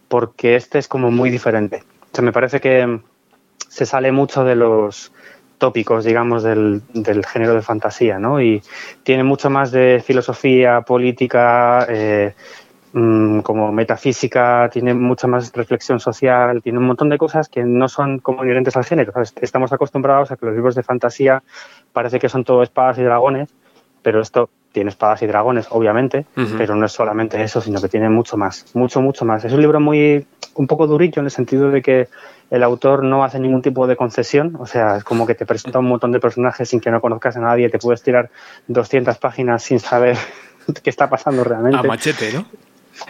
porque 0.10 0.58
este 0.58 0.80
es 0.80 0.90
como 0.90 1.12
muy 1.12 1.30
diferente. 1.30 1.84
Sea, 2.18 2.26
me 2.26 2.32
parece 2.32 2.60
que 2.60 2.84
mm, 2.84 3.04
se 3.70 3.86
sale 3.86 4.12
mucho 4.12 4.44
de 4.44 4.56
los 4.56 5.12
tópicos, 5.60 6.04
digamos, 6.04 6.42
del, 6.42 6.82
del 6.92 7.24
género 7.24 7.54
de 7.54 7.62
fantasía, 7.62 8.18
¿no? 8.18 8.42
Y 8.42 8.64
tiene 9.04 9.24
mucho 9.24 9.52
más 9.52 9.72
de 9.72 10.02
filosofía, 10.04 10.82
política, 10.82 11.86
eh, 11.88 12.34
mm, 12.94 13.42
como 13.42 13.72
metafísica, 13.72 14.68
tiene 14.74 14.96
mucha 14.96 15.28
más 15.28 15.52
reflexión 15.54 16.00
social, 16.00 16.64
tiene 16.64 16.80
un 16.80 16.88
montón 16.88 17.10
de 17.10 17.20
cosas 17.20 17.50
que 17.50 17.64
no 17.64 17.88
son 17.88 18.18
como 18.18 18.44
inherentes 18.44 18.76
al 18.76 18.86
género. 18.86 19.12
¿sabes? 19.12 19.36
Estamos 19.40 19.72
acostumbrados 19.72 20.32
a 20.32 20.38
que 20.38 20.48
los 20.48 20.56
libros 20.56 20.74
de 20.74 20.82
fantasía 20.82 21.44
parece 21.94 22.18
que 22.18 22.30
son 22.30 22.44
todo 22.44 22.64
espadas 22.64 22.98
y 22.98 23.04
dragones, 23.04 23.54
pero 24.02 24.22
esto 24.22 24.50
tiene 24.72 24.90
espadas 24.90 25.22
y 25.22 25.28
dragones, 25.28 25.68
obviamente, 25.70 26.26
pero 26.58 26.76
no 26.76 26.86
es 26.86 26.92
solamente 26.92 27.42
eso, 27.42 27.62
sino 27.62 27.80
que 27.80 27.90
tiene 27.90 28.10
mucho 28.10 28.38
más, 28.38 28.66
mucho, 28.76 29.02
mucho 29.02 29.24
más. 29.26 29.44
Es 29.46 29.54
un 29.54 29.62
libro 29.62 29.80
muy, 29.80 30.26
un 30.58 30.68
poco 30.68 30.88
durillo 30.88 31.20
en 31.22 31.26
el 31.26 31.32
sentido 31.32 31.70
de 31.72 31.82
que 31.82 32.08
el 32.50 32.64
autor 32.64 33.04
no 33.04 33.24
hace 33.24 33.40
ningún 33.40 33.62
tipo 33.62 33.88
de 33.88 33.96
concesión, 33.96 34.56
o 34.60 34.66
sea, 34.66 34.98
es 34.98 35.04
como 35.04 35.26
que 35.26 35.36
te 35.36 35.46
presenta 35.46 35.80
un 35.80 35.88
montón 35.88 36.12
de 36.12 36.20
personajes 36.20 36.68
sin 36.70 36.80
que 36.80 36.92
no 36.92 37.00
conozcas 37.02 37.38
a 37.38 37.40
nadie, 37.40 37.70
te 37.70 37.80
puedes 37.80 38.02
tirar 38.04 38.30
200 38.68 39.18
páginas 39.18 39.64
sin 39.64 39.80
saber 39.80 40.18
qué 40.84 40.90
está 40.90 41.10
pasando 41.10 41.44
realmente. 41.44 41.78
A 41.80 41.84
machete, 41.84 42.32
¿no? 42.34 42.46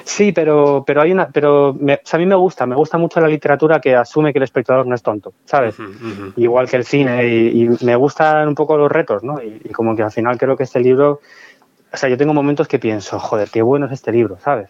Sí, 0.03 0.33
pero, 0.33 0.83
pero 0.85 1.01
hay 1.01 1.13
una, 1.13 1.29
pero 1.29 1.73
me- 1.79 1.93
o 1.95 1.99
sea, 2.03 2.17
a 2.17 2.19
mí 2.19 2.25
me 2.25 2.35
gusta, 2.35 2.65
me 2.65 2.75
gusta 2.75 2.97
mucho 2.97 3.21
la 3.21 3.27
literatura 3.29 3.79
que 3.79 3.95
asume 3.95 4.33
que 4.33 4.39
el 4.39 4.43
espectador 4.43 4.85
no 4.85 4.93
es 4.93 5.01
tonto, 5.01 5.33
¿sabes? 5.45 5.75
Igual 6.35 6.67
que 6.69 6.75
el 6.75 6.83
cine 6.83 7.25
y, 7.25 7.63
y 7.63 7.85
me 7.85 7.95
gustan 7.95 8.49
un 8.49 8.55
poco 8.55 8.75
los 8.77 8.91
retos, 8.91 9.23
¿no? 9.23 9.41
Y, 9.41 9.61
y 9.63 9.69
como 9.69 9.95
que 9.95 10.03
al 10.03 10.11
final 10.11 10.37
creo 10.37 10.57
que 10.57 10.63
este 10.63 10.81
libro, 10.81 11.21
o 11.93 11.95
sea, 11.97 12.09
yo 12.09 12.17
tengo 12.17 12.33
momentos 12.33 12.67
que 12.67 12.79
pienso, 12.79 13.17
joder, 13.17 13.49
qué 13.49 13.61
bueno 13.61 13.85
es 13.85 13.93
este 13.93 14.11
libro, 14.11 14.37
¿sabes? 14.43 14.69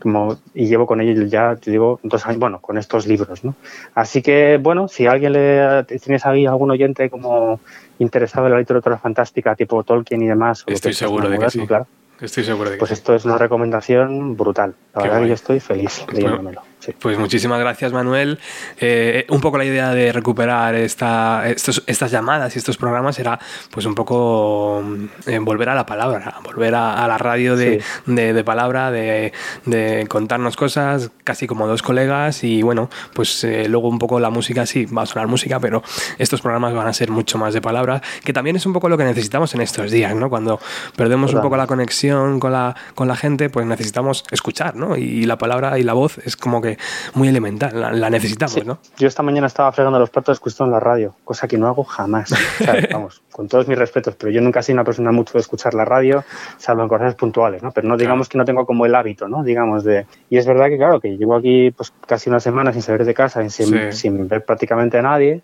Como, 0.00 0.38
y 0.54 0.66
llevo 0.66 0.86
con 0.86 1.00
ello 1.00 1.22
ya, 1.24 1.56
te 1.56 1.70
digo, 1.70 1.98
dos 2.02 2.26
años, 2.26 2.38
bueno, 2.38 2.60
con 2.60 2.76
estos 2.78 3.06
libros, 3.06 3.44
¿no? 3.44 3.54
Así 3.94 4.22
que, 4.22 4.58
bueno, 4.60 4.88
si 4.88 5.06
alguien 5.06 5.32
le, 5.32 5.84
tienes 5.84 6.26
ahí 6.26 6.46
algún 6.46 6.70
oyente 6.70 7.08
como 7.10 7.60
interesado 7.98 8.46
en 8.46 8.52
la 8.52 8.58
literatura 8.58 8.98
fantástica, 8.98 9.54
tipo 9.54 9.82
Tolkien 9.82 10.22
y 10.22 10.26
demás, 10.26 10.64
Estoy 10.66 10.90
que 10.90 10.96
seguro 10.96 11.28
de 11.28 11.38
que 11.38 11.50
sí. 11.50 11.66
claro, 11.66 11.86
Estoy 12.20 12.44
seguro 12.44 12.70
de 12.70 12.76
que 12.76 12.78
Pues 12.80 12.90
esto 12.90 13.14
es 13.14 13.24
una 13.24 13.38
recomendación 13.38 14.36
brutal. 14.36 14.74
La 14.94 15.02
Qué 15.02 15.08
verdad 15.08 15.18
guay. 15.18 15.22
que 15.24 15.28
yo 15.28 15.34
estoy 15.34 15.60
feliz 15.60 16.04
leyéndomelo. 16.12 16.62
Sí. 16.84 16.92
Pues 17.00 17.18
muchísimas 17.18 17.58
gracias, 17.60 17.92
Manuel. 17.92 18.38
Eh, 18.78 19.24
un 19.30 19.40
poco 19.40 19.56
la 19.58 19.64
idea 19.64 19.90
de 19.94 20.12
recuperar 20.12 20.74
esta, 20.74 21.48
estos- 21.48 21.82
estas 21.86 22.10
llamadas 22.10 22.54
y 22.54 22.58
estos 22.58 22.76
programas 22.76 23.18
era 23.18 23.38
pues 23.70 23.86
un 23.86 23.94
poco 23.94 24.82
mm, 24.84 25.04
eh, 25.30 25.38
volver 25.38 25.68
a 25.70 25.74
la 25.74 25.86
palabra, 25.86 26.34
volver 26.44 26.74
a, 26.74 27.02
a 27.02 27.08
la 27.08 27.16
radio 27.16 27.56
de, 27.56 27.82
de- 28.06 28.32
de 28.34 28.44
palabra, 28.44 28.90
de, 28.90 29.32
de 29.64 30.06
contarnos 30.08 30.56
cosas, 30.56 31.10
casi 31.24 31.46
como 31.46 31.66
dos 31.66 31.80
colegas 31.82 32.44
y 32.44 32.60
bueno, 32.62 32.90
pues 33.14 33.44
eh, 33.44 33.66
luego 33.68 33.88
un 33.88 33.98
poco 33.98 34.20
la 34.20 34.30
música, 34.30 34.66
sí, 34.66 34.84
va 34.84 35.02
a 35.02 35.06
sonar 35.06 35.26
música, 35.26 35.58
pero 35.60 35.82
estos 36.18 36.42
programas 36.42 36.74
van 36.74 36.86
a 36.86 36.92
ser 36.92 37.10
mucho 37.10 37.38
más 37.38 37.54
de 37.54 37.62
palabra, 37.62 38.02
que 38.24 38.32
también 38.32 38.56
es 38.56 38.66
un 38.66 38.72
poco 38.74 38.88
lo 38.90 38.98
que 38.98 39.04
necesitamos 39.04 39.54
en 39.54 39.62
estos 39.62 39.90
días, 39.90 40.14
¿no? 40.14 40.28
Cuando 40.28 40.60
perdemos 40.96 41.32
un 41.32 41.40
poco 41.40 41.56
la 41.56 41.66
conexión 41.66 42.40
con 42.40 42.52
la, 42.52 42.74
con 42.94 43.08
la 43.08 43.16
gente, 43.16 43.48
pues 43.48 43.64
necesitamos 43.66 44.24
escuchar, 44.30 44.76
¿no? 44.76 44.96
Y 44.96 45.24
la 45.24 45.38
palabra 45.38 45.78
y 45.78 45.82
la 45.82 45.94
voz 45.94 46.18
es 46.18 46.36
como 46.36 46.60
que 46.60 46.73
muy 47.14 47.28
elemental, 47.28 47.78
la, 47.80 47.92
la 47.92 48.10
necesitamos, 48.10 48.52
Sí. 48.54 48.62
¿no? 48.64 48.78
Yo 48.98 49.08
esta 49.08 49.22
mañana 49.22 49.46
estaba 49.46 49.70
fregando 49.72 49.98
los 49.98 50.10
platos 50.10 50.36
escuchando 50.36 50.72
la 50.72 50.80
radio, 50.80 51.14
cosa 51.24 51.46
que 51.48 51.56
no 51.58 51.66
hago 51.68 51.84
jamás. 51.84 52.32
O 52.32 52.36
sea, 52.64 52.74
vamos, 52.92 53.22
con 53.32 53.48
todos 53.48 53.66
mis 53.68 53.78
respetos, 53.78 54.14
pero 54.16 54.30
yo 54.32 54.40
nunca 54.40 54.60
he 54.60 54.62
sido 54.62 54.74
una 54.76 54.84
persona 54.84 55.12
mucho 55.12 55.32
de 55.34 55.40
escuchar 55.40 55.74
la 55.74 55.84
radio, 55.84 56.24
salvo 56.58 56.82
en 56.82 56.88
cosas 56.88 57.14
puntuales, 57.14 57.62
¿no? 57.62 57.72
Pero 57.72 57.88
no 57.88 57.96
digamos 57.96 58.28
que 58.28 58.38
no 58.38 58.44
tengo 58.44 58.64
como 58.66 58.86
el 58.86 58.94
hábito, 58.94 59.28
¿no? 59.28 59.42
Digamos 59.42 59.84
de... 59.84 60.06
Y 60.30 60.38
es 60.38 60.46
verdad 60.46 60.66
que, 60.68 60.76
claro, 60.76 61.00
que 61.00 61.16
llevo 61.16 61.36
aquí 61.36 61.70
pues 61.70 61.92
casi 62.06 62.28
una 62.30 62.40
semana 62.40 62.72
sin 62.72 62.82
salir 62.82 63.04
de 63.04 63.14
casa, 63.14 63.48
sin, 63.48 63.66
Sí. 63.66 63.92
sin 63.92 64.28
ver 64.28 64.44
prácticamente 64.44 64.98
a 64.98 65.02
nadie. 65.02 65.42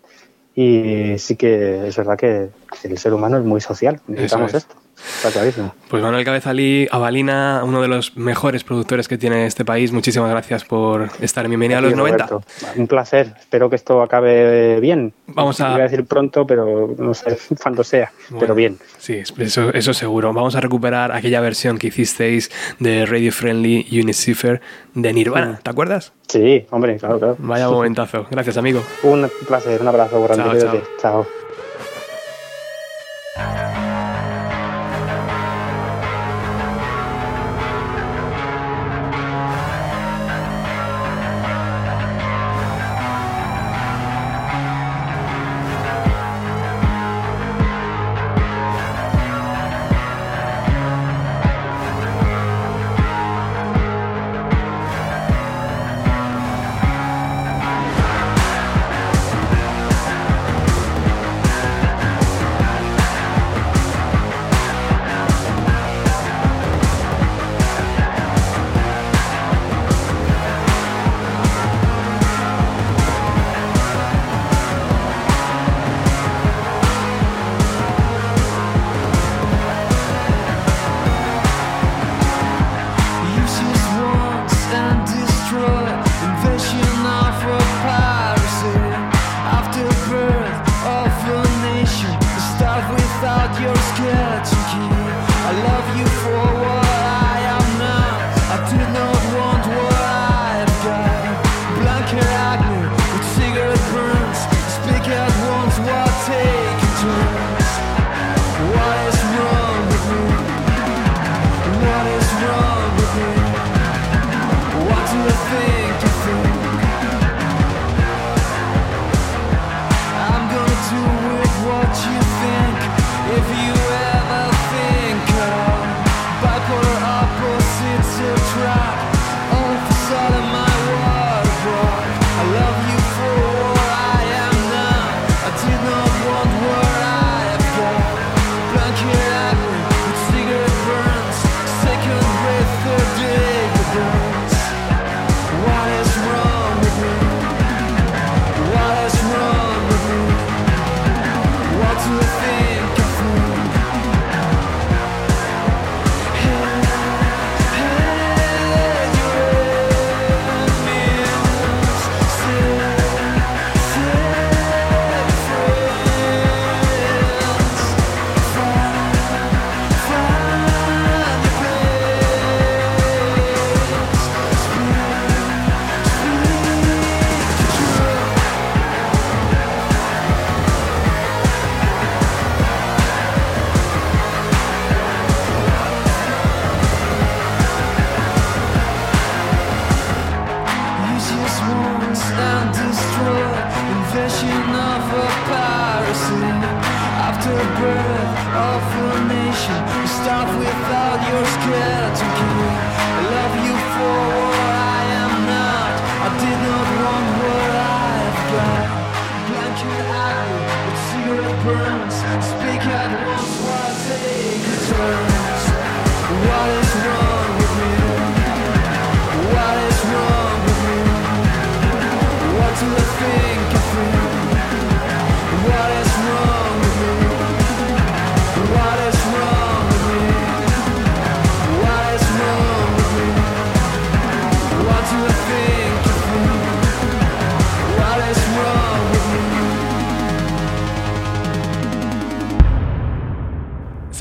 Y 0.53 1.17
sí 1.17 1.37
que 1.37 1.87
es 1.87 1.95
verdad 1.95 2.17
que 2.17 2.49
el 2.83 2.97
ser 2.97 3.13
humano 3.13 3.37
es 3.37 3.43
muy 3.45 3.61
social. 3.61 4.01
Necesitamos 4.07 4.49
es. 4.53 4.55
esto. 4.63 4.75
Está 5.17 5.31
clarísimo. 5.31 5.73
Pues 5.89 6.01
Manuel 6.01 6.23
Cabezalí, 6.23 6.87
Avalina, 6.91 7.61
uno 7.63 7.81
de 7.81 7.87
los 7.87 8.15
mejores 8.17 8.63
productores 8.63 9.07
que 9.07 9.17
tiene 9.17 9.45
este 9.45 9.65
país, 9.65 9.91
muchísimas 9.91 10.29
gracias 10.29 10.63
por 10.63 11.09
estar 11.21 11.43
en 11.45 11.51
Bienvenida 11.51 11.79
a 11.79 11.81
los 11.81 11.91
Sí, 11.91 11.97
90. 11.97 12.27
Roberto, 12.27 12.47
Un 12.77 12.87
placer. 12.87 13.33
Espero 13.39 13.69
que 13.69 13.75
esto 13.75 14.01
acabe 14.01 14.79
bien. 14.79 15.13
Vamos 15.27 15.59
a- 15.61 15.71
Voy 15.71 15.81
a 15.81 15.83
decir 15.83 16.05
pronto, 16.05 16.45
pero 16.47 16.93
no 16.97 17.13
sé 17.13 17.37
cuándo 17.61 17.83
sea. 17.83 18.11
Bueno, 18.29 18.39
Pero 18.41 18.55
bien. 18.55 18.77
Sí, 18.97 19.21
eso, 19.37 19.73
eso 19.73 19.93
seguro. 19.93 20.31
Vamos 20.33 20.55
a 20.55 20.61
recuperar 20.61 21.11
aquella 21.11 21.41
versión 21.41 21.77
que 21.77 21.87
hicisteis 21.87 22.51
de 22.79 23.05
Radio 23.05 23.31
Friendly 23.31 23.87
Unicipher 24.01 24.61
de 24.93 25.13
Nirvana, 25.13 25.59
¿te 25.61 25.69
acuerdas? 25.69 26.13
Sí, 26.27 26.65
hombre, 26.71 26.97
claro, 26.97 27.19
claro. 27.19 27.35
Vaya 27.39 27.69
momentazo. 27.69 28.25
Gracias, 28.31 28.55
amigo. 28.57 28.81
Un 29.03 29.29
placer, 29.47 29.81
un 29.81 29.87
abrazo 29.87 30.23
grande. 30.23 30.43
Chao, 30.43 30.51
cuídate. 30.51 30.83
chao. 31.01 31.27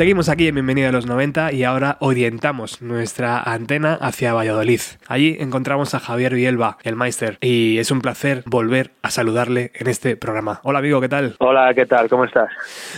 Seguimos 0.01 0.31
aquí 0.31 0.49
en 0.49 0.55
Bienvenido 0.55 0.89
a 0.89 0.93
los 0.93 1.05
90 1.05 1.53
y 1.53 1.63
ahora 1.63 1.99
orientamos 2.01 2.81
nuestra 2.81 3.39
antena 3.39 3.99
hacia 4.01 4.33
Valladolid. 4.33 4.81
Allí 5.07 5.37
encontramos 5.39 5.93
a 5.95 6.01
Javier 6.01 6.33
Bielba, 6.35 6.79
el 6.85 6.97
Meister, 6.97 7.37
y 7.43 7.77
es 7.77 7.91
un 7.91 8.01
placer 8.01 8.43
volver 8.47 8.93
a 9.11 9.13
saludarle 9.13 9.73
en 9.75 9.89
este 9.89 10.17
programa. 10.17 10.61
Hola 10.63 10.79
amigo, 10.79 11.01
¿qué 11.01 11.09
tal? 11.09 11.35
Hola, 11.41 11.75
¿qué 11.75 11.85
tal? 11.85 12.09
¿Cómo 12.09 12.25
estás? 12.25 12.49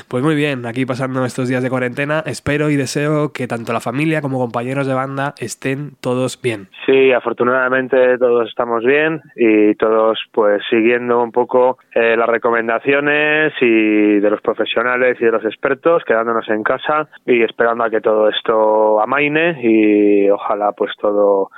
Pues 0.09 0.23
muy 0.23 0.35
bien, 0.35 0.67
aquí 0.67 0.85
pasando 0.85 1.25
estos 1.25 1.49
días 1.49 1.63
de 1.63 1.71
cuarentena. 1.71 2.23
Espero 2.27 2.69
y 2.69 2.77
deseo 2.77 3.33
que 3.33 3.49
tanto 3.49 3.73
la 3.73 3.81
familia 3.81 4.21
como 4.21 4.39
compañeros 4.39 4.87
de 4.87 4.93
banda 4.93 5.33
estén 5.39 5.93
todos 6.03 6.39
bien. 6.43 6.69
Sí, 6.85 7.13
afortunadamente 7.13 8.19
todos 8.19 8.47
estamos 8.47 8.85
bien 8.85 9.23
y 9.37 9.75
todos 9.77 10.19
pues 10.33 10.63
siguiendo 10.69 11.23
un 11.23 11.33
poco 11.33 11.79
eh, 11.95 12.15
las 12.15 12.29
recomendaciones 12.29 13.55
y 13.63 14.21
de 14.21 14.31
los 14.31 14.43
profesionales 14.43 15.17
y 15.19 15.25
de 15.25 15.33
los 15.33 15.45
expertos, 15.47 16.05
quedándonos 16.05 16.47
en 16.51 16.63
casa 16.63 17.09
y 17.25 17.43
esperando 17.43 17.85
a 17.85 17.91
que 17.91 18.03
todo 18.03 18.29
esto 18.29 19.01
amaine 19.01 19.59
y 19.63 20.29
ojalá 20.29 20.73
pues 20.73 20.93
todo 21.01 21.51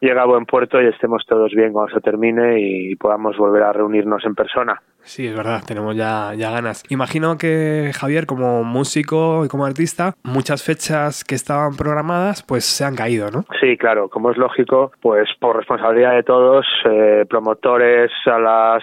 llegue 0.00 0.18
a 0.18 0.24
buen 0.24 0.44
puerto 0.44 0.80
y 0.80 0.86
estemos 0.86 1.24
todos 1.26 1.52
bien 1.52 1.72
cuando 1.72 1.94
se 1.94 2.00
termine 2.00 2.60
y 2.60 2.96
podamos 2.96 3.36
volver 3.36 3.62
a 3.62 3.72
reunirnos 3.72 4.24
en 4.24 4.34
persona. 4.34 4.80
Sí, 5.02 5.26
es 5.28 5.36
verdad, 5.36 5.62
tenemos 5.64 5.94
ya, 5.94 6.34
ya 6.34 6.50
ganas. 6.50 6.82
Imagino 6.90 7.38
que 7.38 7.92
Javier, 7.94 8.26
como 8.26 8.64
músico 8.64 9.44
y 9.44 9.48
como 9.48 9.64
artista, 9.64 10.14
muchas 10.24 10.64
fechas 10.64 11.22
que 11.22 11.36
estaban 11.36 11.76
programadas, 11.76 12.42
pues 12.42 12.64
se 12.64 12.84
han 12.84 12.96
caído, 12.96 13.30
¿no? 13.30 13.44
Sí, 13.60 13.76
claro, 13.76 14.08
como 14.08 14.32
es 14.32 14.36
lógico, 14.36 14.90
pues 15.00 15.28
por 15.38 15.56
responsabilidad 15.56 16.14
de 16.14 16.24
todos, 16.24 16.66
eh, 16.90 17.24
promotores, 17.28 18.10
a 18.26 18.38
las 18.38 18.82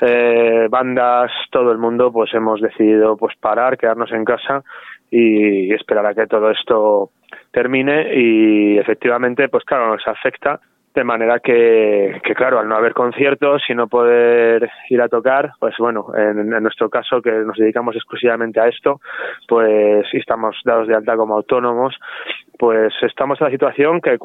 eh, 0.00 0.68
bandas, 0.70 1.32
todo 1.50 1.72
el 1.72 1.78
mundo, 1.78 2.12
pues 2.12 2.32
hemos 2.32 2.60
decidido 2.60 3.16
pues 3.16 3.34
parar, 3.36 3.76
quedarnos 3.76 4.12
en 4.12 4.24
casa 4.24 4.62
y 5.10 5.72
esperar 5.74 6.06
a 6.06 6.14
que 6.14 6.26
todo 6.26 6.50
esto 6.50 7.10
termine 7.50 8.14
y 8.14 8.78
efectivamente 8.78 9.48
pues 9.48 9.64
claro 9.64 9.88
nos 9.88 10.06
afecta 10.06 10.60
de 10.94 11.04
manera 11.04 11.38
que, 11.38 12.20
que, 12.24 12.34
claro, 12.34 12.58
al 12.58 12.68
no 12.68 12.76
haber 12.76 12.94
conciertos 12.94 13.62
y 13.68 13.74
no 13.74 13.86
poder 13.86 14.68
ir 14.88 15.00
a 15.00 15.08
tocar, 15.08 15.52
pues 15.60 15.74
bueno, 15.78 16.06
en, 16.16 16.52
en, 16.52 16.62
nuestro 16.62 16.90
caso 16.90 17.22
que 17.22 17.30
nos 17.30 17.56
dedicamos 17.56 17.94
exclusivamente 17.94 18.60
a 18.60 18.66
esto, 18.66 19.00
pues 19.46 20.06
estamos 20.12 20.56
dados 20.64 20.88
de 20.88 20.96
alta 20.96 21.16
como 21.16 21.36
autónomos, 21.36 21.96
pues 22.60 22.92
estamos 23.00 23.40
en 23.40 23.46
la 23.46 23.50
situación 23.50 24.00
que, 24.02 24.18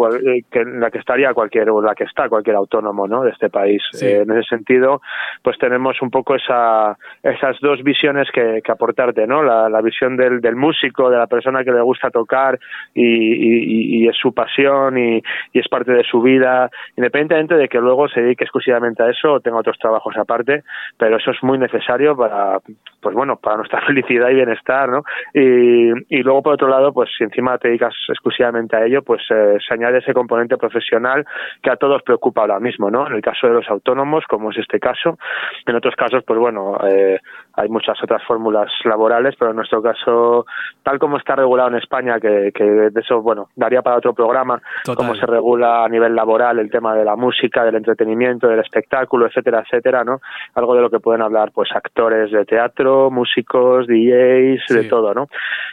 que 0.52 0.60
en 0.60 0.82
la 0.82 0.92
que 0.92 0.98
estaría 0.98 1.34
cualquier 1.34 1.70
o 1.70 1.82
la 1.82 1.96
que 1.96 2.04
está 2.04 2.28
cualquier 2.28 2.58
autónomo 2.58 3.08
¿no? 3.08 3.24
de 3.24 3.30
este 3.32 3.50
país 3.50 3.82
Sí. 3.92 4.06
eh, 4.08 4.24
en 4.24 4.32
ese 4.32 4.50
sentido 4.50 5.02
pues 5.42 5.58
tenemos 5.58 6.02
un 6.02 6.10
poco 6.10 6.36
esa 6.36 6.98
esas 7.24 7.58
dos 7.62 7.82
visiones 7.82 8.28
que, 8.34 8.62
que 8.62 8.72
aportarte 8.72 9.26
no 9.26 9.42
la, 9.42 9.70
la 9.70 9.82
visión 9.82 10.18
del, 10.18 10.42
del, 10.42 10.58
músico 10.58 11.10
de 11.10 11.18
la 11.18 11.28
persona 11.28 11.64
que 11.64 11.72
le 11.72 11.82
gusta 11.82 12.10
tocar 12.10 12.60
y, 12.94 13.06
y, 13.06 14.04
y 14.04 14.08
es 14.10 14.18
su 14.18 14.34
pasión 14.34 14.98
y, 14.98 15.22
y, 15.54 15.60
es 15.60 15.70
parte 15.70 15.94
de 15.94 16.04
su 16.04 16.22
vida 16.22 16.55
independientemente 16.96 17.56
de 17.56 17.68
que 17.68 17.80
luego 17.80 18.08
se 18.08 18.22
dedique 18.22 18.44
exclusivamente 18.44 19.04
a 19.04 19.10
eso 19.10 19.34
o 19.34 19.40
tenga 19.40 19.58
otros 19.58 19.78
trabajos 19.78 20.16
aparte 20.18 20.64
pero 20.98 21.18
eso 21.18 21.32
es 21.32 21.44
muy 21.44 21.58
necesario 21.58 22.16
para 22.16 22.60
pues 23.02 23.16
bueno 23.16 23.38
para 23.38 23.58
nuestra 23.58 23.82
felicidad 23.88 24.30
y 24.30 24.36
bienestar 24.36 24.90
no 24.90 25.04
y, 25.34 25.92
y 26.10 26.24
luego 26.24 26.42
por 26.44 26.54
otro 26.54 26.68
lado 26.68 26.94
pues 26.94 27.10
si 27.18 27.24
encima 27.24 27.58
te 27.58 27.68
dedicas 27.68 27.94
exclusivamente 28.10 28.76
a 28.76 28.86
ello, 28.86 29.02
pues 29.04 29.22
eh, 29.30 29.58
se 29.66 29.74
añade 29.74 30.00
ese 30.00 30.14
componente 30.14 30.58
profesional 30.58 31.26
que 31.62 31.72
a 31.72 31.76
todos 31.76 32.02
preocupa 32.04 32.42
ahora 32.42 32.60
mismo, 32.60 32.90
¿no? 32.90 33.08
En 33.08 33.14
el 33.14 33.22
caso 33.22 33.48
de 33.48 33.54
los 33.54 33.70
autónomos, 33.70 34.24
como 34.28 34.52
es 34.52 34.58
este 34.58 34.80
caso, 34.80 35.18
en 35.66 35.76
otros 35.76 35.96
casos, 35.96 36.24
pues 36.26 36.40
bueno, 36.40 36.78
eh, 36.88 37.20
hay 37.54 37.70
muchas 37.70 38.02
otras 38.04 38.24
fórmulas 38.24 38.72
laborales, 38.84 39.36
pero 39.38 39.52
en 39.52 39.58
nuestro 39.58 39.82
caso, 39.82 40.46
tal 40.84 41.00
como 41.00 41.18
está 41.18 41.36
regulado 41.36 41.70
en 41.70 41.76
España, 41.76 42.20
que, 42.20 42.52
que 42.54 42.64
de 42.64 43.02
eso, 43.02 43.22
bueno, 43.22 43.50
daría 43.56 43.82
para 43.82 43.98
otro 43.98 44.14
programa, 44.14 44.62
Total. 44.84 44.96
cómo 44.96 45.16
se 45.16 45.26
regula 45.26 45.86
a 45.86 45.90
nivel 45.90 46.16
laboral 46.16 46.45
el 46.52 46.70
tema 46.70 46.96
de 46.96 47.06
la 47.06 47.16
música, 47.16 47.64
del 47.64 47.76
entretenimiento, 47.76 48.48
del 48.48 48.60
espectáculo, 48.60 49.28
etcétera, 49.28 49.64
etcétera, 49.66 50.04
¿no? 50.04 50.20
Algo 50.56 50.76
de 50.76 50.82
lo 50.82 50.90
que 50.90 51.00
pueden 51.00 51.22
hablar, 51.22 51.52
pues, 51.54 51.70
actores 51.74 52.32
de 52.32 52.46
teatro, 52.46 53.10
músicos, 53.12 53.88
DJs, 53.88 54.64
Sí. 54.68 54.74
de 54.76 54.84
todo, 54.86 55.14
¿no? 55.14 55.28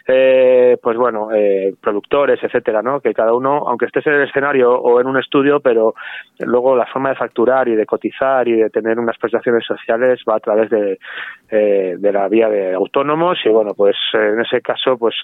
Eh, 0.06 0.76
pues 0.82 0.96
bueno, 0.96 1.28
eh, 1.32 1.74
productores, 1.80 2.42
etcétera, 2.42 2.82
¿no? 2.82 3.00
Que 3.00 3.14
cada 3.14 3.34
uno, 3.34 3.64
aunque 3.68 3.86
estés 3.86 4.06
en 4.06 4.14
el 4.14 4.28
escenario 4.28 4.72
o 4.72 5.00
en 5.00 5.06
un 5.06 5.18
estudio, 5.18 5.60
pero 5.60 5.94
luego 6.40 6.74
la 6.76 6.86
forma 6.86 7.10
de 7.10 7.16
facturar 7.16 7.68
y 7.68 7.76
de 7.76 7.86
cotizar 7.86 8.46
y 8.48 8.52
de 8.56 8.70
tener 8.70 8.98
unas 8.98 9.18
prestaciones 9.18 9.64
sociales 9.64 10.20
va 10.28 10.36
a 10.36 10.40
través 10.40 10.70
de, 10.70 10.98
eh, 11.50 11.96
de 11.98 12.12
la 12.12 12.28
vía 12.28 12.48
de 12.48 12.74
autónomos 12.74 13.38
y 13.44 13.48
bueno, 13.48 13.72
pues 13.76 13.96
en 14.14 14.40
ese 14.40 14.60
caso, 14.60 14.96
pues 14.98 15.14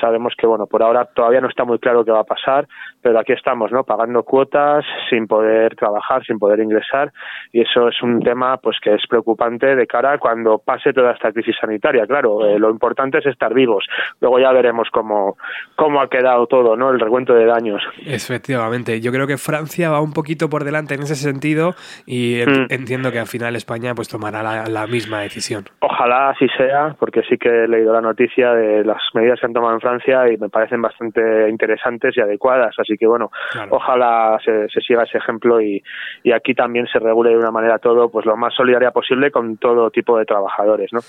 sabemos 0.00 0.34
que 0.36 0.46
bueno, 0.46 0.66
por 0.66 0.82
ahora 0.82 1.04
todavía 1.04 1.40
no 1.40 1.48
está 1.48 1.64
muy 1.64 1.78
claro 1.78 2.04
qué 2.04 2.10
va 2.12 2.20
a 2.20 2.24
pasar, 2.24 2.66
pero 3.02 3.18
aquí 3.18 3.32
estamos, 3.32 3.72
¿no? 3.72 3.84
Pagando 3.84 4.22
cuotas 4.22 4.83
sin 5.10 5.26
poder 5.26 5.74
trabajar, 5.76 6.24
sin 6.24 6.38
poder 6.38 6.60
ingresar 6.60 7.12
y 7.52 7.62
eso 7.62 7.88
es 7.88 8.02
un 8.02 8.20
tema, 8.22 8.56
pues 8.58 8.78
que 8.80 8.94
es 8.94 9.06
preocupante 9.08 9.74
de 9.76 9.86
cara 9.86 10.12
a 10.12 10.18
cuando 10.18 10.58
pase 10.58 10.92
toda 10.92 11.12
esta 11.12 11.32
crisis 11.32 11.56
sanitaria. 11.60 12.06
Claro, 12.06 12.46
eh, 12.46 12.58
lo 12.58 12.70
importante 12.70 13.18
es 13.18 13.26
estar 13.26 13.52
vivos. 13.54 13.84
Luego 14.20 14.38
ya 14.38 14.52
veremos 14.52 14.88
cómo 14.90 15.36
cómo 15.76 16.00
ha 16.00 16.08
quedado 16.08 16.46
todo, 16.46 16.76
¿no? 16.76 16.90
El 16.90 17.00
recuento 17.00 17.34
de 17.34 17.46
daños. 17.46 17.82
Efectivamente, 18.06 19.00
yo 19.00 19.12
creo 19.12 19.26
que 19.26 19.36
Francia 19.38 19.90
va 19.90 20.00
un 20.00 20.12
poquito 20.12 20.48
por 20.48 20.64
delante 20.64 20.94
en 20.94 21.02
ese 21.02 21.14
sentido 21.14 21.74
y 22.06 22.42
Mm. 22.46 22.66
entiendo 22.70 23.12
que 23.12 23.18
al 23.18 23.26
final 23.26 23.54
España 23.56 23.94
pues 23.94 24.08
tomará 24.08 24.42
la, 24.42 24.64
la 24.66 24.86
misma 24.86 25.20
decisión. 25.20 25.64
Ojalá 25.80 26.30
así 26.30 26.46
sea, 26.56 26.94
porque 26.98 27.22
sí 27.28 27.36
que 27.38 27.48
he 27.64 27.68
leído 27.68 27.92
la 27.92 28.00
noticia 28.00 28.52
de 28.54 28.84
las 28.84 29.00
medidas 29.14 29.38
que 29.40 29.46
han 29.46 29.52
tomado 29.52 29.74
en 29.74 29.80
Francia 29.80 30.30
y 30.32 30.36
me 30.36 30.48
parecen 30.48 30.82
bastante 30.82 31.48
interesantes 31.48 32.16
y 32.16 32.20
adecuadas. 32.20 32.74
Así 32.78 32.96
que 32.96 33.06
bueno, 33.06 33.30
Claro. 33.52 33.68
ojalá 33.72 34.38
se, 34.44 34.68
se 34.74 34.80
siga 34.80 35.04
ese 35.04 35.18
ejemplo 35.18 35.60
y, 35.60 35.82
y 36.22 36.32
aquí 36.32 36.54
también 36.54 36.86
se 36.92 36.98
regule 36.98 37.30
de 37.30 37.38
una 37.38 37.50
manera 37.50 37.78
todo, 37.78 38.10
pues 38.10 38.26
lo 38.26 38.36
más 38.36 38.52
solidaria 38.54 38.90
posible 38.90 39.30
con 39.30 39.56
todo 39.56 39.90
tipo 39.90 40.18
de 40.18 40.24
trabajadores, 40.24 40.92
¿no? 40.92 41.00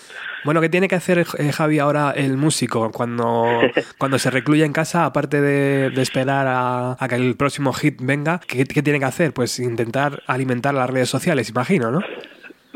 Bueno, 0.43 0.61
¿qué 0.61 0.69
tiene 0.69 0.87
que 0.87 0.95
hacer 0.95 1.19
eh, 1.19 1.51
Javi 1.51 1.79
ahora 1.79 2.11
el 2.15 2.37
músico 2.37 2.91
cuando, 2.91 3.45
cuando 3.97 4.19
se 4.19 4.29
recluye 4.29 4.63
en 4.63 4.73
casa, 4.73 5.05
aparte 5.05 5.41
de, 5.41 5.89
de 5.89 6.01
esperar 6.01 6.47
a, 6.47 6.95
a 6.99 7.07
que 7.07 7.15
el 7.15 7.35
próximo 7.35 7.73
hit 7.73 7.99
venga? 8.01 8.39
¿qué, 8.47 8.65
qué 8.65 8.81
tiene 8.81 8.99
que 8.99 9.05
hacer? 9.05 9.33
Pues 9.33 9.59
intentar 9.59 10.21
alimentar 10.27 10.73
las 10.73 10.89
redes 10.89 11.09
sociales, 11.09 11.49
imagino, 11.49 11.91
¿no? 11.91 11.99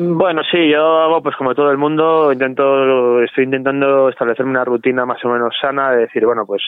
Bueno, 0.02 0.42
sí, 0.50 0.70
yo 0.70 0.80
hago 1.02 1.22
pues 1.22 1.36
como 1.36 1.54
todo 1.54 1.72
el 1.72 1.78
mundo, 1.78 2.32
intento, 2.32 3.22
estoy 3.22 3.44
intentando 3.44 4.08
establecerme 4.08 4.52
una 4.52 4.64
rutina 4.64 5.06
más 5.06 5.24
o 5.26 5.28
menos 5.30 5.54
sana, 5.60 5.92
de 5.92 5.98
decir, 6.04 6.26
bueno, 6.26 6.46
pues 6.46 6.62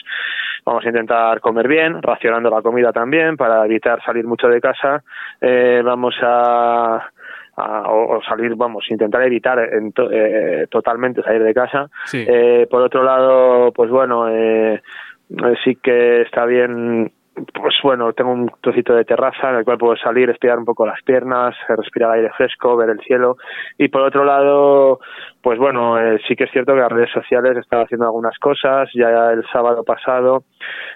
vamos 0.66 0.84
a 0.84 0.88
intentar 0.88 1.40
comer 1.40 1.66
bien, 1.66 2.02
racionando 2.02 2.50
la 2.50 2.60
comida 2.60 2.92
también 2.92 3.38
para 3.38 3.64
evitar 3.64 4.02
salir 4.04 4.26
mucho 4.26 4.48
de 4.48 4.60
casa, 4.60 5.02
eh, 5.40 5.80
vamos 5.82 6.14
a, 6.22 7.08
a- 7.56 7.82
o, 7.90 8.18
o 8.18 8.22
salir, 8.22 8.54
vamos, 8.54 8.84
intentar 8.90 9.22
evitar 9.22 9.58
en 9.60 9.92
to- 9.92 10.10
eh, 10.12 10.66
totalmente 10.70 11.22
salir 11.22 11.42
de 11.42 11.54
casa. 11.54 11.88
Sí. 12.04 12.26
Eh, 12.28 12.66
por 12.70 12.82
otro 12.82 13.02
lado, 13.02 13.72
pues 13.72 13.88
bueno, 13.90 14.28
eh, 14.28 14.74
eh, 14.74 15.54
sí 15.64 15.76
que 15.76 16.20
está 16.20 16.44
bien 16.44 17.10
pues 17.34 17.74
bueno, 17.82 18.12
tengo 18.12 18.30
un 18.32 18.50
trocito 18.60 18.94
de 18.94 19.04
terraza 19.04 19.50
en 19.50 19.56
el 19.56 19.64
cual 19.64 19.78
puedo 19.78 19.96
salir, 19.96 20.28
estirar 20.28 20.58
un 20.58 20.64
poco 20.66 20.86
las 20.86 21.00
piernas, 21.02 21.54
respirar 21.68 22.10
aire 22.12 22.30
fresco, 22.36 22.76
ver 22.76 22.90
el 22.90 23.00
cielo. 23.00 23.36
Y 23.78 23.88
por 23.88 24.02
otro 24.02 24.24
lado, 24.24 25.00
pues 25.42 25.58
bueno, 25.58 25.98
eh, 25.98 26.20
sí 26.28 26.36
que 26.36 26.44
es 26.44 26.50
cierto 26.50 26.74
que 26.74 26.80
las 26.80 26.92
redes 26.92 27.10
sociales 27.10 27.56
están 27.56 27.80
haciendo 27.82 28.04
algunas 28.06 28.38
cosas. 28.38 28.90
Ya 28.94 29.30
el 29.32 29.44
sábado 29.50 29.82
pasado 29.82 30.44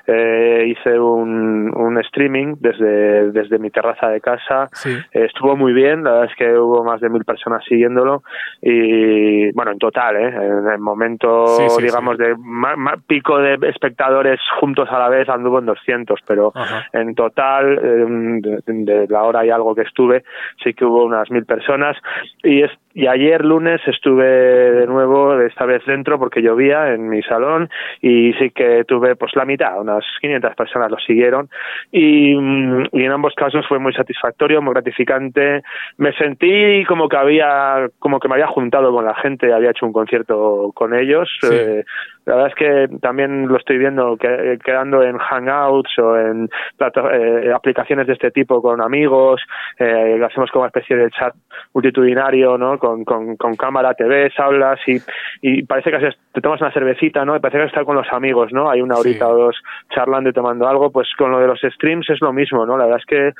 eh, 0.06 0.66
hice 0.68 0.98
un, 0.98 1.72
un 1.74 1.98
streaming 2.00 2.56
desde, 2.60 3.30
desde 3.32 3.58
mi 3.58 3.70
terraza 3.70 4.08
de 4.08 4.20
casa. 4.20 4.66
Sí. 4.72 4.90
Eh, 5.12 5.24
estuvo 5.24 5.56
muy 5.56 5.72
bien, 5.72 6.04
la 6.04 6.10
verdad 6.12 6.30
es 6.30 6.36
que 6.36 6.58
hubo 6.58 6.84
más 6.84 7.00
de 7.00 7.08
mil 7.08 7.24
personas 7.24 7.64
siguiéndolo 7.64 8.22
y 8.60 9.50
bueno, 9.52 9.72
en 9.72 9.78
total, 9.78 10.16
¿eh? 10.16 10.28
en 10.28 10.68
el 10.68 10.78
momento, 10.78 11.46
Sí, 11.46 11.68
sí, 11.70 11.82
digamos, 11.82 12.18
de 12.18 12.34
ma- 12.38 12.76
ma- 12.76 12.96
pico 13.06 13.38
de 13.38 13.54
espectadores 13.68 14.38
juntos 14.60 14.88
a 14.90 14.98
la 14.98 15.08
vez 15.08 15.28
anduvo 15.28 15.58
en 15.60 15.66
200, 15.66 16.20
pero 16.26 16.52
Ajá. 16.54 16.86
en 16.92 17.14
total, 17.14 17.78
eh, 17.82 18.06
de, 18.40 18.62
de 18.66 19.06
la 19.08 19.22
hora 19.22 19.44
y 19.44 19.50
algo 19.50 19.74
que 19.74 19.82
estuve, 19.82 20.24
sí 20.62 20.74
que 20.74 20.84
hubo 20.84 21.04
unas 21.04 21.30
mil 21.30 21.44
personas 21.44 21.96
y 22.42 22.62
es 22.62 22.70
y 22.96 23.06
ayer 23.08 23.44
lunes 23.44 23.78
estuve 23.86 24.24
de 24.24 24.86
nuevo, 24.86 25.38
esta 25.42 25.66
vez 25.66 25.84
dentro 25.84 26.18
porque 26.18 26.40
llovía 26.40 26.94
en 26.94 27.10
mi 27.10 27.22
salón 27.22 27.68
y 28.00 28.32
sí 28.38 28.50
que 28.52 28.84
tuve 28.84 29.16
pues 29.16 29.36
la 29.36 29.44
mitad, 29.44 29.78
unas 29.78 30.02
500 30.22 30.54
personas 30.54 30.90
lo 30.90 30.96
siguieron 30.96 31.50
y, 31.92 32.34
mm, 32.34 32.86
y 32.92 33.04
en 33.04 33.12
ambos 33.12 33.34
casos 33.34 33.66
fue 33.68 33.78
muy 33.78 33.92
satisfactorio, 33.92 34.62
muy 34.62 34.72
gratificante. 34.72 35.62
Me 35.98 36.14
sentí 36.14 36.86
como 36.86 37.06
que 37.06 37.18
había, 37.18 37.86
como 37.98 38.18
que 38.18 38.28
me 38.28 38.36
había 38.36 38.46
juntado 38.46 38.90
con 38.90 39.04
la 39.04 39.14
gente, 39.16 39.52
había 39.52 39.72
hecho 39.72 39.84
un 39.84 39.92
concierto 39.92 40.72
con 40.74 40.94
ellos. 40.94 41.28
Sí. 41.42 41.48
eh, 41.52 41.84
La 42.26 42.34
verdad 42.34 42.50
es 42.50 42.54
que 42.56 42.98
también 42.98 43.46
lo 43.46 43.56
estoy 43.56 43.78
viendo 43.78 44.16
que, 44.16 44.58
quedando 44.64 45.00
en 45.02 45.16
Hangouts 45.16 45.98
o 45.98 46.18
en 46.18 46.48
eh, 46.80 47.52
aplicaciones 47.54 48.08
de 48.08 48.14
este 48.14 48.32
tipo 48.32 48.60
con 48.60 48.82
amigos, 48.82 49.40
eh, 49.78 50.20
hacemos 50.24 50.50
como 50.50 50.62
una 50.62 50.68
especie 50.68 50.96
de 50.96 51.10
chat 51.10 51.34
multitudinario, 51.72 52.58
¿no? 52.58 52.78
Con, 52.78 53.04
con, 53.04 53.36
con 53.36 53.54
cámara, 53.54 53.94
te 53.94 54.04
ves, 54.04 54.32
hablas 54.38 54.80
y, 54.88 54.98
y 55.40 55.62
parece 55.62 55.92
que 55.92 56.10
te 56.32 56.40
tomas 56.40 56.60
una 56.60 56.72
cervecita, 56.72 57.24
¿no? 57.24 57.36
Y 57.36 57.40
parece 57.40 57.58
que 57.58 57.66
estás 57.66 57.84
con 57.84 57.96
los 57.96 58.12
amigos, 58.12 58.52
¿no? 58.52 58.68
Hay 58.68 58.82
una 58.82 58.96
horita 58.96 59.28
o 59.28 59.36
dos 59.36 59.56
charlando 59.94 60.30
y 60.30 60.32
tomando 60.32 60.66
algo, 60.68 60.90
pues 60.90 61.08
con 61.16 61.30
lo 61.30 61.38
de 61.38 61.46
los 61.46 61.60
streams 61.60 62.10
es 62.10 62.20
lo 62.20 62.32
mismo, 62.32 62.66
¿no? 62.66 62.76
La 62.76 62.86
verdad 62.86 63.00
es 63.00 63.06
que 63.06 63.32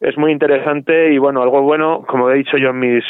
es 0.00 0.16
muy 0.16 0.30
interesante 0.30 1.12
y 1.12 1.18
bueno, 1.18 1.42
algo 1.42 1.62
bueno, 1.62 2.04
como 2.06 2.30
he 2.30 2.36
dicho 2.36 2.56
yo 2.56 2.70
en 2.70 2.78
mis 2.78 3.04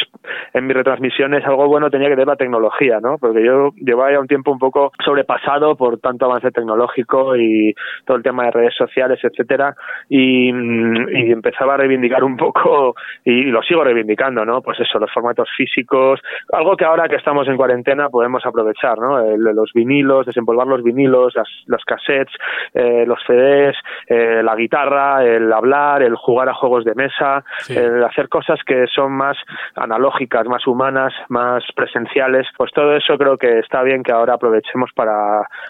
en 0.54 0.66
mis 0.66 0.74
retransmisiones, 0.74 1.44
algo 1.44 1.68
bueno 1.68 1.90
tenía 1.90 2.08
que 2.08 2.14
ver 2.14 2.26
la 2.26 2.36
tecnología, 2.36 2.98
¿no? 3.00 3.18
Porque 3.18 3.44
yo 3.44 3.72
llevaba 3.76 4.12
ya 4.12 4.20
un 4.20 4.26
tiempo 4.26 4.50
un 4.50 4.58
poco 4.58 4.90
sobrepasado 5.18 5.76
por 5.76 5.98
tanto 5.98 6.26
avance 6.26 6.50
tecnológico 6.50 7.36
y 7.36 7.74
todo 8.04 8.16
el 8.16 8.22
tema 8.22 8.44
de 8.44 8.50
redes 8.52 8.74
sociales, 8.76 9.18
etcétera, 9.22 9.74
y, 10.08 10.48
y 10.48 11.32
empezaba 11.32 11.74
a 11.74 11.76
reivindicar 11.78 12.22
un 12.24 12.36
poco 12.36 12.94
y 13.24 13.44
lo 13.44 13.62
sigo 13.62 13.84
reivindicando, 13.84 14.44
¿no? 14.44 14.62
Pues 14.62 14.78
eso, 14.80 14.98
los 14.98 15.12
formatos 15.12 15.48
físicos, 15.56 16.20
algo 16.52 16.76
que 16.76 16.84
ahora 16.84 17.08
que 17.08 17.16
estamos 17.16 17.48
en 17.48 17.56
cuarentena 17.56 18.08
podemos 18.08 18.44
aprovechar, 18.44 18.98
¿no? 18.98 19.18
los 19.36 19.72
vinilos, 19.72 20.26
desempolvar 20.26 20.66
los 20.66 20.82
vinilos, 20.82 21.34
las, 21.34 21.48
los 21.66 21.84
cassettes, 21.84 22.32
eh, 22.74 23.04
los 23.06 23.18
CDs, 23.26 23.76
eh, 24.06 24.42
la 24.42 24.54
guitarra, 24.54 25.24
el 25.24 25.52
hablar, 25.52 26.02
el 26.02 26.14
jugar 26.16 26.48
a 26.48 26.54
juegos 26.54 26.84
de 26.84 26.94
mesa, 26.94 27.44
el 27.68 28.04
hacer 28.04 28.28
cosas 28.28 28.60
que 28.64 28.86
son 28.94 29.12
más 29.12 29.36
analógicas, 29.74 30.46
más 30.46 30.66
humanas, 30.66 31.12
más 31.28 31.64
presenciales, 31.74 32.46
pues 32.56 32.72
todo 32.72 32.94
eso 32.94 33.16
creo 33.18 33.36
que 33.36 33.58
está 33.58 33.82
bien 33.82 34.02
que 34.02 34.12
ahora 34.12 34.34
aprovechemos 34.34 34.90
para, 34.94 35.07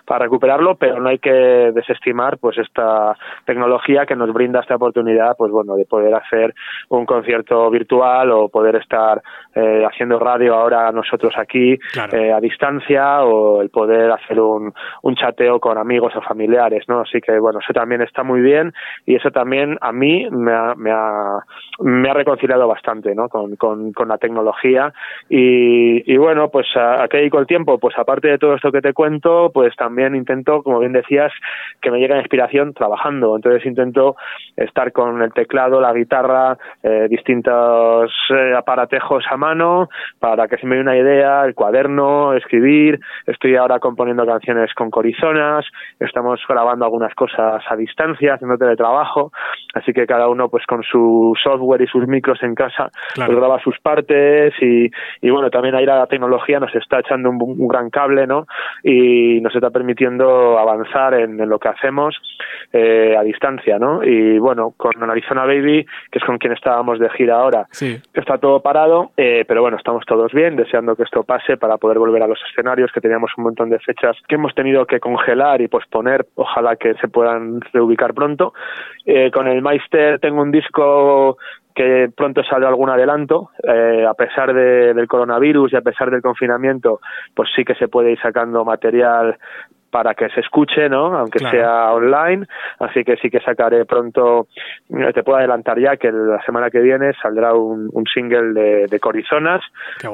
para 0.05 0.25
recuperarlo, 0.25 0.77
pero 0.77 1.01
no 1.01 1.09
hay 1.09 1.19
que 1.19 1.31
desestimar 1.31 2.39
pues 2.39 2.59
esta 2.59 3.17
tecnología 3.45 4.07
que 4.07 4.17
nos 4.17 4.33
brinda 4.33 4.61
esta 4.61 4.77
oportunidad, 4.77 5.37
pues 5.37 5.51
bueno, 5.51 5.75
de 5.77 5.85
poder 5.85 6.15
hacer 6.15 6.55
un 6.89 7.07
concierto 7.07 7.71
virtual 7.71 8.31
o 8.31 8.49
poder 8.49 8.77
estar 8.77 9.23
eh, 9.55 9.85
haciendo 9.85 10.19
radio 10.19 10.55
ahora 10.55 10.91
nosotros 10.93 11.35
aquí 11.37 11.79
eh, 12.13 12.33
a 12.33 12.41
distancia 12.41 13.23
o 13.25 13.63
el 13.63 13.71
poder 13.71 14.11
hacer 14.11 14.41
un, 14.41 14.73
un 15.03 15.15
chateo 15.15 15.61
con 15.61 15.79
amigos 15.79 16.15
o 16.17 16.23
familiares, 16.23 16.85
¿no? 16.89 17.01
Así 17.01 17.21
que 17.21 17.39
bueno, 17.39 17.61
eso 17.61 17.73
también 17.73 18.03
está 18.03 18.23
muy 18.23 18.41
bien 18.41 18.73
y 19.07 19.17
eso 19.17 19.31
también 19.31 19.77
a 19.81 19.93
mí 19.93 20.29
me 20.31 20.53
ha, 20.53 20.75
me 20.77 20.91
ha, 20.91 21.39
me 21.81 22.11
ha 22.11 22.15
reconciliado 22.15 22.67
bastante, 22.67 23.15
¿no? 23.15 23.29
Con, 23.29 23.57
con, 23.57 23.93
con 23.93 24.09
la 24.09 24.19
tecnología 24.19 24.93
y, 25.29 26.13
y 26.13 26.17
bueno, 26.17 26.49
pues 26.51 26.67
a, 26.77 27.03
a 27.03 27.09
qué 27.09 27.19
dedico 27.19 27.39
el 27.39 27.47
tiempo, 27.47 27.79
pues 27.79 27.97
aparte 27.99 28.29
de 28.29 28.39
todo 28.39 28.55
esto 28.55 28.73
que 28.73 28.81
te 28.81 28.93
cuento, 28.93 29.28
pues 29.53 29.75
también 29.77 30.15
intento, 30.15 30.63
como 30.63 30.81
bien 30.81 30.93
decías, 30.93 31.33
que 31.81 31.91
me 31.91 31.99
llegue 31.99 32.15
la 32.15 32.21
inspiración 32.21 32.75
trabajando. 32.75 33.37
Entonces 33.37 33.65
intento 33.67 34.17
estar 34.57 34.93
con 34.93 35.23
el 35.23 35.33
teclado, 35.33 35.81
la 35.81 35.93
guitarra, 35.93 36.57
eh, 36.83 37.07
distintos 37.09 38.13
eh, 38.31 38.55
aparatejos 38.57 39.25
a 39.31 39.37
mano 39.37 39.89
para 40.19 40.49
que 40.49 40.57
se 40.57 40.67
me 40.67 40.77
dé 40.77 40.83
una 40.83 40.97
idea, 40.97 41.45
el 41.45 41.55
cuaderno, 41.55 42.35
escribir. 42.35 43.01
Estoy 43.27 43.57
ahora 43.57 43.79
componiendo 43.79 44.27
canciones 44.27 44.73
con 44.75 44.91
corizonas, 44.91 45.65
estamos 46.01 46.41
grabando 46.49 46.85
algunas 46.85 47.15
cosas 47.15 47.63
a 47.69 47.77
distancia, 47.77 48.35
haciendo 48.35 48.57
teletrabajo, 48.57 49.33
así 49.75 49.93
que 49.93 50.07
cada 50.07 50.29
uno 50.29 50.49
pues 50.49 50.65
con 50.67 50.83
su 50.83 51.35
software 51.43 51.83
y 51.83 51.87
sus 51.87 52.07
micros 52.07 52.43
en 52.43 52.55
casa 52.55 52.91
pues, 53.15 53.29
graba 53.29 53.61
sus 53.61 53.79
partes 53.81 54.55
y, 54.61 54.91
y 55.21 55.31
bueno, 55.31 55.51
también 55.51 55.75
ahí 55.75 55.87
la 55.87 56.07
tecnología 56.07 56.61
nos 56.61 56.75
está 56.75 57.01
echando 57.01 57.31
un, 57.31 57.39
un 57.41 57.69
gran 57.69 57.91
cable, 57.91 58.27
¿no? 58.27 58.47
Y 59.19 59.41
nos 59.41 59.55
está 59.55 59.71
permitiendo 59.71 60.59
avanzar 60.59 61.15
en, 61.15 61.41
en 61.41 61.49
lo 61.49 61.59
que 61.59 61.69
hacemos 61.69 62.17
eh, 62.73 63.17
a 63.19 63.23
distancia, 63.23 63.79
¿no? 63.79 64.05
Y 64.05 64.39
bueno, 64.39 64.75
con 64.77 64.93
Arizona 65.11 65.45
Baby, 65.45 65.85
que 66.11 66.19
es 66.19 66.25
con 66.25 66.39
quien 66.39 66.53
estábamos 66.53 66.99
de 66.99 67.09
gira 67.11 67.37
ahora, 67.41 67.67
Sí. 67.71 67.99
está 68.15 68.39
todo 68.39 68.61
parado, 68.61 69.11
eh, 69.17 69.45
pero 69.49 69.63
bueno, 69.63 69.77
estamos 69.77 70.05
todos 70.07 70.33
bien, 70.33 70.57
deseando 70.57 70.95
que 70.97 71.03
esto 71.05 71.23
pase 71.25 71.57
para 71.57 71.77
poder 71.79 71.99
volver 71.99 72.23
a 72.23 72.27
los 72.27 72.39
escenarios, 72.51 72.93
que 72.93 73.01
teníamos 73.01 73.31
un 73.37 73.45
montón 73.45 73.71
de 73.71 73.79
fechas 73.79 74.17
que 74.29 74.35
hemos 74.37 74.55
tenido 74.55 74.87
que 74.87 75.01
congelar 75.01 75.61
y 75.61 75.69
posponer, 75.69 76.27
ojalá 76.35 76.77
que 76.77 76.95
se 76.95 77.09
puedan 77.09 77.61
reubicar 77.73 78.15
pronto. 78.15 78.53
Eh, 79.07 79.31
con 79.31 79.49
el 79.49 79.63
Meister 79.63 80.19
tengo 80.21 80.43
un 80.43 80.51
disco 80.51 81.39
que 81.79 82.11
pronto 82.17 82.43
saldrá 82.43 82.69
algún 82.71 82.91
adelanto, 82.91 83.53
eh, 83.63 84.05
a 84.05 84.13
pesar 84.15 84.53
de, 84.53 84.93
del 84.95 85.07
coronavirus 85.07 85.73
y 85.73 85.77
a 85.77 85.81
pesar 85.81 86.11
del 86.11 86.21
confinamiento, 86.21 86.99
pues 87.33 87.51
sí 87.55 87.65
que 87.65 87.77
se 87.77 87.87
puede 87.87 88.11
ir 88.11 88.19
sacando 88.21 88.65
material 88.65 89.39
para 89.91 90.15
que 90.15 90.29
se 90.31 90.41
escuche, 90.41 90.89
¿no? 90.89 91.17
Aunque 91.17 91.39
Claro. 91.39 91.57
sea 91.57 91.93
online, 91.93 92.47
así 92.81 93.05
que 93.05 93.17
sí 93.17 93.31
que 93.31 93.41
sacaré 93.41 93.85
pronto, 93.85 94.49
te 95.15 95.23
puedo 95.23 95.39
adelantar 95.39 95.79
ya 95.79 95.97
que 95.97 96.11
la 96.13 96.43
semana 96.45 96.71
que 96.71 96.81
viene 96.81 97.13
saldrá 97.23 97.55
un, 97.55 97.89
un 97.93 98.05
single 98.07 98.53
de, 98.53 98.87
de 98.87 99.01
Corizonas, 99.01 99.63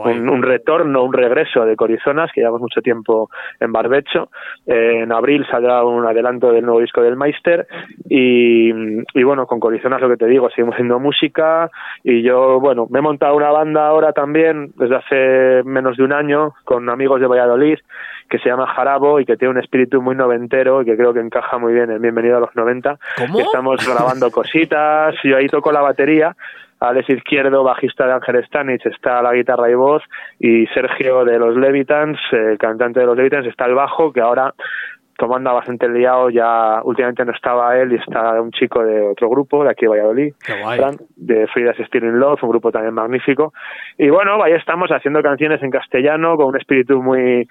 un, 0.04 0.28
un 0.28 0.42
retorno, 0.42 1.02
un 1.02 1.12
regreso 1.12 1.64
de 1.64 1.76
Corizonas, 1.76 2.30
que 2.32 2.40
llevamos 2.40 2.60
mucho 2.60 2.80
tiempo 2.82 3.28
en 3.60 3.72
Barbecho. 3.72 4.28
Eh, 4.66 5.00
en 5.02 5.12
abril 5.12 5.46
saldrá 5.50 5.84
un 5.84 6.06
adelanto 6.06 6.52
del 6.52 6.64
nuevo 6.64 6.80
disco 6.80 7.02
del 7.02 7.16
Meister 7.16 7.66
y, 8.08 8.70
y 8.70 9.22
bueno, 9.22 9.46
con 9.46 9.60
Corizonas 9.60 10.00
lo 10.00 10.08
que 10.08 10.16
te 10.16 10.26
digo, 10.26 10.48
seguimos 10.50 10.74
haciendo 10.74 10.98
música 11.00 11.70
y 12.02 12.22
yo, 12.22 12.60
bueno, 12.60 12.86
me 12.90 12.98
he 12.98 13.02
montado 13.02 13.34
una 13.36 13.50
banda 13.50 13.86
ahora 13.86 14.12
también 14.12 14.72
desde 14.76 14.96
hace 14.96 15.62
menos 15.64 15.96
de 15.96 16.04
un 16.04 16.12
año 16.12 16.52
con 16.64 16.88
amigos 16.88 17.20
de 17.20 17.26
Valladolid 17.26 17.78
que 18.28 18.38
se 18.38 18.48
llama 18.48 18.66
Jarabo 18.66 19.20
y 19.20 19.24
que 19.24 19.36
tiene 19.36 19.52
un 19.52 19.58
espíritu 19.58 20.02
muy 20.02 20.14
noventero 20.14 20.82
y 20.82 20.84
que 20.84 20.96
creo 20.96 21.12
que 21.12 21.20
encaja 21.20 21.58
muy 21.58 21.72
bien 21.72 21.90
en 21.90 22.00
Bienvenido 22.00 22.38
a 22.38 22.40
los 22.40 22.54
90. 22.54 22.98
¿Cómo? 23.18 23.40
Estamos 23.40 23.86
grabando 23.86 24.30
cositas, 24.30 25.14
yo 25.22 25.36
ahí 25.36 25.46
toco 25.48 25.72
la 25.72 25.80
batería, 25.80 26.34
Alex 26.80 27.08
Izquierdo, 27.08 27.62
bajista 27.64 28.06
de 28.06 28.12
Ángel 28.12 28.44
Stanich, 28.44 28.84
está 28.86 29.22
la 29.22 29.32
guitarra 29.32 29.70
y 29.70 29.74
voz, 29.74 30.02
y 30.38 30.66
Sergio 30.68 31.24
de 31.24 31.38
los 31.38 31.56
Levitans, 31.56 32.18
eh, 32.32 32.56
cantante 32.58 33.00
de 33.00 33.06
los 33.06 33.16
Levitans, 33.16 33.46
está 33.46 33.66
el 33.66 33.74
bajo, 33.74 34.12
que 34.12 34.20
ahora 34.20 34.54
como 35.18 35.36
anda 35.36 35.52
bastante 35.52 35.88
liado, 35.88 36.30
ya 36.30 36.80
últimamente 36.82 37.24
no 37.24 37.32
estaba 37.32 37.76
él 37.78 37.92
y 37.92 37.96
está 37.96 38.40
un 38.40 38.50
chico 38.50 38.82
de 38.84 39.00
otro 39.08 39.28
grupo, 39.28 39.64
de 39.64 39.70
aquí 39.70 39.86
de 39.86 39.88
Valladolid, 39.88 40.34
Qué 40.44 40.60
guay. 40.60 40.78
Fran, 40.78 40.96
de 41.16 41.46
Frida's 41.48 41.76
Steering 41.86 42.18
Love, 42.18 42.42
un 42.42 42.50
grupo 42.50 42.70
también 42.72 42.94
magnífico. 42.94 43.52
Y 43.98 44.08
bueno, 44.10 44.42
ahí 44.42 44.52
estamos 44.52 44.90
haciendo 44.90 45.22
canciones 45.22 45.62
en 45.62 45.70
castellano 45.70 46.36
con 46.36 46.46
un 46.46 46.56
espíritu 46.56 47.02
muy, 47.02 47.46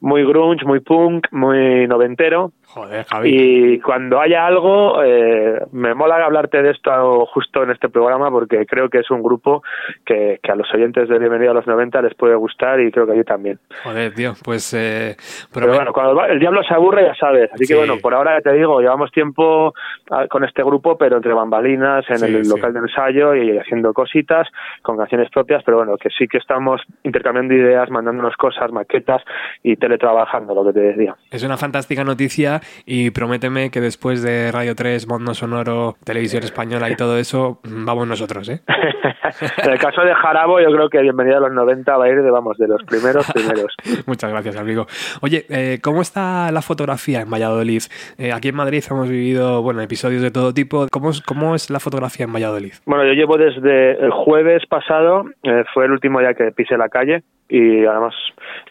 muy 0.00 0.24
grunge, 0.24 0.64
muy 0.64 0.80
punk, 0.80 1.26
muy 1.32 1.86
noventero. 1.86 2.52
Joder, 2.78 3.04
Javi. 3.06 3.30
Y 3.74 3.80
cuando 3.80 4.20
haya 4.20 4.46
algo, 4.46 5.02
eh, 5.02 5.60
me 5.72 5.94
mola 5.94 6.24
hablarte 6.24 6.62
de 6.62 6.70
esto 6.70 7.26
justo 7.26 7.62
en 7.62 7.70
este 7.70 7.88
programa 7.88 8.30
porque 8.30 8.64
creo 8.66 8.88
que 8.88 8.98
es 8.98 9.10
un 9.10 9.22
grupo 9.22 9.62
que, 10.04 10.38
que 10.42 10.52
a 10.52 10.54
los 10.54 10.72
oyentes 10.72 11.08
de 11.08 11.18
Bienvenido 11.18 11.50
a 11.50 11.54
los 11.54 11.66
90 11.66 12.00
les 12.02 12.14
puede 12.14 12.34
gustar 12.36 12.80
y 12.80 12.90
creo 12.92 13.06
que 13.06 13.12
a 13.12 13.14
ti 13.16 13.24
también. 13.24 13.58
Joder, 13.82 14.14
tío, 14.14 14.32
pues... 14.44 14.72
Eh, 14.74 15.16
Pero 15.52 15.66
me- 15.66 15.74
bueno, 15.74 15.92
cuando 15.92 16.14
va- 16.14 16.26
el 16.28 16.38
diablo 16.38 16.62
se 16.62 16.72
aburre 16.74 17.02
ya 17.04 17.14
sabes. 17.14 17.50
Así 17.52 17.64
Sí. 17.64 17.72
que 17.72 17.78
bueno, 17.78 17.96
por 18.00 18.14
ahora 18.14 18.38
ya 18.38 18.50
te 18.50 18.56
digo, 18.56 18.80
llevamos 18.80 19.10
tiempo 19.10 19.74
ah, 20.10 20.26
con 20.28 20.44
este 20.44 20.62
grupo, 20.62 20.96
pero 20.96 21.16
entre 21.16 21.32
bambalinas, 21.32 22.04
en 22.08 22.18
Sí, 22.18 22.24
el 22.26 22.44
sí. 22.44 22.50
local 22.54 22.72
de 22.72 22.78
ensayo 22.80 23.34
y 23.34 23.58
haciendo 23.58 23.92
cositas 23.92 24.46
con 24.82 24.96
canciones 24.96 25.28
propias, 25.30 25.62
pero 25.64 25.78
bueno, 25.78 25.96
que 25.96 26.10
sí 26.10 26.26
que 26.28 26.38
estamos 26.38 26.80
intercambiando 27.02 27.54
ideas, 27.54 27.90
mandándonos 27.90 28.36
cosas, 28.36 28.70
maquetas 28.72 29.22
y 29.62 29.76
teletrabajando, 29.76 30.54
lo 30.54 30.64
que 30.64 30.72
te 30.72 30.80
decía. 30.80 31.16
Es 31.30 31.42
una 31.42 31.56
fantástica 31.56 32.04
noticia 32.04 32.60
y 32.86 33.10
prométeme 33.10 33.70
que 33.70 33.80
después 33.80 34.22
de 34.22 34.50
Radio 34.52 34.74
3, 34.74 35.08
Mundo 35.08 35.34
Sonoro, 35.34 35.96
Televisión 36.04 36.42
Española 36.44 36.90
y 36.90 36.96
todo 36.96 37.18
eso, 37.18 37.60
mm, 37.64 37.84
vamos 37.84 38.06
nosotros, 38.06 38.48
¿eh? 38.48 38.60
en 39.64 39.70
el 39.70 39.78
caso 39.78 40.02
de 40.02 40.14
Jarabo, 40.14 40.60
yo 40.60 40.70
creo 40.70 40.88
que 40.88 40.98
Bienvenido 41.00 41.38
a 41.38 41.40
los 41.40 41.52
90 41.52 41.96
va 41.96 42.04
a 42.04 42.08
ir 42.08 42.22
de, 42.22 42.30
vamos, 42.30 42.58
de 42.58 42.68
los 42.68 42.82
primeros 42.84 43.30
primeros. 43.32 43.74
Muchas 44.06 44.30
gracias, 44.30 44.56
amigo. 44.56 44.86
Oye, 45.22 45.46
eh, 45.48 45.78
¿cómo 45.82 46.02
está 46.02 46.50
la 46.52 46.62
fotografía 46.62 47.20
en 47.20 47.30
Valladolid? 47.30 47.82
Eh, 48.18 48.32
aquí 48.32 48.48
en 48.48 48.56
Madrid 48.56 48.84
hemos 48.90 49.08
vivido, 49.08 49.62
bueno, 49.62 49.80
episodios 49.80 50.22
de 50.22 50.30
todo 50.30 50.52
tipo. 50.52 50.86
¿Cómo 50.90 51.10
es, 51.10 51.22
cómo 51.22 51.54
es 51.54 51.70
la 51.70 51.80
fotografía 51.80 52.24
en 52.26 52.32
Valladolid? 52.32 52.72
Bueno, 52.84 53.04
yo 53.04 53.12
llevo 53.12 53.36
desde 53.36 53.92
el 54.04 54.10
jueves 54.10 54.66
pasado, 54.66 55.24
eh, 55.42 55.64
fue 55.72 55.86
el 55.86 55.92
último 55.92 56.20
día 56.20 56.34
que 56.34 56.52
pisé 56.52 56.76
la 56.76 56.88
calle 56.88 57.22
y 57.48 57.84
además 57.84 58.14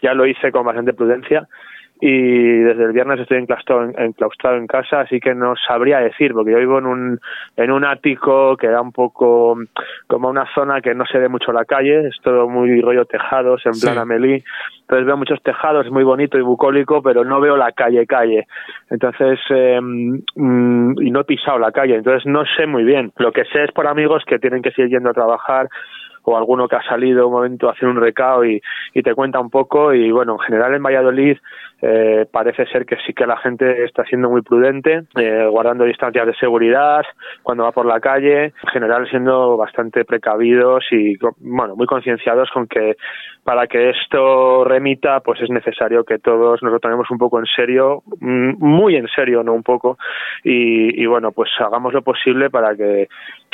ya 0.02 0.14
lo 0.14 0.26
hice 0.26 0.52
con 0.52 0.64
bastante 0.64 0.92
prudencia 0.92 1.48
y 2.00 2.58
desde 2.60 2.84
el 2.84 2.92
viernes 2.92 3.20
estoy 3.20 3.38
enclaustrado 3.38 3.84
en, 3.84 3.94
enclaustrado 3.98 4.56
en 4.56 4.66
casa, 4.66 5.00
así 5.00 5.18
que 5.20 5.34
no 5.34 5.54
sabría 5.56 5.98
decir, 5.98 6.32
porque 6.32 6.52
yo 6.52 6.58
vivo 6.58 6.78
en 6.78 6.86
un, 6.86 7.20
en 7.56 7.70
un 7.70 7.84
ático 7.84 8.56
que 8.56 8.68
da 8.68 8.80
un 8.80 8.92
poco 8.92 9.56
como 10.06 10.28
una 10.28 10.46
zona 10.54 10.80
que 10.80 10.94
no 10.94 11.04
se 11.06 11.18
ve 11.18 11.28
mucho 11.28 11.52
la 11.52 11.64
calle, 11.64 12.08
es 12.08 12.16
todo 12.22 12.48
muy 12.48 12.80
rollo 12.80 13.04
tejados, 13.04 13.64
en 13.66 13.74
Sí. 13.74 13.86
plan 13.86 13.98
Amelie, 13.98 14.44
entonces 14.82 15.06
veo 15.06 15.16
muchos 15.16 15.42
tejados, 15.42 15.86
es 15.86 15.92
muy 15.92 16.04
bonito 16.04 16.38
y 16.38 16.42
bucólico, 16.42 17.02
pero 17.02 17.24
no 17.24 17.40
veo 17.40 17.56
la 17.56 17.72
calle 17.72 18.06
calle, 18.06 18.46
entonces 18.90 19.38
eh, 19.50 19.78
y 19.80 21.10
no 21.10 21.20
he 21.20 21.24
pisado 21.24 21.58
la 21.58 21.72
calle, 21.72 21.96
entonces 21.96 22.26
no 22.26 22.44
sé 22.56 22.66
muy 22.66 22.84
bien, 22.84 23.12
lo 23.18 23.32
que 23.32 23.44
sé 23.46 23.64
es 23.64 23.72
por 23.72 23.86
amigos 23.86 24.24
que 24.26 24.38
tienen 24.38 24.62
que 24.62 24.70
seguir 24.70 24.92
yendo 24.92 25.10
a 25.10 25.14
trabajar 25.14 25.68
o 26.28 26.36
alguno 26.36 26.68
que 26.68 26.76
ha 26.76 26.82
salido 26.82 27.26
un 27.26 27.32
momento 27.32 27.68
a 27.68 27.72
hacer 27.72 27.88
un 27.88 27.96
recao 28.00 28.44
y, 28.44 28.60
te 29.02 29.14
cuenta 29.14 29.40
un 29.40 29.48
poco. 29.48 29.94
Y 29.94 30.10
bueno, 30.10 30.34
en 30.34 30.38
general 30.40 30.74
en 30.74 30.82
Valladolid 30.82 31.38
eh, 31.80 32.26
parece 32.30 32.66
ser 32.66 32.84
que 32.84 32.96
sí 33.06 33.14
que 33.14 33.26
la 33.26 33.38
gente 33.38 33.84
está 33.84 34.04
siendo 34.04 34.28
muy 34.28 34.42
prudente, 34.42 35.04
eh, 35.16 35.46
guardando 35.48 35.84
distancias 35.84 36.26
de 36.26 36.34
seguridad 36.34 37.02
cuando 37.42 37.64
va 37.64 37.72
por 37.72 37.86
la 37.86 38.00
calle, 38.00 38.44
en 38.46 38.68
general 38.72 39.08
siendo 39.08 39.56
bastante 39.56 40.04
precavidos 40.04 40.84
y 40.90 41.16
bueno, 41.40 41.76
muy 41.76 41.86
concienciados 41.86 42.50
con 42.50 42.66
que 42.66 42.96
para 43.48 43.66
que 43.66 43.88
esto 43.88 44.62
remita, 44.64 45.20
pues 45.20 45.40
es 45.40 45.48
necesario 45.48 46.04
que 46.04 46.18
todos 46.18 46.62
nos 46.62 46.70
lo 46.70 46.80
tomemos 46.80 47.10
un 47.10 47.16
poco 47.16 47.38
en 47.38 47.46
serio, 47.46 48.02
mm, 48.20 48.56
muy 48.58 48.94
en 48.94 49.08
serio, 49.08 49.42
no 49.42 49.54
un 49.54 49.62
poco, 49.62 49.96
y, 50.44 51.06
bueno, 51.06 51.32
pues 51.32 51.48
hagamos 51.58 51.94
lo 51.94 52.02
posible 52.02 52.50
para 52.50 52.76
que 52.76 53.08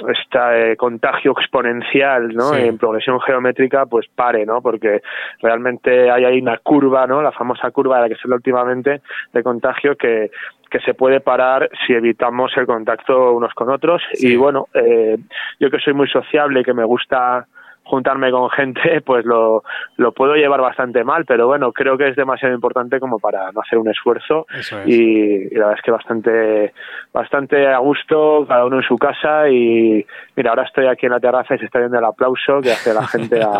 este 0.08 0.76
contagio 0.76 1.30
exponencial, 1.38 2.34
¿no? 2.34 2.52
En 2.66 2.78
progresión 2.78 3.20
geométrica, 3.20 3.86
pues 3.86 4.06
pare, 4.14 4.44
¿no? 4.46 4.60
Porque 4.62 5.02
realmente 5.40 6.10
hay 6.10 6.24
ahí 6.24 6.40
una 6.40 6.58
curva, 6.58 7.06
¿no? 7.06 7.22
La 7.22 7.32
famosa 7.32 7.70
curva 7.70 7.96
de 7.96 8.02
la 8.02 8.08
que 8.08 8.14
se 8.16 8.22
habla 8.24 8.36
últimamente 8.36 9.02
de 9.32 9.42
contagio 9.42 9.96
que 9.96 10.30
que 10.70 10.80
se 10.80 10.94
puede 10.94 11.20
parar 11.20 11.70
si 11.86 11.92
evitamos 11.92 12.50
el 12.56 12.66
contacto 12.66 13.32
unos 13.32 13.54
con 13.54 13.70
otros 13.70 14.02
Sí. 14.14 14.32
y 14.32 14.36
bueno 14.36 14.66
eh, 14.74 15.16
yo 15.60 15.70
que 15.70 15.78
soy 15.78 15.92
muy 15.94 16.08
sociable 16.08 16.60
y 16.60 16.64
que 16.64 16.74
me 16.74 16.82
gusta 16.84 17.46
juntarme 17.84 18.30
con 18.30 18.50
gente, 18.50 19.00
pues 19.06 19.24
lo, 19.24 19.62
lo 19.96 20.12
puedo 20.12 20.34
llevar 20.34 20.60
bastante 20.60 21.04
mal, 21.04 21.24
pero 21.26 21.46
bueno, 21.46 21.72
creo 21.72 21.96
que 21.96 22.08
es 22.08 22.16
demasiado 22.16 22.54
importante 22.54 22.98
como 22.98 23.18
para 23.18 23.52
no 23.52 23.60
hacer 23.60 23.78
un 23.78 23.88
esfuerzo 23.88 24.46
es. 24.54 24.72
y, 24.86 25.48
y 25.50 25.54
la 25.54 25.66
verdad 25.66 25.78
es 25.78 25.82
que 25.82 25.90
bastante 25.90 26.74
bastante 27.12 27.66
a 27.68 27.78
gusto, 27.78 28.44
cada 28.48 28.64
uno 28.64 28.78
en 28.78 28.82
su 28.82 28.96
casa 28.98 29.48
y 29.48 30.04
mira, 30.34 30.50
ahora 30.50 30.64
estoy 30.64 30.86
aquí 30.86 31.06
en 31.06 31.12
la 31.12 31.20
terraza 31.20 31.54
y 31.54 31.58
se 31.58 31.66
está 31.66 31.78
viendo 31.78 31.98
el 31.98 32.04
aplauso 32.04 32.60
que 32.60 32.72
hace 32.72 32.92
la 32.92 33.06
gente 33.06 33.40
a, 33.42 33.58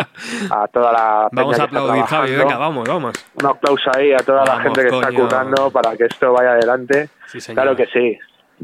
a 0.51 0.69
toda 0.69 0.93
la 0.93 1.29
Vamos 1.33 1.59
a 1.61 1.65
aplaudir, 1.65 2.05
Javi. 2.05 2.37
Venga, 2.37 2.57
vamos, 2.57 2.89
vamos. 2.89 3.13
Un 3.41 3.47
aplauso 3.47 3.91
ahí 3.97 4.13
a 4.13 4.19
toda 4.19 4.45
la 4.45 4.61
gente 4.61 4.81
que 4.83 4.89
está 4.89 5.09
coño. 5.09 5.21
currando 5.21 5.71
para 5.71 5.97
que 5.97 6.05
esto 6.05 6.33
vaya 6.33 6.53
adelante. 6.53 7.09
Sí. 7.27 7.53
Claro 7.53 7.77
que 7.77 7.87
sí. 7.87 8.19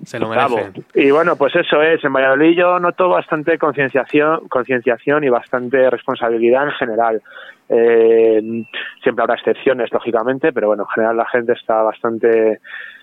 Se 0.05 0.19
lo 0.19 0.29
merecen. 0.29 0.85
Y 0.95 1.11
bueno, 1.11 1.37
pues 1.37 1.55
eso 1.57 1.83
es. 1.83 2.03
En 2.05 2.13
Valladolid 2.13 2.57
yo 2.57 2.79
noto 2.79 3.09
bastante 3.09 3.59
concienciación, 3.59 4.49
concienciación 4.49 5.25
y 5.25 5.29
bastante 5.29 5.91
responsabilidad 5.91 6.65
en 6.65 6.73
general. 6.73 7.23
Eh, 7.69 8.65
siempre 9.03 9.23
habrá 9.23 9.35
excepciones, 9.35 9.93
lógicamente, 9.93 10.53
pero 10.53 10.69
bueno, 10.69 10.85
en 10.85 10.89
general 10.89 11.17
la 11.17 11.27
gente 11.27 11.53
está 11.53 11.83
bastante 11.83 12.61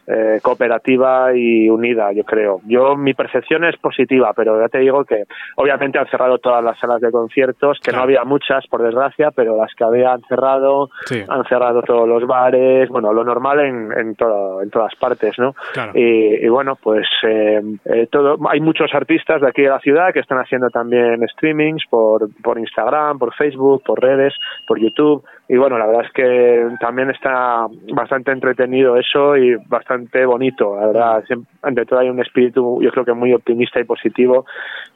eh, 0.08 0.40
cooperativa 0.42 1.36
y 1.36 1.70
unida, 1.70 2.12
yo 2.14 2.24
creo. 2.24 2.62
Yo 2.66 2.96
mi 2.96 3.14
percepción 3.14 3.64
es 3.66 3.76
positiva, 3.78 4.32
pero 4.36 4.60
ya 4.60 4.70
te 4.70 4.80
digo 4.80 5.04
que 5.04 5.24
obviamente 5.58 6.00
han 6.00 6.08
cerrado 6.08 6.38
todas 6.38 6.64
las 6.64 6.80
salas 6.80 7.02
de 7.02 7.12
conciertos, 7.12 7.78
que 7.80 7.92
Claro. 7.92 7.98
no 7.98 8.04
había 8.04 8.24
muchas, 8.24 8.66
por 8.68 8.82
desgracia, 8.84 9.32
pero 9.32 9.58
las 9.58 9.74
que 9.76 9.84
había 9.84 10.14
han 10.14 10.22
cerrado, 10.24 10.90
Sí. 11.06 11.22
han 11.28 11.44
cerrado 11.46 11.82
todos 11.82 12.08
los 12.08 12.26
bares, 12.26 12.88
bueno, 12.90 13.12
lo 13.14 13.24
normal 13.24 13.60
en, 13.60 13.92
en, 13.98 14.16
todo- 14.16 14.62
en 14.62 14.70
todas 14.70 14.96
partes, 14.96 15.38
¿no? 15.38 15.54
Claro. 15.74 15.92
Y, 15.96 16.46
y 16.46 16.48
bueno, 16.48 16.78
pues 16.82 17.06
eh, 17.24 17.62
eh, 17.86 18.08
todo, 18.10 18.38
hay 18.50 18.60
muchos 18.62 18.94
artistas 18.94 19.42
de 19.42 19.50
aquí 19.50 19.62
de 19.64 19.70
la 19.70 19.80
ciudad 19.80 20.14
que 20.14 20.20
están 20.22 20.38
haciendo 20.40 20.70
también 20.70 21.28
streamings 21.28 21.84
por, 21.90 22.30
por 22.42 22.58
Instagram, 22.58 23.20
por 23.20 23.34
Facebook, 23.34 23.84
por 23.86 24.02
redes, 24.02 24.34
por 24.68 24.80
YouTube. 24.80 25.24
Y 25.50 25.56
bueno, 25.56 25.78
la 25.78 25.86
verdad 25.86 26.04
es 26.06 26.12
que 26.12 26.68
también 26.82 27.10
está 27.10 27.68
bastante 27.94 28.32
entretenido 28.32 28.98
eso 28.98 29.38
y 29.38 29.56
bastante 29.68 30.26
bonito. 30.26 30.76
La 30.76 30.88
verdad, 30.88 31.24
Siem- 31.26 31.46
ante 31.62 31.86
todo 31.86 32.00
hay 32.00 32.10
un 32.10 32.20
espíritu, 32.20 32.82
yo 32.82 32.92
creo 32.92 33.06
que 33.06 33.14
muy 33.14 33.34
optimista 33.34 33.80
y 33.80 33.86
positivo, 33.86 34.46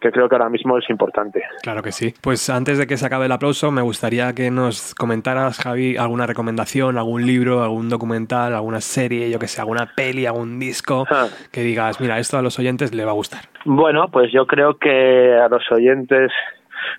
que 0.02 0.12
creo 0.12 0.28
que 0.28 0.36
ahora 0.36 0.50
mismo 0.50 0.78
es 0.78 0.90
importante. 0.90 1.42
Claro 1.64 1.82
que 1.82 1.94
sí. 1.94 2.14
Pues 2.22 2.50
antes 2.50 2.78
de 2.78 2.86
que 2.86 2.98
se 2.98 3.06
acabe 3.06 3.28
el 3.28 3.32
aplauso, 3.32 3.72
me 3.72 3.82
gustaría 3.82 4.34
que 4.34 4.52
nos 4.52 4.94
comentaras, 4.96 5.58
Javi, 5.60 5.96
alguna 5.96 6.28
recomendación, 6.28 6.98
algún 6.98 7.26
libro, 7.26 7.64
algún 7.64 7.88
documental, 7.88 8.54
alguna 8.54 8.82
serie, 8.82 9.30
yo 9.32 9.40
que 9.40 9.48
sé, 9.48 9.62
alguna 9.62 9.90
peli, 9.96 10.26
algún 10.26 10.60
disco, 10.60 11.06
Ah. 11.10 11.28
que 11.52 11.62
digas, 11.62 12.02
mira, 12.02 12.20
esto 12.20 12.38
a 12.38 12.42
los 12.42 12.60
oyentes 12.60 12.94
le 12.94 13.06
va 13.06 13.12
a 13.12 13.16
gustar. 13.16 13.42
Bueno, 13.64 14.10
pues 14.12 14.32
yo 14.34 14.46
creo 14.48 14.78
que 14.78 15.34
a 15.34 15.48
los 15.48 15.64
oyentes 15.72 16.32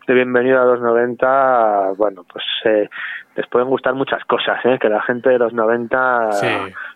de 0.07 0.15
Bienvenido 0.15 0.61
a 0.61 0.65
los 0.65 0.81
90, 0.81 1.93
bueno, 1.97 2.25
pues 2.31 2.45
eh, 2.65 2.89
les 3.37 3.47
pueden 3.49 3.69
gustar 3.69 3.95
muchas 3.95 4.25
cosas, 4.25 4.59
¿eh? 4.65 4.79
que 4.81 4.89
la 4.89 5.03
gente 5.03 5.31
de 5.31 5.39
los 5.39 5.53
90 5.53 6.33
Sí. 6.33 6.47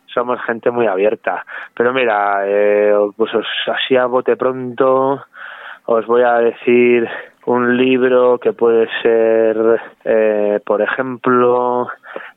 somos 0.07 0.41
gente 0.43 0.71
muy 0.71 0.87
abierta. 0.87 1.45
Pero 1.75 1.93
mira, 1.93 2.43
eh, 2.45 2.95
pues 3.17 3.35
os- 3.35 3.47
así 3.73 3.97
a 3.97 4.07
bote 4.07 4.37
pronto 4.37 5.23
os 5.87 6.07
voy 6.07 6.23
a 6.23 6.35
decir 6.39 7.09
un 7.47 7.77
libro 7.77 8.39
que 8.39 8.53
puede 8.53 8.89
ser, 9.03 9.81
eh, 10.05 10.61
por 10.67 10.83
ejemplo, 10.83 11.89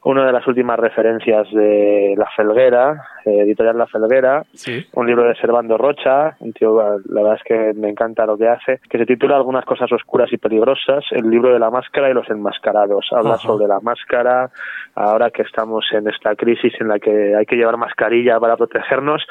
una 0.03 0.25
de 0.25 0.31
las 0.31 0.45
últimas 0.47 0.79
referencias 0.79 1.47
de 1.51 2.15
La 2.17 2.27
Felguera, 2.35 3.03
eh, 3.25 3.41
editorial 3.41 3.77
La 3.77 3.87
Felguera, 3.87 4.43
Sí. 4.53 4.85
un 4.93 5.07
libro 5.07 5.23
de 5.23 5.35
Servando 5.35 5.77
Rocha, 5.77 6.35
un 6.39 6.53
tío, 6.53 6.79
la 6.79 7.21
verdad 7.21 7.37
es 7.37 7.43
que 7.43 7.73
me 7.79 7.89
encanta 7.89 8.25
lo 8.25 8.37
que 8.37 8.47
hace, 8.47 8.79
que 8.89 8.97
se 8.97 9.05
titula 9.05 9.35
Algunas 9.35 9.65
cosas 9.65 9.91
oscuras 9.91 10.31
y 10.31 10.37
peligrosas, 10.37 11.03
el 11.11 11.29
libro 11.29 11.53
de 11.53 11.59
la 11.59 11.69
máscara 11.69 12.09
y 12.09 12.13
los 12.13 12.29
enmascarados. 12.29 13.07
Habla 13.11 13.35
Ajá. 13.35 13.39
sobre 13.47 13.67
la 13.67 13.79
máscara, 13.81 14.49
ahora 14.95 15.29
que 15.31 15.43
estamos 15.43 15.85
en 15.93 16.07
esta 16.07 16.35
crisis 16.35 16.73
en 16.79 16.87
la 16.87 16.99
que 16.99 17.35
hay 17.35 17.45
que 17.45 17.55
llevar 17.55 17.77
mascarilla 17.77 18.39
para 18.39 18.57
protegernos, 18.57 19.25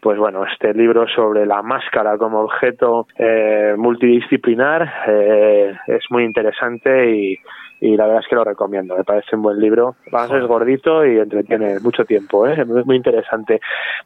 pues 0.00 0.18
bueno, 0.18 0.44
este 0.44 0.74
libro 0.74 1.06
sobre 1.08 1.46
la 1.46 1.62
máscara 1.62 2.16
como 2.18 2.40
objeto 2.40 3.06
eh, 3.18 3.74
multidisciplinar 3.76 4.92
eh, 5.06 5.74
es 5.86 6.04
muy 6.10 6.24
interesante 6.24 7.10
y, 7.10 7.38
y 7.80 7.96
la 7.96 8.06
verdad 8.06 8.22
es 8.22 8.28
que 8.28 8.36
lo 8.36 8.44
recomiendo, 8.44 8.96
me 8.96 9.04
parece 9.04 9.36
un 9.36 9.42
buen 9.42 9.60
libro. 9.60 9.96
Joder. 10.10 10.46
gordito 10.46 11.04
y 11.04 11.18
entretiene 11.18 11.78
mucho 11.80 12.04
tiempo, 12.04 12.46
¿eh? 12.46 12.54
es 12.58 12.86
muy 12.86 12.96
interesante. 12.96 13.60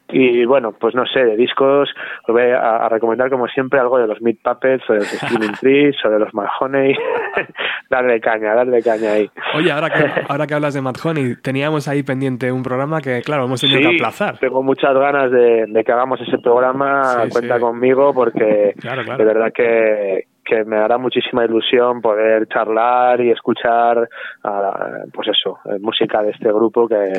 Y 0.09 0.45
bueno, 0.45 0.73
pues 0.73 0.95
no 0.95 1.07
sé, 1.07 1.25
de 1.25 1.37
discos 1.37 1.89
os 2.27 2.33
voy 2.35 2.43
a, 2.51 2.77
a 2.77 2.89
recomendar 2.89 3.31
como 3.31 3.47
siempre 3.49 3.79
algo 3.81 3.99
de 3.99 4.07
los 4.07 4.21
Meat 4.23 4.39
Puppets 4.43 4.89
o 4.89 4.93
de 4.95 4.99
los 5.01 5.09
Screaming 5.09 5.53
Trees 5.61 5.97
o 6.05 6.11
de 6.11 6.19
los 6.19 6.33
Mahoney. 6.35 6.95
darle 7.91 8.21
caña, 8.21 8.55
darle 8.55 8.83
caña 8.83 9.13
ahí. 9.13 9.31
Oye, 9.55 9.71
ahora 9.73 9.91
que, 9.91 10.05
ahora 10.29 10.47
que 10.47 10.55
hablas 10.55 10.75
de 10.75 10.81
Mad 10.83 10.95
Honey, 11.03 11.37
teníamos 11.43 11.89
ahí 11.89 12.03
pendiente 12.03 12.51
un 12.53 12.63
programa 12.63 13.01
que, 13.01 13.23
claro, 13.23 13.45
hemos 13.45 13.61
tenido 13.61 13.81
que 13.91 13.97
aplazar. 13.97 14.39
tengo 14.39 14.63
muchas 14.63 14.95
ganas 14.95 15.31
de, 15.31 15.67
de 15.67 15.85
que 15.85 15.93
hagamos 15.93 16.21
ese 16.21 16.39
programa. 16.39 17.25
Sí, 17.25 17.31
Cuenta 17.31 17.55
sí. 17.57 17.61
conmigo 17.61 18.13
porque 18.13 18.75
Claro, 18.81 19.05
claro. 19.05 19.19
de 19.19 19.25
verdad 19.25 19.53
que, 19.53 20.25
que 20.49 20.65
me 20.65 20.77
hará 20.77 20.97
muchísima 20.99 21.45
ilusión 21.45 22.01
poder 22.01 22.47
charlar 22.49 23.21
y 23.21 23.31
escuchar, 23.31 24.09
ah, 24.45 24.89
pues 25.13 25.29
eso, 25.29 25.59
eh, 25.67 25.79
música 25.81 26.23
de 26.23 26.31
este 26.31 26.49
grupo 26.53 26.89
que, 26.89 27.13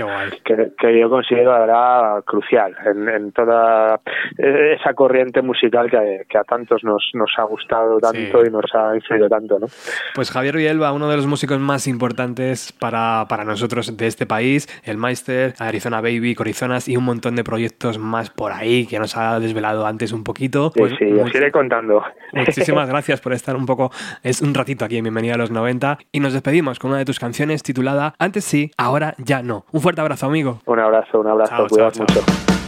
que, 0.44 0.72
que 0.78 1.00
yo 1.00 1.10
considero 1.10 1.52
la 1.52 1.60
verdad 1.60 2.24
crucial 2.26 2.76
en, 2.86 3.08
en 3.08 3.32
toda 3.32 4.00
eh, 4.38 4.76
esa 4.80 4.94
corriente 4.94 5.42
musical 5.42 5.90
que, 5.90 6.24
que 6.28 6.38
a 6.38 6.44
tantos 6.44 6.84
nos, 6.84 7.10
nos 7.14 7.32
ha 7.38 7.44
gustado 7.44 8.00
tanto 8.00 8.20
Sí. 8.42 8.48
y 8.48 8.52
nos 8.52 8.66
ha 8.74 8.96
influido 8.96 9.30
tanto, 9.30 9.60
¿no? 9.60 9.68
Pues 10.16 10.32
Javier 10.32 10.56
Villalba, 10.56 10.92
uno 10.92 11.08
de 11.10 11.16
los 11.16 11.28
músicos 11.28 11.60
más 11.60 11.88
importantes 11.88 12.72
para, 12.74 13.26
para 13.30 13.44
nosotros 13.44 13.96
de 13.96 14.08
este 14.08 14.26
país, 14.26 14.68
el 14.84 14.98
Meister, 14.98 15.54
Arizona 15.60 16.02
Baby, 16.02 16.36
Corizonas 16.36 16.88
y 16.88 16.98
un 16.98 17.06
montón 17.06 17.36
de 17.36 17.44
proyectos 17.44 17.98
más 18.00 18.30
por 18.30 18.52
ahí 18.52 18.88
que 18.88 18.98
nos 19.00 19.16
ha 19.18 19.40
desvelado 19.40 19.86
antes 19.86 20.12
un 20.12 20.24
poquito. 20.24 20.72
Sí, 20.74 20.80
Pues 20.80 20.94
sí, 20.98 21.06
os 21.06 21.28
much- 21.30 21.36
iré 21.36 21.52
contando. 21.52 22.04
Muchísimas 22.34 22.90
gracias 22.90 23.19
por 23.22 23.34
estar 23.34 23.56
un 23.56 23.66
poco, 23.66 23.92
es 24.24 24.42
un 24.42 24.54
ratito 24.54 24.86
aquí 24.86 24.98
en 24.98 25.04
Bienvenida 25.04 25.36
a 25.36 25.38
los 25.38 25.52
90 25.52 25.98
y 26.12 26.20
nos 26.20 26.34
despedimos 26.34 26.80
con 26.80 26.92
una 26.92 27.00
de 27.00 27.06
tus 27.06 27.20
canciones 27.20 27.64
titulada 27.64 28.14
Antes 28.20 28.46
sí, 28.46 28.72
ahora 28.78 29.16
ya 29.18 29.42
no. 29.42 29.66
Un 29.72 29.82
fuerte 29.82 30.02
abrazo, 30.02 30.26
amigo. 30.28 30.60
Un 30.66 30.80
abrazo, 30.80 31.20
un 31.20 31.28
abrazo, 31.28 31.56
Chao, 31.56 31.68
cuidado 31.68 31.92
chao, 31.92 32.06
chao. 32.08 32.24
mucho. 32.24 32.59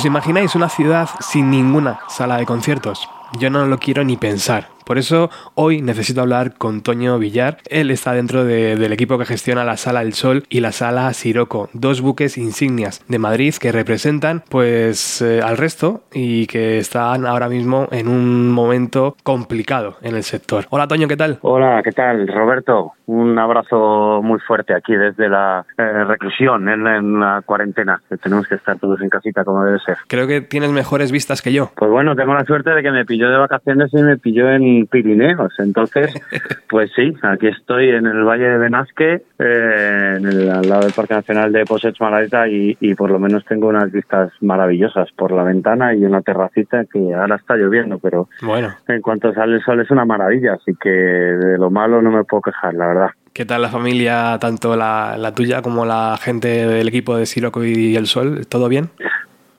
¿Os 0.00 0.06
imagináis 0.06 0.54
una 0.54 0.70
ciudad 0.70 1.10
sin 1.20 1.50
ninguna 1.50 2.00
sala 2.08 2.38
de 2.38 2.46
conciertos? 2.46 3.06
Yo 3.38 3.50
no 3.50 3.66
lo 3.66 3.78
quiero 3.78 4.02
ni 4.02 4.16
pensar. 4.16 4.79
Por 4.90 4.98
eso 4.98 5.30
hoy 5.54 5.82
necesito 5.82 6.20
hablar 6.20 6.54
con 6.58 6.80
Toño 6.82 7.16
Villar. 7.20 7.58
Él 7.70 7.92
está 7.92 8.12
dentro 8.12 8.44
de- 8.44 8.74
del 8.74 8.92
equipo 8.92 9.18
que 9.18 9.24
gestiona 9.24 9.62
la 9.62 9.76
Sala 9.76 10.02
El 10.02 10.14
Sol 10.14 10.42
y 10.48 10.58
la 10.58 10.72
Sala 10.72 11.12
Siroco, 11.12 11.68
dos 11.74 12.00
buques 12.00 12.36
insignias 12.36 13.00
de 13.06 13.20
Madrid 13.20 13.54
que 13.54 13.70
representan 13.70 14.42
pues 14.48 15.22
eh, 15.22 15.42
al 15.44 15.58
resto 15.58 16.02
y 16.12 16.48
que 16.48 16.78
están 16.78 17.24
ahora 17.24 17.48
mismo 17.48 17.86
en 17.92 18.08
un 18.08 18.50
momento 18.50 19.14
complicado 19.22 19.94
en 20.02 20.16
el 20.16 20.24
sector. 20.24 20.64
Hola 20.70 20.88
Toño, 20.88 21.06
¿qué 21.06 21.16
tal? 21.16 21.38
Hola, 21.42 21.82
¿qué 21.84 21.92
tal, 21.92 22.26
Roberto? 22.26 22.94
Un 23.06 23.38
abrazo 23.38 24.20
muy 24.24 24.40
fuerte 24.40 24.74
aquí 24.74 24.94
desde 24.94 25.28
la 25.28 25.64
eh, 25.78 26.04
reclusión, 26.04 26.68
en, 26.68 26.84
en 26.88 27.20
la 27.20 27.42
cuarentena. 27.46 28.00
que 28.08 28.16
Tenemos 28.16 28.48
que 28.48 28.56
estar 28.56 28.76
todos 28.78 29.00
en 29.02 29.08
casita 29.08 29.44
como 29.44 29.64
debe 29.64 29.78
ser. 29.80 29.98
Creo 30.08 30.26
que 30.26 30.40
tienes 30.40 30.70
mejores 30.72 31.12
vistas 31.12 31.42
que 31.42 31.52
yo. 31.52 31.70
Pues 31.76 31.90
bueno, 31.92 32.16
tengo 32.16 32.34
la 32.34 32.44
suerte 32.44 32.70
de 32.70 32.82
que 32.82 32.90
me 32.90 33.04
pilló 33.04 33.30
de 33.30 33.36
vacaciones 33.38 33.90
y 33.92 34.02
me 34.02 34.16
pilló 34.16 34.50
en 34.50 34.79
Pirineos. 34.84 35.52
Entonces, 35.58 36.12
pues 36.68 36.90
sí, 36.94 37.14
aquí 37.22 37.48
estoy 37.48 37.90
en 37.90 38.06
el 38.06 38.24
Valle 38.24 38.48
de 38.48 38.58
Benasque, 38.58 39.22
eh, 39.38 40.14
en 40.16 40.26
el, 40.26 40.50
al 40.50 40.68
lado 40.68 40.82
del 40.82 40.92
Parque 40.92 41.14
Nacional 41.14 41.52
de 41.52 41.64
Posets 41.64 42.00
Maladeta 42.00 42.48
y, 42.48 42.76
y 42.80 42.94
por 42.94 43.10
lo 43.10 43.18
menos 43.18 43.44
tengo 43.44 43.68
unas 43.68 43.90
vistas 43.90 44.32
maravillosas 44.40 45.10
por 45.12 45.32
la 45.32 45.44
ventana 45.44 45.94
y 45.94 46.04
una 46.04 46.22
terracita 46.22 46.84
que 46.84 47.14
ahora 47.14 47.36
está 47.36 47.56
lloviendo, 47.56 47.98
pero 47.98 48.28
Bueno, 48.42 48.74
en 48.88 49.00
cuanto 49.00 49.32
sale 49.32 49.56
el 49.56 49.62
sol 49.62 49.80
es 49.80 49.90
una 49.90 50.04
maravilla, 50.04 50.54
así 50.54 50.72
que 50.80 50.90
de 50.90 51.58
lo 51.58 51.70
malo 51.70 52.02
no 52.02 52.10
me 52.10 52.24
puedo 52.24 52.42
quejar, 52.42 52.74
la 52.74 52.86
verdad. 52.86 53.10
¿qué 53.32 53.44
tal 53.44 53.62
la 53.62 53.68
familia, 53.68 54.38
tanto 54.40 54.76
la, 54.76 55.16
la 55.16 55.34
tuya 55.34 55.62
como 55.62 55.84
la 55.84 56.18
gente 56.20 56.48
del 56.48 56.88
equipo 56.88 57.16
de 57.16 57.26
Siroco 57.26 57.64
y 57.64 57.96
El 57.96 58.06
Sol? 58.06 58.46
¿Todo 58.46 58.68
bien? 58.68 58.90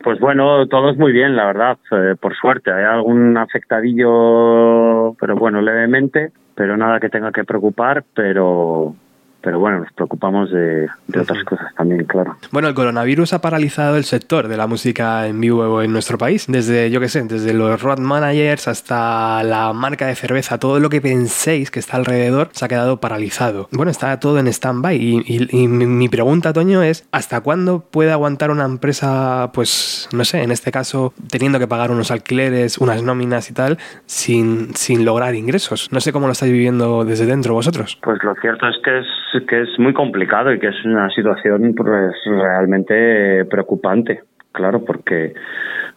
Pues 0.04 0.20
bueno, 0.20 0.68
todo 0.68 0.90
es 0.90 0.98
muy 0.98 1.12
bien, 1.12 1.36
la 1.36 1.46
verdad, 1.46 1.78
eh, 1.92 2.16
por 2.20 2.36
suerte. 2.36 2.72
Hay 2.72 2.84
algún 2.84 3.38
afectadillo, 3.38 5.14
pero 5.20 5.36
bueno, 5.36 5.62
levemente, 5.62 6.32
pero 6.56 6.76
nada 6.76 7.00
que 7.00 7.10
tenga 7.10 7.32
que 7.32 7.44
preocupar, 7.44 8.04
pero 8.16 8.96
pero 9.42 9.60
bueno, 9.60 9.80
nos 9.80 9.92
preocupamos 9.94 10.52
de, 10.52 10.88
de 11.08 11.20
otras 11.20 11.44
cosas 11.44 11.74
también, 11.76 12.06
claro. 12.06 12.38
Bueno, 12.52 12.68
el 12.68 12.74
coronavirus 12.74 13.34
ha 13.34 13.42
paralizado 13.42 13.98
el 13.98 14.04
sector 14.04 14.48
de 14.48 14.58
la 14.58 14.68
música 14.68 15.28
en 15.28 15.40
vivo 15.42 15.82
en 15.82 15.92
nuestro 15.94 16.18
país. 16.18 16.46
Desde, 16.48 16.90
yo 16.92 17.00
qué 17.00 17.10
sé, 17.10 17.24
desde 17.24 17.54
los 17.54 17.82
road 17.82 18.00
managers 18.00 18.68
hasta 18.68 19.44
la 19.44 19.74
marca 19.74 20.08
de 20.08 20.16
cerveza, 20.16 20.60
todo 20.60 20.80
lo 20.80 20.90
que 20.90 21.02
penséis 21.02 21.72
que 21.72 21.80
está 21.80 21.98
alrededor 21.98 22.50
se 22.52 22.66
ha 22.66 22.68
quedado 22.68 23.00
paralizado. 23.00 23.68
Bueno, 23.72 23.92
está 23.92 24.20
todo 24.20 24.40
en 24.40 24.48
stand-by. 24.48 24.96
Y, 24.98 25.24
y- 25.26 25.48
y 25.64 25.68
mi, 25.68 25.86
mi 25.86 26.10
pregunta, 26.10 26.54
Toño, 26.54 26.84
es 26.84 27.08
¿hasta 27.12 27.42
cuándo 27.42 27.80
puede 27.90 28.12
aguantar 28.12 28.52
una 28.52 28.66
empresa, 28.66 29.52
pues, 29.54 30.08
no 30.14 30.24
sé, 30.26 30.44
en 30.44 30.52
este 30.52 30.72
caso, 30.72 31.14
teniendo 31.30 31.60
que 31.60 31.68
pagar 31.68 31.92
unos 31.92 32.12
alquileres, 32.12 32.78
unas 32.78 33.04
nóminas 33.04 33.50
y 33.50 33.54
tal, 33.54 33.78
sin, 34.06 34.76
sin 34.76 35.06
lograr 35.06 35.36
ingresos? 35.36 35.90
No 35.92 36.00
sé 36.00 36.12
cómo 36.12 36.28
lo 36.28 36.34
estáis 36.34 36.52
viviendo 36.52 37.04
desde 37.06 37.26
dentro 37.26 37.54
vosotros. 37.54 37.98
Pues 38.04 38.24
lo 38.24 38.34
cierto 38.36 38.68
es 38.68 38.76
que 38.84 39.00
es 39.00 39.06
que 39.48 39.62
es 39.62 39.80
muy 39.80 39.94
complicado 39.94 40.54
y 40.54 40.60
que 40.60 40.68
es 40.68 40.86
una 40.86 41.10
situación 41.10 41.74
pues 41.76 42.14
realmente 42.26 43.46
preocupante, 43.46 44.22
claro, 44.52 44.84
porque 44.84 45.34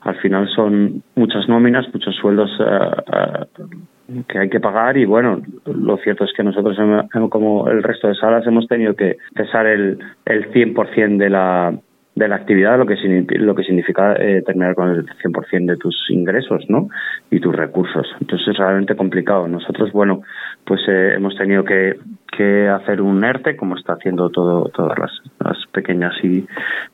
al 0.03 0.16
final 0.16 0.49
son 0.49 1.03
muchas 1.14 1.49
nóminas, 1.49 1.87
muchos 1.93 2.14
sueldos 2.16 2.51
eh, 2.61 4.22
que 4.28 4.39
hay 4.39 4.49
que 4.51 4.61
pagar 4.61 4.97
y 4.97 5.07
bueno, 5.07 5.41
lo 5.64 5.97
cierto 5.99 6.24
es 6.24 6.32
que 6.37 6.43
nosotros 6.43 6.76
como 7.30 7.68
el 7.68 7.82
resto 7.82 8.09
de 8.09 8.14
salas 8.14 8.47
hemos 8.47 8.66
tenido 8.68 8.95
que 8.95 9.16
cesar 9.35 9.66
el 9.66 9.99
el 10.26 10.53
100% 10.53 11.16
de 11.16 11.30
la 11.30 11.74
de 12.15 12.29
la 12.29 12.37
actividad, 12.37 12.79
lo 12.79 12.87
que 12.87 12.97
lo 13.39 13.55
que 13.55 13.65
significa 13.65 14.15
eh, 14.15 14.43
terminar 14.47 14.75
con 14.75 14.89
el 14.91 15.07
100% 15.07 15.67
de 15.67 15.77
tus 15.77 15.97
ingresos, 16.11 16.65
¿no? 16.69 16.89
Y 17.31 17.41
tus 17.41 17.55
recursos. 17.55 18.07
Entonces 18.21 18.49
es 18.49 18.57
realmente 18.57 18.95
complicado. 18.95 19.49
Nosotros, 19.49 19.91
bueno, 19.93 20.23
pues 20.65 20.81
eh, 20.89 21.15
hemos 21.17 21.37
tenido 21.37 21.65
que, 21.65 21.99
que 22.37 22.69
hacer 22.69 23.01
un 23.01 23.25
ERTE, 23.25 23.57
como 23.57 23.77
está 23.77 23.95
haciendo 23.95 24.31
todo, 24.31 24.69
todas 24.69 24.97
las, 24.99 25.11
las 25.41 25.59
pequeñas 25.73 26.15
y, 26.23 26.47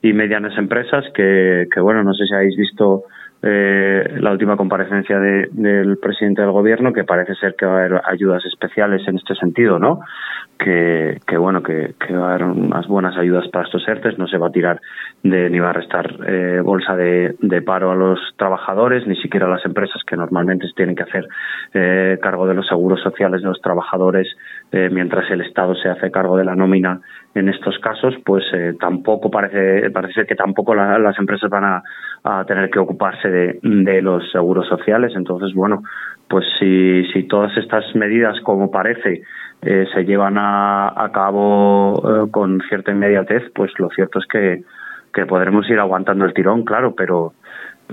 y 0.02 0.12
medianas 0.14 0.56
empresas, 0.56 1.04
que, 1.14 1.66
que 1.72 1.80
bueno, 1.80 2.02
no 2.02 2.14
sé 2.14 2.26
si 2.26 2.34
habéis 2.34 2.56
visto 2.56 3.04
eh, 3.42 4.16
la 4.20 4.32
última 4.32 4.56
comparecencia 4.56 5.18
de- 5.18 5.48
del 5.52 5.96
presidente 5.98 6.42
del 6.42 6.50
gobierno, 6.50 6.92
que 6.92 7.04
parece 7.04 7.34
ser 7.36 7.54
que 7.56 7.66
va 7.66 7.72
a 7.72 7.78
haber 7.84 8.00
ayudas 8.04 8.44
especiales 8.44 9.06
en 9.08 9.16
este 9.16 9.34
sentido, 9.34 9.78
¿no? 9.78 10.00
Que, 10.58 11.18
que 11.26 11.38
bueno, 11.38 11.62
que, 11.62 11.94
va 12.12 12.26
a 12.26 12.34
haber 12.34 12.44
unas 12.44 12.86
buenas 12.86 13.16
ayudas 13.16 13.48
para 13.48 13.64
estos 13.64 13.86
ERTES, 13.88 14.18
no 14.18 14.26
se 14.26 14.36
va 14.36 14.48
a 14.48 14.52
tirar 14.52 14.80
de, 15.22 15.48
ni 15.48 15.58
va 15.58 15.70
a 15.70 15.72
restar 15.72 16.16
eh, 16.26 16.60
bolsa 16.62 16.94
de, 16.96 17.34
paro 17.64 17.90
a 17.90 17.94
los 17.94 18.18
trabajadores, 18.36 19.06
ni 19.06 19.16
siquiera 19.16 19.46
a 19.46 19.50
las 19.50 19.64
empresas 19.64 20.02
que 20.06 20.16
normalmente 20.16 20.66
tienen 20.76 20.94
que 20.94 21.04
hacer 21.04 21.26
eh, 21.72 22.18
cargo 22.20 22.46
de 22.46 22.54
los 22.54 22.66
seguros 22.66 23.00
sociales 23.00 23.40
de 23.40 23.48
los 23.48 23.60
trabajadores, 23.62 24.28
eh, 24.72 24.90
mientras 24.92 25.30
el 25.30 25.40
Estado 25.40 25.74
se 25.76 25.88
hace 25.88 26.10
cargo 26.10 26.36
de 26.36 26.44
la 26.44 26.54
nómina 26.54 27.00
en 27.34 27.48
estos 27.48 27.78
casos, 27.78 28.14
pues 28.24 28.44
eh, 28.52 28.74
tampoco 28.80 29.30
parece, 29.30 29.90
parece 29.90 30.26
que 30.26 30.34
tampoco 30.34 30.74
la- 30.74 30.98
las 30.98 31.18
empresas 31.18 31.48
van 31.50 31.64
a, 31.64 31.82
tener 32.46 32.68
que 32.68 32.78
ocuparse 32.78 33.30
de, 33.30 33.58
de 33.62 34.02
los 34.02 34.30
seguros 34.30 34.68
sociales. 34.68 35.12
Entonces, 35.16 35.54
bueno, 35.54 35.82
pues 36.28 36.44
si, 36.58 37.04
si 37.12 37.22
todas 37.28 37.56
estas 37.56 37.84
medidas, 37.94 38.38
como 38.42 38.70
parece, 38.70 39.22
eh, 39.62 39.86
se 39.94 40.04
llevan 40.04 40.36
a, 40.36 40.88
a 41.02 41.10
cabo 41.12 42.02
eh, 42.26 42.30
con 42.30 42.60
cierta 42.68 42.92
inmediatez, 42.92 43.44
pues 43.54 43.70
lo 43.78 43.88
cierto 43.90 44.18
es 44.18 44.26
que, 44.26 44.62
que 45.14 45.24
podremos 45.24 45.68
ir 45.70 45.78
aguantando 45.78 46.24
el 46.24 46.34
tirón, 46.34 46.64
claro, 46.64 46.94
pero 46.96 47.32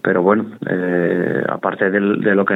pero 0.03 0.21
bueno, 0.21 0.51
eh, 0.69 1.43
aparte 1.49 1.89
del- 1.89 2.21
de, 2.21 2.35
lo 2.35 2.45
que, 2.45 2.55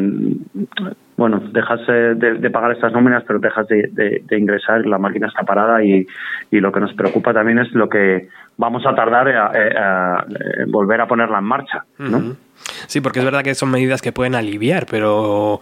bueno, 1.18 1.40
dejas 1.52 1.80
eh, 1.88 2.14
de, 2.16 2.34
de 2.36 2.50
pagar 2.50 2.72
estas 2.72 2.92
nóminas, 2.94 3.24
pero 3.28 3.40
dejas 3.40 3.68
de, 3.68 3.90
de- 3.92 4.24
de 4.26 4.38
ingresar, 4.40 4.86
la 4.86 4.98
máquina 4.98 5.28
está 5.28 5.44
parada 5.44 5.84
y, 5.84 6.06
y 6.52 6.60
lo 6.60 6.72
que 6.72 6.80
nos 6.80 6.94
preocupa 6.94 7.34
también 7.34 7.60
es 7.60 7.72
lo 7.74 7.88
que 7.90 8.28
vamos 8.58 8.86
a 8.86 8.94
tardar 8.96 9.28
a- 9.30 9.46
a- 9.48 10.16
a- 10.20 10.26
en 10.58 10.72
volver 10.72 11.02
a 11.02 11.08
ponerla 11.08 11.40
en 11.40 11.46
marcha, 11.46 11.84
¿no? 12.00 12.36
Sí, 12.88 13.02
porque 13.02 13.20
es 13.20 13.26
verdad 13.26 13.44
que 13.44 13.56
son 13.56 13.72
medidas 13.72 14.02
que 14.04 14.12
pueden 14.12 14.36
aliviar, 14.36 14.86
pero 14.90 15.60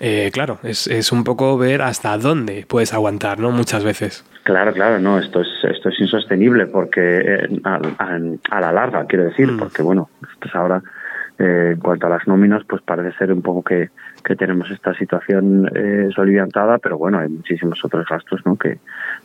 eh, 0.00 0.30
claro, 0.32 0.58
es, 0.62 0.86
es 0.86 1.12
un 1.12 1.24
poco 1.24 1.58
ver 1.58 1.82
hasta 1.82 2.16
dónde 2.16 2.64
puedes 2.66 2.94
aguantar, 2.94 3.38
¿no? 3.38 3.50
Muchas 3.50 3.84
veces. 3.84 4.24
Claro, 4.44 4.72
claro, 4.72 4.98
no, 4.98 5.18
esto 5.18 5.40
es 5.42 5.48
esto 5.62 5.90
es 5.90 6.00
insostenible 6.00 6.66
porque 6.66 7.00
eh, 7.20 7.60
a, 7.64 7.74
a- 7.98 8.18
a 8.50 8.60
la 8.60 8.72
larga, 8.72 9.04
quiero 9.06 9.24
decir, 9.24 9.52
Mm. 9.52 9.58
porque 9.58 9.82
bueno, 9.82 10.08
pues 10.40 10.54
ahora 10.54 10.82
eh, 11.42 11.72
en 11.72 11.80
cuanto 11.80 12.06
a 12.06 12.10
las 12.10 12.26
nóminas, 12.26 12.62
pues 12.68 12.82
parece 12.82 13.16
ser 13.18 13.32
un 13.32 13.42
poco 13.42 13.62
que, 13.62 13.90
que 14.24 14.36
tenemos 14.36 14.70
esta 14.70 14.94
situación 14.94 15.68
eh, 15.74 16.08
soliviantada, 16.14 16.78
pero 16.78 16.98
bueno, 16.98 17.18
hay 17.18 17.28
muchísimos 17.28 17.84
otros 17.84 18.06
gastos, 18.08 18.40
¿no? 18.44 18.56
Que, 18.56 18.78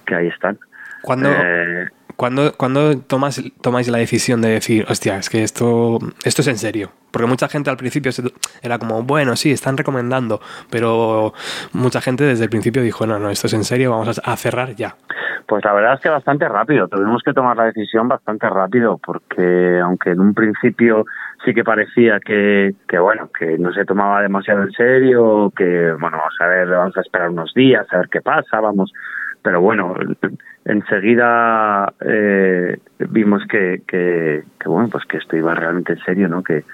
que 0.06 0.16
ahí 0.16 0.28
están. 0.28 0.58
¿Cuándo, 1.02 1.30
Eh, 1.32 1.88
cuándo- 2.18 2.52
cuándo 2.58 3.00
tomas, 3.00 3.42
tomáis 3.62 3.88
la 3.88 4.00
decisión 4.00 4.42
de 4.42 4.50
decir, 4.50 4.86
hostia, 4.90 5.18
es 5.18 5.30
que 5.30 5.44
esto, 5.44 6.00
esto 6.26 6.42
es 6.42 6.48
en 6.48 6.58
serio? 6.58 6.92
Porque 7.12 7.28
mucha 7.28 7.48
gente 7.48 7.70
al 7.70 7.78
principio 7.78 8.12
era 8.62 8.78
como, 8.78 9.04
bueno, 9.04 9.36
sí, 9.36 9.52
están 9.52 9.78
recomendando, 9.78 10.42
pero 10.70 11.34
mucha 11.74 12.02
gente 12.02 12.26
desde 12.26 12.44
el 12.44 12.50
principio 12.50 12.82
dijo, 12.82 13.08
no, 13.08 13.18
no, 13.20 13.30
esto 13.30 13.48
es 13.48 13.54
en 13.54 13.64
serio, 13.64 13.92
vamos 13.92 14.20
a 14.24 14.36
cerrar 14.36 14.76
ya. 14.76 14.96
Pues 15.48 15.64
la 15.64 15.72
verdad 15.72 15.94
es 15.94 16.02
que 16.02 16.10
bastante 16.10 16.46
rápido. 16.50 16.90
Tuvimos 16.90 17.24
que 17.24 17.32
tomar 17.32 17.56
la 17.56 17.64
decisión 17.66 18.10
bastante 18.10 18.50
rápido 18.50 19.00
porque 19.02 19.80
aunque 19.82 20.12
en 20.12 20.20
un 20.20 20.34
principio 20.34 21.06
sí 21.46 21.54
que 21.54 21.64
parecía 21.64 22.20
que, 22.20 22.74
que 22.86 23.00
bueno, 23.00 23.30
que 23.38 23.58
no 23.58 23.72
se 23.72 23.86
tomaba 23.86 24.22
demasiado 24.22 24.64
en 24.64 24.72
serio, 24.74 25.54
que 25.56 25.94
bueno, 25.94 26.18
vamos 26.18 26.36
a 26.42 26.48
ver, 26.48 26.68
vamos 26.68 26.98
a 26.98 27.02
esperar 27.02 27.30
unos 27.30 27.54
días 27.54 27.88
a 27.94 27.98
ver 28.00 28.10
qué 28.12 28.20
pasa, 28.22 28.60
vamos. 28.60 28.92
Pero 29.48 29.62
bueno, 29.62 29.96
enseguida 30.66 31.94
eh, 32.02 32.78
vimos 33.00 33.44
que, 33.48 33.82
que, 33.88 34.44
que 34.60 34.68
bueno, 34.68 34.90
pues 34.90 35.06
que 35.06 35.20
esto 35.20 35.38
iba 35.38 35.56
realmente 35.56 35.94
en 35.94 36.00
serio, 36.00 36.28
¿no? 36.28 36.44
Que, 36.44 36.66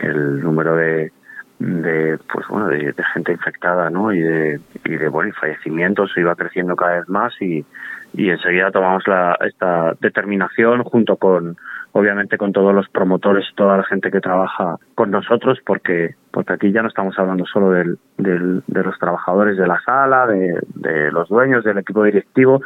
el 0.00 0.40
número 0.40 0.76
de 0.76 1.10
de 1.58 2.18
pues 2.32 2.46
bueno 2.46 2.68
de, 2.68 2.92
de 2.92 3.04
gente 3.12 3.32
infectada 3.32 3.90
no 3.90 4.12
y 4.12 4.20
de 4.20 4.60
y 4.84 4.96
de 4.96 5.08
bueno 5.08 5.30
y 5.30 5.32
fallecimientos 5.32 6.16
iba 6.16 6.36
creciendo 6.36 6.76
cada 6.76 7.00
vez 7.00 7.08
más 7.08 7.34
y, 7.42 7.66
y 8.14 8.30
enseguida 8.30 8.70
tomamos 8.70 9.06
la, 9.06 9.36
esta 9.40 9.94
determinación 10.00 10.82
junto 10.84 11.16
con 11.16 11.56
obviamente 11.92 12.38
con 12.38 12.52
todos 12.52 12.74
los 12.74 12.88
promotores 12.88 13.46
y 13.50 13.54
toda 13.54 13.76
la 13.76 13.84
gente 13.84 14.10
que 14.10 14.20
trabaja 14.20 14.76
con 14.94 15.10
nosotros 15.10 15.58
porque 15.64 16.14
porque 16.30 16.52
aquí 16.52 16.72
ya 16.72 16.82
no 16.82 16.88
estamos 16.88 17.18
hablando 17.18 17.44
solo 17.46 17.70
del, 17.72 17.98
del, 18.16 18.62
de 18.66 18.82
los 18.84 18.98
trabajadores 18.98 19.56
de 19.56 19.66
la 19.66 19.80
sala 19.84 20.26
de, 20.26 20.60
de 20.74 21.10
los 21.10 21.28
dueños 21.28 21.64
del 21.64 21.78
equipo 21.78 22.04
directivo 22.04 22.62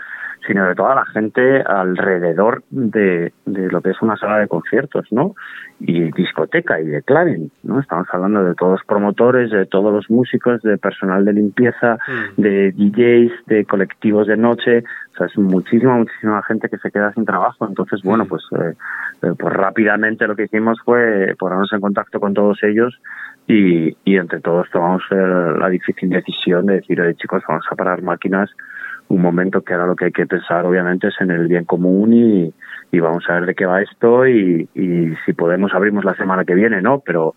sino 0.46 0.66
de 0.66 0.74
toda 0.74 0.94
la 0.94 1.06
gente 1.06 1.62
alrededor 1.62 2.62
de, 2.70 3.32
de 3.46 3.68
lo 3.70 3.80
que 3.80 3.90
es 3.90 4.02
una 4.02 4.16
sala 4.16 4.38
de 4.38 4.48
conciertos, 4.48 5.06
¿no? 5.10 5.34
Y 5.80 6.10
discoteca 6.12 6.80
y 6.80 6.86
de 6.86 7.02
claven, 7.02 7.50
¿no? 7.62 7.80
Estamos 7.80 8.06
hablando 8.12 8.44
de 8.44 8.54
todos 8.54 8.72
los 8.72 8.84
promotores, 8.86 9.50
de 9.50 9.66
todos 9.66 9.92
los 9.92 10.10
músicos, 10.10 10.62
de 10.62 10.78
personal 10.78 11.24
de 11.24 11.32
limpieza, 11.32 11.98
Mm. 12.36 12.40
de 12.42 12.72
DJs, 12.72 13.46
de 13.46 13.64
colectivos 13.64 14.26
de 14.26 14.36
noche, 14.36 14.84
o 15.12 15.16
sea, 15.16 15.26
es 15.26 15.38
muchísima, 15.38 15.96
muchísima 15.96 16.42
gente 16.42 16.68
que 16.68 16.78
se 16.78 16.90
queda 16.90 17.12
sin 17.12 17.24
trabajo. 17.24 17.66
Entonces, 17.66 18.00
bueno, 18.02 18.24
Mm. 18.24 18.28
pues, 18.28 18.42
eh, 18.58 18.74
eh, 19.22 19.32
pues 19.38 19.52
rápidamente 19.54 20.26
lo 20.26 20.36
que 20.36 20.44
hicimos 20.44 20.78
fue 20.84 21.34
ponernos 21.38 21.72
en 21.72 21.80
contacto 21.80 22.20
con 22.20 22.34
todos 22.34 22.62
ellos 22.62 23.00
y, 23.46 23.96
y 24.04 24.16
entre 24.16 24.40
todos 24.40 24.68
tomamos 24.70 25.02
eh, 25.10 25.16
la 25.58 25.68
difícil 25.68 26.08
decisión 26.10 26.66
de 26.66 26.74
decir, 26.76 27.00
oye 27.00 27.14
chicos, 27.14 27.42
vamos 27.48 27.64
a 27.70 27.74
parar 27.76 28.02
máquinas 28.02 28.50
un 29.08 29.20
momento 29.22 29.62
que 29.62 29.74
ahora 29.74 29.86
lo 29.86 29.96
que 29.96 30.06
hay 30.06 30.12
que 30.12 30.26
pensar 30.26 30.64
obviamente 30.66 31.08
es 31.08 31.14
en 31.20 31.30
el 31.30 31.46
bien 31.46 31.64
común 31.64 32.12
y, 32.12 32.54
y 32.90 33.00
vamos 33.00 33.24
a 33.28 33.34
ver 33.34 33.46
de 33.46 33.54
qué 33.54 33.66
va 33.66 33.82
esto 33.82 34.26
y, 34.26 34.68
y 34.74 35.14
si 35.24 35.32
podemos 35.32 35.72
abrimos 35.74 36.04
la 36.04 36.14
semana 36.14 36.44
que 36.44 36.54
viene, 36.54 36.80
¿no? 36.82 37.00
Pero 37.00 37.34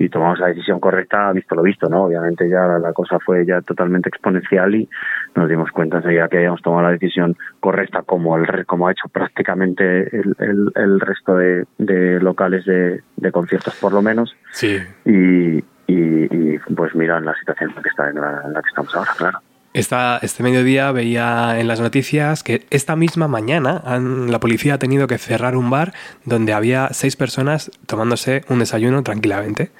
y 0.00 0.08
tomamos 0.10 0.38
la 0.38 0.46
decisión 0.46 0.78
correcta 0.78 1.32
visto 1.32 1.56
lo 1.56 1.62
visto, 1.62 1.88
¿no? 1.88 2.04
Obviamente 2.04 2.48
ya 2.48 2.60
la, 2.68 2.78
la 2.78 2.92
cosa 2.92 3.18
fue 3.18 3.44
ya 3.44 3.60
totalmente 3.62 4.08
exponencial 4.08 4.72
y 4.76 4.88
nos 5.34 5.48
dimos 5.48 5.72
cuenta 5.72 5.96
enseguida 5.96 6.28
que 6.28 6.36
habíamos 6.36 6.62
tomado 6.62 6.84
la 6.84 6.92
decisión 6.92 7.36
correcta 7.58 8.02
como 8.02 8.36
el 8.36 8.64
como 8.66 8.86
ha 8.86 8.92
hecho 8.92 9.08
prácticamente 9.12 10.16
el, 10.16 10.36
el, 10.38 10.70
el 10.76 11.00
resto 11.00 11.34
de, 11.34 11.64
de 11.78 12.20
locales 12.20 12.64
de, 12.64 13.02
de 13.16 13.32
conciertos 13.32 13.74
por 13.80 13.92
lo 13.92 14.00
menos 14.00 14.36
Sí. 14.52 14.78
y, 15.04 15.58
y, 15.58 15.64
y, 15.88 16.58
pues 16.76 16.94
mira 16.94 17.18
en 17.18 17.24
la 17.24 17.34
situación 17.34 17.70
en 17.70 17.76
la 17.76 17.82
que 17.82 17.88
está 17.88 18.08
en 18.08 18.20
la, 18.20 18.42
en 18.44 18.52
la 18.52 18.62
que 18.62 18.68
estamos 18.68 18.94
ahora, 18.94 19.10
claro. 19.18 19.38
Este 19.78 20.42
mediodía 20.42 20.90
veía 20.90 21.60
en 21.60 21.68
las 21.68 21.78
noticias 21.78 22.42
que 22.42 22.66
esta 22.70 22.96
misma 22.96 23.28
mañana 23.28 23.80
la 23.86 24.40
policía 24.40 24.74
ha 24.74 24.78
tenido 24.78 25.06
que 25.06 25.18
cerrar 25.18 25.56
un 25.56 25.70
bar 25.70 25.94
donde 26.24 26.52
había 26.52 26.88
seis 26.92 27.14
personas 27.14 27.70
tomándose 27.86 28.44
un 28.48 28.58
desayuno 28.58 29.04
tranquilamente. 29.04 29.70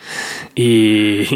Y 0.54 1.26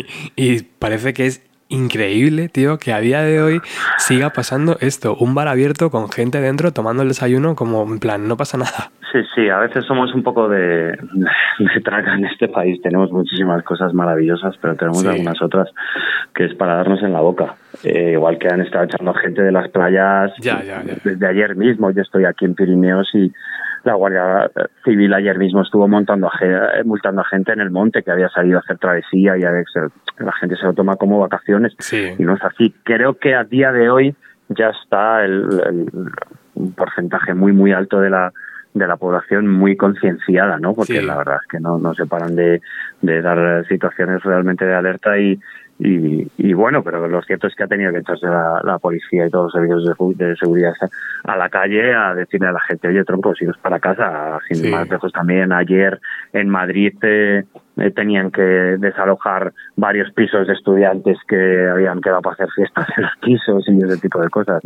parece 0.79 1.13
que 1.13 1.27
es 1.27 1.41
increíble, 1.73 2.49
tío, 2.49 2.79
que 2.79 2.93
a 2.93 3.01
día 3.01 3.23
de 3.23 3.43
hoy 3.43 3.61
siga 3.99 4.31
pasando 4.31 4.77
esto. 4.81 5.16
Un 5.16 5.35
bar 5.35 5.49
abierto 5.49 5.91
con 5.91 6.09
gente 6.11 6.41
dentro 6.41 6.73
tomando 6.73 7.03
el 7.03 7.09
desayuno 7.09 7.55
como 7.55 7.83
en 7.83 7.99
plan, 7.99 8.29
no 8.29 8.37
pasa 8.37 8.59
nada. 8.59 8.91
Sí, 9.12 9.18
sí, 9.35 9.49
a 9.51 9.59
veces 9.59 9.85
somos 9.85 10.14
un 10.14 10.23
poco 10.23 10.49
de, 10.49 10.93
de 10.93 11.81
traga 11.85 12.14
en 12.14 12.25
este 12.25 12.49
país. 12.49 12.81
Tenemos 12.81 13.12
muchísimas 13.12 13.62
cosas 13.62 13.93
maravillosas, 13.93 14.57
pero 14.61 14.75
tenemos 14.77 15.01
Sí. 15.03 15.09
algunas 15.09 15.43
otras 15.43 15.68
que 16.35 16.47
es 16.47 16.55
para 16.55 16.77
darnos 16.77 17.03
en 17.03 17.12
la 17.12 17.20
boca. 17.20 17.57
Eh, 17.85 18.12
igual 18.12 18.39
que 18.39 18.49
han 18.49 18.62
estado 18.62 18.85
echando 18.85 19.12
gente 19.14 19.43
de 19.43 19.53
las 19.53 19.68
playas 19.68 20.33
Ya, 20.41 20.62
ya, 20.62 20.83
ya. 20.83 20.95
desde 21.05 21.27
ayer 21.27 21.57
mismo. 21.57 21.91
Yo 21.91 22.01
estoy 22.03 22.25
aquí 22.25 22.47
en 22.47 22.55
Pirineos 22.55 23.11
y 23.14 23.31
la 23.85 23.95
Guardia 23.95 24.51
Civil 24.85 25.12
ayer 25.14 25.39
mismo 25.39 25.62
estuvo 25.62 25.89
montando 25.89 26.28
a, 26.28 26.30
ge- 26.39 26.85
multando 26.85 27.20
a 27.22 27.24
gente 27.24 27.53
en 27.53 27.61
el 27.61 27.70
monte 27.70 28.03
que 28.03 28.11
había 28.11 28.28
salido 28.28 28.59
a 28.59 28.61
hacer 28.61 28.78
travesía 28.78 29.37
y 29.37 29.43
a 29.45 29.51
la 29.51 30.33
gente 30.41 30.57
se 30.57 30.64
lo 30.66 30.72
toma 30.72 30.97
como 30.97 31.18
vacaciones 31.20 31.74
Sí. 31.78 32.14
y 32.18 32.22
no 32.22 32.35
es 32.35 32.43
así. 32.45 32.74
Creo 32.85 33.18
que 33.18 33.35
a 33.35 33.45
día 33.45 33.72
de 33.72 33.91
hoy 33.91 34.14
ya 34.49 34.68
está 34.70 35.24
el, 35.24 35.43
el- 35.66 35.91
un 36.55 36.72
porcentaje 36.74 37.35
muy 37.35 37.53
muy 37.53 37.72
alto 37.72 38.01
de 38.01 38.11
la 38.11 38.33
de 38.74 38.87
la 38.87 38.97
población 38.97 39.49
muy 39.49 39.76
concienciada, 39.76 40.59
¿no? 40.59 40.72
Porque 40.72 41.01
Sí. 41.01 41.07
la 41.07 41.18
verdad 41.18 41.37
es 41.43 41.47
que 41.51 41.61
no, 41.61 41.78
no 41.78 41.93
se 41.93 42.07
paran 42.07 42.35
de, 42.35 42.62
de 43.03 43.20
dar 43.20 43.66
situaciones 43.66 44.22
realmente 44.22 44.64
de 44.64 44.72
alerta 44.74 45.18
y, 45.18 45.39
y, 45.79 46.29
y 46.39 46.53
bueno, 46.53 46.83
pero 46.85 47.09
lo 47.09 47.23
cierto 47.23 47.47
es 47.49 47.55
que 47.57 47.64
ha 47.64 47.66
tenido 47.66 47.93
que 47.93 47.99
echarse 47.99 48.27
la, 48.27 48.61
la 48.62 48.79
policía 48.79 49.27
y 49.27 49.31
todos 49.31 49.47
los 49.47 49.53
servicios 49.53 50.16
de, 50.16 50.37
seguridad 50.37 50.75
a 51.25 51.37
la 51.37 51.49
calle 51.49 51.93
a 51.95 52.14
decirle 52.14 52.49
a 52.49 52.53
la 52.53 52.61
gente, 52.61 52.89
oye, 52.89 53.05
tronco, 53.05 53.33
iros 53.41 53.59
para 53.59 53.81
casa. 53.81 54.39
Sin 54.49 54.57
Sí. 54.59 54.70
más 54.70 54.89
lejos 54.89 55.11
también, 55.12 55.53
ayer 55.53 56.01
en 56.33 56.49
Madrid 56.49 56.95
eh, 57.03 57.45
eh, 57.79 57.91
tenían 57.91 58.31
que 58.31 58.43
desalojar 58.43 59.53
varios 59.77 60.12
pisos 60.12 60.47
de 60.47 60.53
estudiantes 60.53 61.18
que 61.27 61.68
habían 61.68 62.01
quedado 62.01 62.20
para 62.23 62.35
hacer 62.35 62.49
fiestas 62.55 62.87
en 62.97 63.03
los 63.05 63.12
pisos 63.20 63.64
y 63.68 63.79
ese 63.83 63.99
tipo 64.01 64.20
de 64.20 64.29
cosas. 64.29 64.62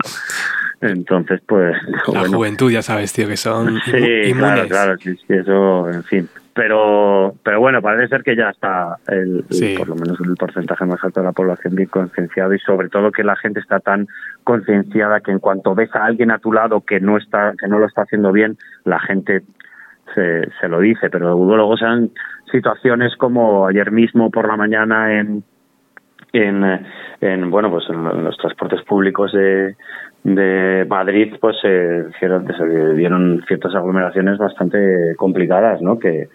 ¿no? 0.83 0.89
Entonces, 0.89 1.41
pues, 1.47 1.75
La 2.13 2.21
bueno, 2.21 2.37
juventud, 2.37 2.71
ya 2.71 2.83
sabes, 2.83 3.13
tío, 3.13 3.27
que 3.27 3.37
son 3.39 3.79
Sí, 3.87 4.33
claro, 4.35 4.69
claro, 4.69 4.99
sí, 4.99 5.17
sí, 5.17 5.25
eso, 5.33 5.89
en 5.91 6.03
fin. 6.05 6.29
Pero, 6.57 7.35
pero 7.45 7.61
bueno, 7.61 7.83
parece 7.83 8.09
ser 8.09 8.23
que 8.23 8.35
ya 8.35 8.49
está 8.49 8.97
el, 9.09 9.45
Sí. 9.51 9.75
por 9.77 9.89
lo 9.89 9.95
menos 9.95 10.19
el 10.21 10.35
porcentaje 10.37 10.87
más 10.87 11.05
alto 11.05 11.21
de 11.21 11.27
la 11.27 11.33
población 11.33 11.75
bien 11.75 11.91
concienciado 11.91 12.55
y 12.55 12.59
sobre 12.61 12.89
todo 12.89 13.13
que 13.13 13.23
la 13.23 13.37
gente 13.37 13.61
está 13.61 13.79
tan 13.79 14.09
concienciada 14.43 15.21
que 15.21 15.33
en 15.33 15.39
cuanto 15.39 15.75
ves 15.75 15.95
a 15.95 16.07
alguien 16.07 16.31
a 16.31 16.39
tu 16.39 16.55
lado 16.55 16.81
que 16.81 16.99
no 16.99 17.19
está, 17.19 17.53
que 17.61 17.69
no 17.69 17.79
lo 17.79 17.85
está 17.85 18.03
haciendo 18.03 18.33
bien, 18.33 18.57
la 18.85 18.99
gente 19.01 19.43
se, 20.15 20.49
se 20.59 20.69
lo 20.69 20.81
dice. 20.81 21.11
Pero 21.11 21.37
luego 21.37 21.77
sean 21.77 22.11
situaciones 22.51 23.15
como 23.17 23.67
ayer 23.67 23.91
mismo 23.93 24.31
por 24.31 24.49
la 24.49 24.57
mañana 24.57 25.21
en 25.21 25.45
en, 26.33 26.65
eh, 26.65 26.87
en 27.21 27.51
bueno 27.51 27.71
pues 27.71 27.85
en 27.89 28.25
los 28.25 28.37
transportes 28.37 28.83
públicos 28.83 29.33
de, 29.33 29.77
de 30.35 30.85
Madrid 30.89 31.35
pues 31.41 31.57
se 31.62 32.05
hicieron 32.11 32.47
se 32.47 32.95
dieron 32.95 33.43
ciertas 33.47 33.74
aglomeraciones 33.74 34.39
bastante 34.39 35.14
complicadas 35.16 35.81
no 35.81 35.99
que 35.99 36.29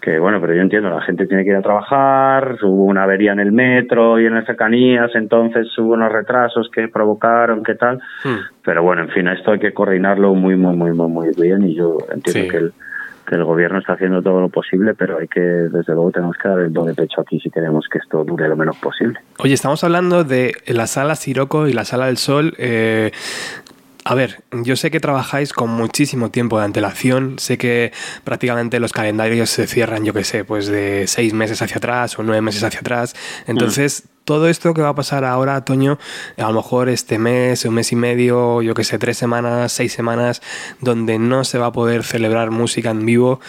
que 0.00 0.18
bueno 0.18 0.40
pero 0.40 0.54
yo 0.54 0.62
entiendo 0.62 0.88
la 0.88 1.02
gente 1.02 1.26
tiene 1.26 1.44
que 1.44 1.50
ir 1.50 1.56
a 1.56 1.62
trabajar 1.62 2.56
hubo 2.62 2.84
una 2.84 3.02
avería 3.04 3.32
en 3.32 3.40
el 3.40 3.52
metro 3.52 4.18
y 4.18 4.26
en 4.26 4.34
las 4.34 4.46
cercanías 4.46 5.10
entonces 5.14 5.66
hubo 5.78 5.92
unos 5.94 6.12
retrasos 6.12 6.70
que 6.72 6.88
provocaron 6.88 7.62
qué 7.62 7.74
tal 7.74 7.98
Hmm. 8.24 8.40
pero 8.64 8.82
bueno 8.82 9.02
en 9.02 9.10
fin 9.10 9.28
esto 9.28 9.52
hay 9.52 9.58
que 9.58 9.72
coordinarlo 9.74 10.34
muy 10.34 10.56
muy 10.56 10.74
muy 10.74 10.92
muy 10.92 11.08
muy 11.08 11.28
bien 11.38 11.62
y 11.64 11.74
yo 11.74 11.98
entiendo 12.14 12.42
Sí. 12.42 12.48
que 12.48 12.56
el 12.56 12.72
que 13.26 13.34
el 13.34 13.44
gobierno 13.44 13.78
está 13.78 13.94
haciendo 13.94 14.22
todo 14.22 14.40
lo 14.40 14.48
posible, 14.48 14.94
pero 14.94 15.18
hay 15.18 15.28
que, 15.28 15.40
desde 15.40 15.92
luego, 15.92 16.10
tenemos 16.12 16.36
que 16.36 16.48
dar 16.48 16.60
el 16.60 16.72
don 16.72 16.86
de 16.86 16.94
pecho 16.94 17.20
aquí 17.20 17.38
si 17.40 17.50
queremos 17.50 17.86
que 17.90 17.98
esto 17.98 18.24
dure 18.24 18.48
lo 18.48 18.56
menos 18.56 18.76
posible. 18.76 19.18
Oye, 19.38 19.54
estamos 19.54 19.84
hablando 19.84 20.24
de 20.24 20.54
la 20.68 20.86
sala 20.86 21.16
Siroco 21.16 21.66
y 21.68 21.72
la 21.72 21.84
sala 21.84 22.06
del 22.06 22.16
Sol. 22.16 22.54
eh, 22.58 23.10
a 24.08 24.14
ver, 24.14 24.44
yo 24.52 24.76
sé 24.76 24.92
que 24.92 25.00
trabajáis 25.00 25.52
con 25.52 25.68
muchísimo 25.68 26.30
tiempo 26.30 26.60
de 26.60 26.64
antelación, 26.64 27.40
sé 27.40 27.58
que 27.58 27.92
prácticamente 28.22 28.78
los 28.78 28.92
calendarios 28.92 29.50
se 29.50 29.66
cierran, 29.66 30.04
yo 30.04 30.12
qué 30.12 30.22
sé, 30.22 30.44
pues 30.44 30.68
de 30.68 31.08
seis 31.08 31.34
meses 31.34 31.60
hacia 31.60 31.78
atrás 31.78 32.16
o 32.16 32.22
nueve 32.22 32.40
meses 32.40 32.62
hacia 32.62 32.78
atrás. 32.78 33.16
Entonces, 33.48 34.08
todo 34.26 34.48
esto 34.48 34.74
que 34.74 34.82
va 34.82 34.88
a 34.88 34.94
pasar 34.94 35.24
ahora, 35.24 35.64
Toño, 35.64 35.98
a 36.36 36.42
lo 36.42 36.54
mejor 36.54 36.88
este 36.88 37.16
mes, 37.16 37.64
un 37.64 37.74
mes 37.74 37.92
y 37.92 37.96
medio, 37.96 38.60
yo 38.60 38.74
qué 38.74 38.82
sé, 38.82 38.98
tres 38.98 39.16
semanas, 39.16 39.72
seis 39.72 39.92
semanas, 39.92 40.42
donde 40.80 41.20
no 41.20 41.44
se 41.44 41.58
va 41.58 41.66
a 41.66 41.72
poder 41.72 42.02
celebrar 42.02 42.50
música 42.50 42.90
en 42.90 43.06
vivo, 43.06 43.40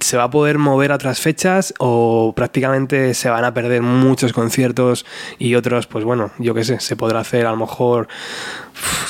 ¿se 0.00 0.16
va 0.16 0.24
a 0.24 0.30
poder 0.30 0.56
mover 0.56 0.92
a 0.92 0.94
otras 0.94 1.20
fechas 1.20 1.74
o 1.78 2.32
prácticamente 2.34 3.12
se 3.12 3.28
van 3.28 3.44
a 3.44 3.52
perder 3.52 3.82
muchos 3.82 4.32
conciertos 4.32 5.04
y 5.38 5.56
otros, 5.56 5.86
pues 5.86 6.06
bueno, 6.06 6.30
yo 6.38 6.54
qué 6.54 6.64
sé, 6.64 6.80
se 6.80 6.96
podrá 6.96 7.20
hacer 7.20 7.46
a 7.46 7.50
lo 7.50 7.58
mejor, 7.58 8.08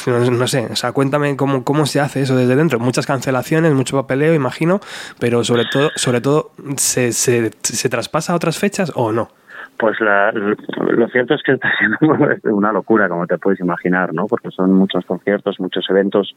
no 0.07 0.49
sé, 0.49 0.67
o 0.67 0.77
sea, 0.77 0.91
cuéntame 0.91 1.37
cómo, 1.37 1.63
cómo 1.63 1.87
se 1.87 2.01
hace 2.01 2.23
eso 2.23 2.35
desde 2.35 2.57
dentro. 2.57 2.81
Muchas 2.81 3.07
cancelaciones, 3.07 3.73
mucho 3.73 3.97
papeleo, 3.97 4.35
imagino, 4.35 4.81
pero 5.21 5.45
sobre 5.45 5.65
todo, 5.67 5.93
sobre 5.95 6.21
todo 6.21 6.51
¿se, 6.77 7.13
se, 7.13 7.53
se 7.63 7.89
traspasa 7.89 8.33
a 8.33 8.37
otras 8.37 8.59
fechas 8.59 8.91
o 8.97 9.13
no? 9.13 9.31
Pues 9.77 10.01
la, 10.01 10.31
lo 10.33 11.09
cierto 11.09 11.35
es 11.35 11.43
que 11.43 11.53
está 11.53 11.69
siendo 11.79 11.99
una 12.57 12.73
locura, 12.73 13.09
como 13.09 13.27
te 13.27 13.39
puedes 13.39 13.61
imaginar, 13.61 14.15
¿no? 14.15 14.27
Porque 14.27 14.51
son 14.51 14.73
muchos 14.73 15.05
conciertos, 15.05 15.59
muchos 15.59 15.85
eventos, 15.91 16.35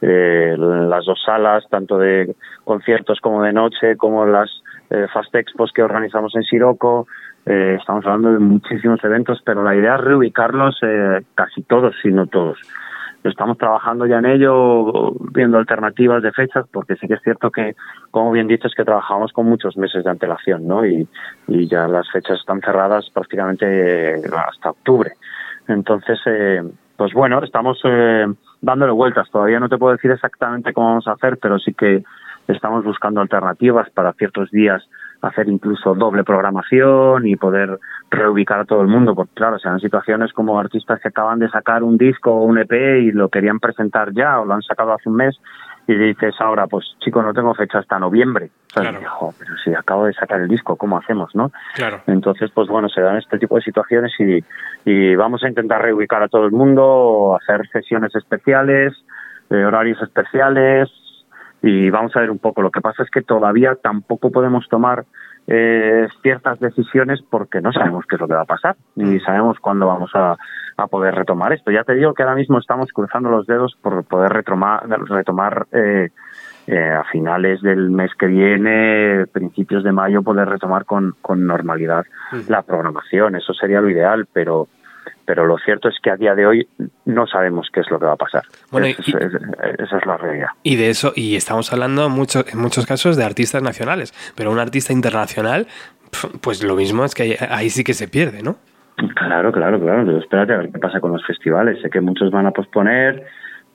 eh, 0.00 0.54
las 0.56 1.04
dos 1.04 1.20
salas, 1.24 1.64
tanto 1.68 1.98
de 1.98 2.34
conciertos 2.64 3.20
como 3.20 3.42
de 3.42 3.52
noche, 3.52 3.96
como 3.96 4.24
las 4.24 4.50
eh, 4.90 5.06
Fast 5.12 5.34
Expos 5.34 5.72
que 5.72 5.82
organizamos 5.82 6.34
en 6.34 6.42
Siroco. 6.42 7.06
Eh, 7.46 7.76
estamos 7.78 8.04
hablando 8.06 8.32
de 8.32 8.38
muchísimos 8.38 9.02
eventos, 9.04 9.40
pero 9.44 9.62
la 9.62 9.74
idea 9.74 9.96
es 9.96 10.00
reubicarlos 10.00 10.78
eh, 10.82 11.22
casi 11.34 11.62
todos, 11.62 11.94
si 12.02 12.10
no 12.10 12.26
todos. 12.26 12.58
Estamos 13.22 13.58
trabajando 13.58 14.06
ya 14.06 14.18
en 14.18 14.26
ello, 14.26 15.12
viendo 15.32 15.58
alternativas 15.58 16.22
de 16.22 16.32
fechas, 16.32 16.66
porque 16.72 16.96
sí 16.96 17.06
que 17.06 17.14
es 17.14 17.22
cierto 17.22 17.50
que, 17.50 17.74
como 18.10 18.32
bien 18.32 18.46
dices, 18.46 18.72
que 18.74 18.84
trabajamos 18.84 19.32
con 19.32 19.46
muchos 19.46 19.76
meses 19.76 20.04
de 20.04 20.10
antelación, 20.10 20.66
¿no? 20.66 20.86
Y, 20.86 21.06
y 21.46 21.68
ya 21.68 21.86
las 21.86 22.10
fechas 22.10 22.38
están 22.40 22.60
cerradas 22.60 23.10
prácticamente 23.10 24.14
eh, 24.14 24.22
hasta 24.48 24.70
octubre. 24.70 25.12
Entonces, 25.68 26.18
eh, 26.26 26.62
pues 26.96 27.12
bueno, 27.12 27.42
estamos 27.42 27.80
eh, 27.84 28.26
dándole 28.60 28.92
vueltas. 28.92 29.30
Todavía 29.30 29.60
no 29.60 29.68
te 29.68 29.78
puedo 29.78 29.92
decir 29.92 30.10
exactamente 30.10 30.72
cómo 30.72 30.88
vamos 30.88 31.08
a 31.08 31.12
hacer, 31.12 31.38
pero 31.40 31.58
sí 31.58 31.74
que 31.74 32.02
estamos 32.52 32.84
buscando 32.84 33.20
alternativas 33.20 33.88
para 33.90 34.12
ciertos 34.14 34.50
días 34.50 34.82
hacer 35.22 35.48
incluso 35.48 35.94
doble 35.94 36.24
programación 36.24 37.26
y 37.26 37.36
poder 37.36 37.78
reubicar 38.10 38.60
a 38.60 38.64
todo 38.64 38.80
el 38.80 38.88
mundo, 38.88 39.14
porque 39.14 39.34
claro, 39.34 39.58
sean 39.58 39.78
situaciones 39.78 40.32
como 40.32 40.58
artistas 40.58 40.98
que 41.00 41.08
acaban 41.08 41.38
de 41.38 41.48
sacar 41.50 41.82
un 41.82 41.98
disco 41.98 42.32
o 42.32 42.44
un 42.44 42.58
EP 42.58 42.72
y 43.02 43.12
lo 43.12 43.28
querían 43.28 43.60
presentar 43.60 44.12
ya 44.12 44.40
o 44.40 44.46
lo 44.46 44.54
han 44.54 44.62
sacado 44.62 44.92
hace 44.94 45.08
un 45.10 45.16
mes 45.16 45.38
y 45.86 45.94
dices 45.94 46.34
ahora, 46.40 46.66
pues 46.68 46.94
chico, 47.00 47.22
no 47.22 47.34
tengo 47.34 47.52
fecha 47.54 47.78
hasta 47.80 47.98
noviembre. 47.98 48.50
O 48.68 48.72
sea, 48.72 48.82
Claro. 48.82 48.98
dices, 48.98 49.12
"Jo, 49.12 49.34
pero 49.38 49.56
si 49.58 49.74
acabo 49.74 50.06
de 50.06 50.12
sacar 50.14 50.40
el 50.40 50.48
disco, 50.48 50.76
¿cómo 50.76 50.96
hacemos, 50.96 51.34
no? 51.34 51.50
Claro. 51.74 52.00
Entonces, 52.06 52.50
pues 52.54 52.68
bueno, 52.68 52.88
se 52.88 53.00
dan 53.02 53.16
este 53.16 53.38
tipo 53.38 53.56
de 53.56 53.62
situaciones 53.62 54.12
y, 54.20 54.42
y 54.84 55.16
vamos 55.16 55.42
a 55.44 55.48
intentar 55.48 55.82
reubicar 55.82 56.22
a 56.22 56.28
todo 56.28 56.46
el 56.46 56.52
mundo, 56.52 57.36
hacer 57.40 57.66
sesiones 57.68 58.14
especiales, 58.14 58.94
eh, 59.50 59.64
horarios 59.64 60.00
especiales 60.00 60.88
y 61.62 61.90
vamos 61.90 62.14
a 62.16 62.20
ver 62.20 62.30
un 62.30 62.38
poco. 62.38 62.62
Lo 62.62 62.70
que 62.70 62.80
pasa 62.80 63.02
es 63.02 63.10
que 63.10 63.22
todavía 63.22 63.76
tampoco 63.82 64.30
podemos 64.30 64.68
tomar 64.68 65.04
eh, 65.46 66.06
ciertas 66.22 66.60
decisiones 66.60 67.20
porque 67.28 67.60
no 67.60 67.72
sabemos 67.72 68.04
qué 68.06 68.16
es 68.16 68.20
lo 68.20 68.28
que 68.28 68.34
va 68.34 68.42
a 68.42 68.46
pasar 68.46 68.76
ni 68.94 69.18
sabemos 69.20 69.58
cuándo 69.58 69.86
vamos 69.86 70.10
a, 70.14 70.36
a 70.76 70.86
poder 70.86 71.14
retomar 71.14 71.52
esto. 71.52 71.70
Ya 71.70 71.84
te 71.84 71.94
digo 71.94 72.14
que 72.14 72.22
ahora 72.22 72.34
mismo 72.34 72.58
estamos 72.58 72.90
cruzando 72.92 73.30
los 73.30 73.46
dedos 73.46 73.76
por 73.80 74.04
poder 74.04 74.32
retomar, 74.32 74.88
retomar 74.88 75.66
eh, 75.72 76.10
eh, 76.66 76.92
a 76.92 77.04
finales 77.04 77.60
del 77.62 77.90
mes 77.90 78.12
que 78.18 78.26
viene, 78.26 79.26
principios 79.32 79.82
de 79.82 79.92
mayo, 79.92 80.22
poder 80.22 80.48
retomar 80.48 80.84
con, 80.84 81.14
con 81.20 81.46
normalidad 81.46 82.04
la 82.48 82.62
programación. 82.62 83.36
Eso 83.36 83.52
sería 83.54 83.80
lo 83.80 83.90
ideal, 83.90 84.26
pero 84.32 84.68
pero 85.24 85.46
lo 85.46 85.58
cierto 85.58 85.88
es 85.88 85.96
que 86.02 86.10
a 86.10 86.16
día 86.16 86.34
de 86.34 86.46
hoy 86.46 86.68
no 87.04 87.26
sabemos 87.26 87.68
qué 87.72 87.80
es 87.80 87.90
lo 87.90 87.98
que 87.98 88.06
va 88.06 88.12
a 88.12 88.16
pasar. 88.16 88.42
Bueno, 88.70 88.86
Es- 88.88 88.98
y- 89.08 89.12
es- 89.12 89.32
esa 89.78 89.98
es 89.98 90.06
la 90.06 90.16
realidad. 90.16 90.48
Y 90.62 90.76
de 90.76 90.90
eso, 90.90 91.12
y 91.14 91.36
estamos 91.36 91.72
hablando 91.72 92.08
mucho, 92.08 92.44
en 92.50 92.58
muchos 92.58 92.86
casos 92.86 93.16
de 93.16 93.24
artistas 93.24 93.62
nacionales, 93.62 94.12
pero 94.36 94.50
un 94.50 94.58
artista 94.58 94.92
internacional, 94.92 95.66
pues 96.40 96.62
lo 96.64 96.74
mismo 96.76 97.04
es 97.04 97.14
que 97.14 97.22
ahí, 97.22 97.36
ahí 97.50 97.70
sí 97.70 97.84
que 97.84 97.94
se 97.94 98.08
pierde, 98.08 98.42
¿no? 98.42 98.56
Claro, 99.14 99.50
claro, 99.52 99.80
claro. 99.80 100.04
Pero 100.04 100.18
espérate 100.18 100.52
a 100.52 100.56
ver 100.58 100.70
qué 100.72 100.78
pasa 100.78 101.00
con 101.00 101.12
los 101.12 101.24
festivales. 101.26 101.80
Sé 101.80 101.88
que 101.88 102.00
muchos 102.00 102.30
van 102.30 102.46
a 102.46 102.50
posponer, 102.50 103.24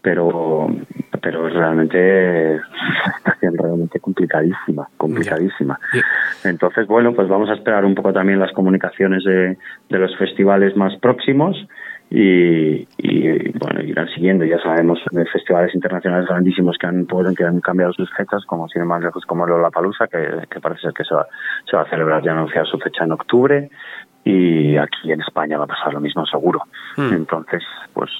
pero 0.05 0.67
pero 1.21 1.49
realmente 1.49 2.61
siendo 3.39 3.63
realmente 3.63 3.99
complicadísima, 3.99 4.87
complicadísima. 4.95 5.79
Entonces, 6.43 6.85
bueno, 6.85 7.13
pues 7.13 7.27
vamos 7.27 7.49
a 7.49 7.53
esperar 7.53 7.83
un 7.83 7.95
poco 7.95 8.13
también 8.13 8.37
las 8.39 8.51
comunicaciones 8.51 9.23
de, 9.23 9.57
de 9.89 9.97
los 9.99 10.15
festivales 10.17 10.75
más 10.77 10.95
próximos 10.99 11.57
y, 12.11 12.87
y, 12.99 13.51
bueno, 13.57 13.81
irán 13.81 14.07
siguiendo. 14.09 14.45
Ya 14.45 14.59
sabemos 14.59 14.99
de 15.09 15.25
festivales 15.25 15.73
internacionales 15.73 16.27
grandísimos 16.29 16.77
que 16.77 16.85
han, 16.85 17.07
pueden- 17.07 17.35
que 17.35 17.43
han 17.43 17.59
cambiado 17.59 17.91
sus 17.93 18.09
fechas, 18.15 18.45
como 18.45 18.67
sin 18.69 18.85
más 18.85 19.01
lejos 19.01 19.25
como 19.25 19.47
Lollapalooza, 19.47 20.05
que, 20.07 20.45
que 20.47 20.59
parece 20.59 20.81
ser 20.81 20.93
que 20.93 21.03
se 21.05 21.15
va, 21.15 21.25
se 21.69 21.75
va 21.75 21.81
a 21.83 21.89
celebrar 21.89 22.21
ya 22.23 22.33
anunciar 22.33 22.67
su 22.67 22.77
fecha 22.77 23.03
en 23.03 23.11
octubre 23.13 23.69
y 24.23 24.77
aquí 24.77 25.11
en 25.11 25.21
España 25.21 25.57
va 25.57 25.63
a 25.63 25.67
pasar 25.67 25.91
lo 25.91 25.99
mismo 26.01 26.23
seguro. 26.27 26.59
Hmm. 26.95 27.13
Entonces, 27.13 27.63
pues 27.93 28.11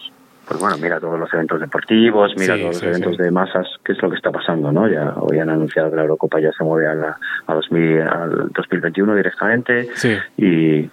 pues 0.47 0.59
bueno, 0.59 0.77
mira 0.77 0.99
todos 0.99 1.19
los 1.19 1.33
eventos 1.33 1.59
deportivos, 1.59 2.33
mira 2.37 2.55
Sí, 2.55 2.61
todos 2.61 2.73
los 2.75 2.79
sí, 2.81 2.85
eventos 2.87 3.15
sí. 3.17 3.23
de 3.23 3.31
masas, 3.31 3.67
qué 3.83 3.91
es 3.93 4.01
lo 4.01 4.09
que 4.09 4.15
está 4.15 4.31
pasando, 4.31 4.71
¿no? 4.71 4.87
Ya 4.87 5.13
hoy 5.17 5.39
han 5.39 5.49
anunciado 5.49 5.89
que 5.89 5.95
la 5.95 6.03
Eurocopa 6.03 6.39
ya 6.39 6.51
se 6.51 6.63
mueve 6.63 6.87
a, 6.87 6.93
la, 6.95 7.17
a 7.47 7.53
2000, 7.53 8.01
al 8.01 8.49
2021 8.53 9.15
directamente 9.15 9.87
Sí. 9.95 10.15
y 10.37 10.89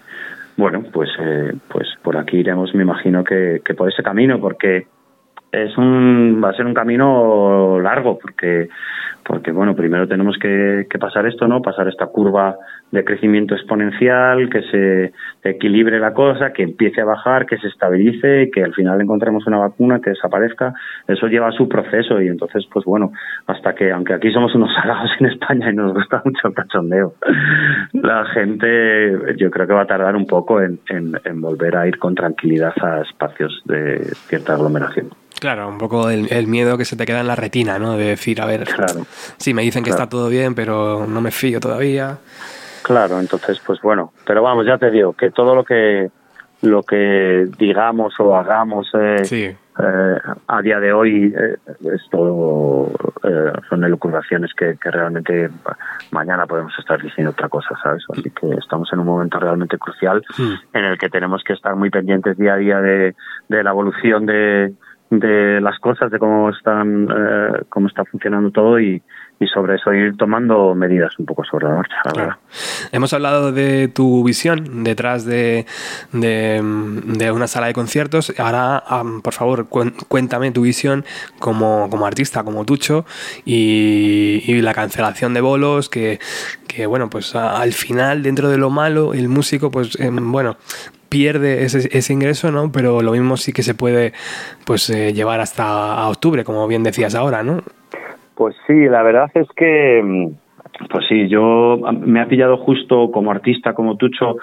bueno, 0.57 0.83
pues 0.91 1.09
eh, 1.19 1.53
pues 1.67 1.87
por 2.01 2.17
aquí 2.17 2.37
iremos, 2.37 2.73
me 2.75 2.83
imagino 2.83 3.23
que, 3.23 3.61
que 3.65 3.73
por 3.73 3.89
ese 3.89 4.03
camino, 4.03 4.39
porque 4.39 4.87
es 5.53 5.77
un 5.77 6.41
va 6.43 6.49
a 6.49 6.53
ser 6.53 6.65
un 6.65 6.73
camino 6.73 7.79
largo, 7.79 8.17
porque 8.19 8.69
porque 9.25 9.51
bueno, 9.51 9.75
primero 9.75 10.07
tenemos 10.07 10.37
que, 10.37 10.85
que 10.89 10.99
pasar 10.99 11.25
esto, 11.25 11.47
¿no? 11.47 11.61
Pasar 11.61 11.87
esta 11.87 12.07
curva 12.07 12.57
de 12.91 13.03
crecimiento 13.03 13.55
exponencial, 13.55 14.49
que 14.49 14.61
se 14.63 15.13
equilibre 15.43 15.99
la 15.99 16.13
cosa, 16.13 16.51
que 16.51 16.63
empiece 16.63 17.01
a 17.01 17.05
bajar, 17.05 17.45
que 17.45 17.57
se 17.57 17.67
estabilice, 17.67 18.51
que 18.53 18.63
al 18.63 18.73
final 18.73 18.99
encontremos 19.01 19.47
una 19.47 19.57
vacuna, 19.57 19.99
que 19.99 20.11
desaparezca. 20.11 20.73
Eso 21.07 21.27
lleva 21.27 21.51
su 21.51 21.69
proceso 21.69 22.21
y 22.21 22.27
entonces, 22.27 22.65
pues 22.71 22.85
bueno, 22.85 23.11
hasta 23.47 23.73
que, 23.73 23.91
aunque 23.91 24.13
aquí 24.13 24.31
somos 24.31 24.53
unos 24.55 24.73
salados 24.81 25.11
en 25.19 25.27
España 25.27 25.71
y 25.71 25.75
nos 25.75 25.93
gusta 25.93 26.21
mucho 26.25 26.47
el 26.49 26.53
cachondeo, 26.53 27.13
la 27.93 28.25
gente 28.25 29.35
yo 29.37 29.49
creo 29.49 29.67
que 29.67 29.73
va 29.73 29.83
a 29.83 29.87
tardar 29.87 30.15
un 30.15 30.27
poco 30.27 30.61
en, 30.61 30.79
en, 30.89 31.13
en 31.23 31.41
volver 31.41 31.77
a 31.77 31.87
ir 31.87 31.97
con 31.97 32.13
tranquilidad 32.13 32.73
a 32.81 33.01
espacios 33.01 33.61
de 33.65 33.99
cierta 34.27 34.53
aglomeración. 34.53 35.22
Claro, 35.43 35.67
un 35.67 35.77
poco 35.77 36.09
el, 36.09 36.31
el 36.31 36.47
miedo 36.47 36.77
que 36.77 36.85
se 36.85 36.95
te 36.95 37.05
queda 37.05 37.19
en 37.19 37.27
la 37.27 37.35
retina, 37.35 37.77
¿no? 37.77 37.97
De 37.97 38.05
decir, 38.05 38.39
a 38.41 38.45
ver, 38.45 38.63
Claro. 38.63 39.05
sí, 39.35 39.53
me 39.53 39.61
dicen 39.61 39.83
que 39.83 39.89
Claro. 39.89 40.03
está 40.03 40.09
todo 40.09 40.29
bien, 40.29 40.55
pero 40.55 41.05
no 41.05 41.19
me 41.19 41.31
fío 41.31 41.59
todavía. 41.59 42.17
Claro, 42.81 43.19
entonces, 43.19 43.59
pues 43.65 43.81
bueno, 43.81 44.13
pero 44.25 44.41
vamos, 44.41 44.65
ya 44.65 44.77
te 44.77 44.89
digo 44.89 45.11
que 45.11 45.31
todo 45.31 45.53
lo 45.53 45.65
que 45.65 46.09
lo 46.61 46.81
que 46.83 47.45
digamos 47.59 48.13
o 48.21 48.37
hagamos 48.37 48.87
eh, 48.97 49.25
Sí. 49.25 49.43
eh, 49.43 50.17
a 50.47 50.61
día 50.61 50.79
de 50.79 50.93
hoy 50.93 51.33
eh, 51.37 51.57
es 51.93 52.01
todo 52.09 52.89
eh, 53.21 53.51
son 53.67 53.83
elucubraciones 53.83 54.51
que, 54.57 54.77
que 54.81 54.89
realmente 54.89 55.49
mañana 56.11 56.45
podemos 56.47 56.71
estar 56.79 57.01
diciendo 57.01 57.31
otra 57.31 57.49
cosa, 57.49 57.75
¿sabes? 57.83 58.03
Así 58.13 58.29
que 58.29 58.47
estamos 58.57 58.87
en 58.93 58.99
un 58.99 59.07
momento 59.07 59.39
realmente 59.41 59.77
crucial 59.77 60.23
Hmm. 60.37 60.53
en 60.71 60.85
el 60.85 60.97
que 60.97 61.09
tenemos 61.09 61.43
que 61.43 61.51
estar 61.51 61.75
muy 61.75 61.89
pendientes 61.89 62.37
día 62.37 62.53
a 62.53 62.57
día 62.57 62.79
de, 62.79 63.13
de 63.49 63.61
la 63.63 63.71
evolución 63.71 64.25
de, 64.25 64.71
de 65.19 65.61
las 65.61 65.79
cosas, 65.79 66.11
de 66.11 66.19
cómo 66.19 66.49
están, 66.49 67.07
eh, 67.09 67.63
cómo 67.69 67.87
está 67.87 68.05
funcionando 68.05 68.51
todo 68.51 68.79
y, 68.79 69.01
y 69.43 69.47
sobre 69.47 69.75
eso 69.75 69.93
ir 69.93 70.15
tomando 70.17 70.73
medidas 70.75 71.17
un 71.19 71.25
poco 71.25 71.43
sobre 71.43 71.67
la 71.67 71.75
marcha. 71.75 71.95
la. 72.05 72.11
Claro. 72.11 72.37
Hemos 72.91 73.13
hablado 73.13 73.51
de 73.51 73.87
tu 73.87 74.23
visión 74.23 74.83
detrás 74.83 75.25
de, 75.25 75.65
de, 76.11 76.61
de 77.05 77.31
una 77.31 77.47
sala 77.47 77.67
de 77.67 77.73
conciertos. 77.73 78.33
Ahora, 78.37 78.83
am, 78.87 79.21
por 79.21 79.33
favor, 79.33 79.67
cuéntame 79.67 80.51
tu 80.51 80.61
visión 80.61 81.03
como, 81.39 81.89
como 81.89 82.05
artista, 82.05 82.43
como 82.43 82.65
Tucho, 82.65 83.05
y, 83.45 84.43
y 84.45 84.61
la 84.61 84.73
cancelación 84.73 85.33
de 85.33 85.41
bolos, 85.41 85.89
que, 85.89 86.19
que, 86.67 86.85
bueno, 86.85 87.09
pues 87.09 87.35
a- 87.35 87.61
al 87.61 87.73
final, 87.73 88.23
dentro 88.23 88.49
de 88.49 88.57
lo 88.57 88.69
malo, 88.69 89.13
el 89.13 89.27
músico, 89.29 89.71
pues 89.71 89.99
em, 89.99 90.31
bueno, 90.31 90.57
pierde 91.09 91.63
ese, 91.63 91.89
ese 91.95 92.13
ingreso, 92.13 92.51
¿no? 92.51 92.71
Pero 92.71 93.01
lo 93.01 93.11
mismo 93.11 93.37
sí 93.37 93.53
que 93.53 93.61
se 93.63 93.75
puede 93.75 94.13
pues 94.65 94.89
eh, 94.89 95.13
llevar 95.13 95.39
hasta 95.41 95.93
a 95.93 96.09
octubre, 96.09 96.43
como 96.43 96.67
bien 96.67 96.81
decías 96.83 97.13
ahora, 97.13 97.43
¿no? 97.43 97.61
Pues 98.43 98.57
sí, 98.67 98.73
la 98.89 99.01
verdad 99.03 99.31
es 99.35 99.47
que, 99.55 100.01
mm, 100.03 100.87
pues 100.89 101.05
sí, 101.07 101.29
yo 101.29 101.79
me 102.01 102.19
ha 102.19 102.27
pillado 102.27 102.57
justo 102.57 103.09
como 103.09 103.31
artista, 103.31 103.73
como 103.73 103.95
Tucho, 103.95 104.35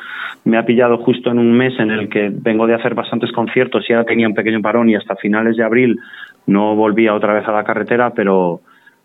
me 0.46 0.56
ha 0.56 0.64
pillado 0.64 0.96
justo 0.96 1.30
en 1.30 1.38
un 1.38 1.52
mes 1.52 1.78
en 1.78 1.90
el 1.90 2.08
que 2.08 2.30
vengo 2.32 2.66
de 2.66 2.72
hacer 2.72 2.94
bastantes 2.94 3.30
conciertos 3.30 3.84
y 3.86 3.92
ahora 3.92 4.06
tenía 4.06 4.26
un 4.26 4.32
pequeño 4.32 4.62
parón 4.62 4.88
y 4.88 4.94
hasta 4.94 5.16
finales 5.16 5.58
de 5.58 5.64
abril 5.64 5.98
no 6.46 6.74
volvía 6.76 7.12
otra 7.12 7.34
vez 7.34 7.46
a 7.46 7.52
la 7.52 7.62
carretera, 7.62 8.14
pero 8.14 8.62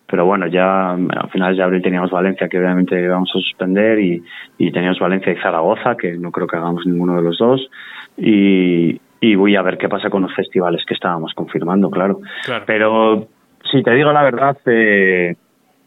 pero 0.07 0.25
bueno, 0.25 0.47
ya 0.47 0.91
a 0.93 1.27
finales 1.27 1.57
de 1.57 1.63
abril 1.63 1.81
teníamos 1.81 2.11
Valencia, 2.11 2.47
que 2.47 2.57
obviamente 2.57 2.97
íbamos 2.97 3.31
a 3.31 3.39
suspender, 3.39 3.99
y, 3.99 4.23
y 4.57 4.71
teníamos 4.71 4.99
Valencia 4.99 5.33
y 5.33 5.41
Zaragoza, 5.41 5.97
que 5.97 6.13
no 6.13 6.31
creo 6.31 6.47
que 6.47 6.55
hagamos 6.55 6.85
ninguno 6.85 7.17
de 7.17 7.21
los 7.21 7.37
dos, 7.37 7.69
y, 8.15 8.97
y 9.19 9.35
voy 9.35 9.57
a 9.57 9.61
ver 9.61 9.77
qué 9.77 9.89
pasa 9.89 10.09
con 10.09 10.21
los 10.21 10.33
festivales 10.33 10.85
que 10.87 10.93
estábamos 10.93 11.33
confirmando, 11.33 11.89
claro. 11.89 12.21
Claro. 12.45 12.63
Pero 12.65 13.27
si 13.71 13.83
te 13.83 13.91
digo 13.91 14.11
la 14.11 14.23
verdad, 14.23 14.57
eh, 14.65 15.35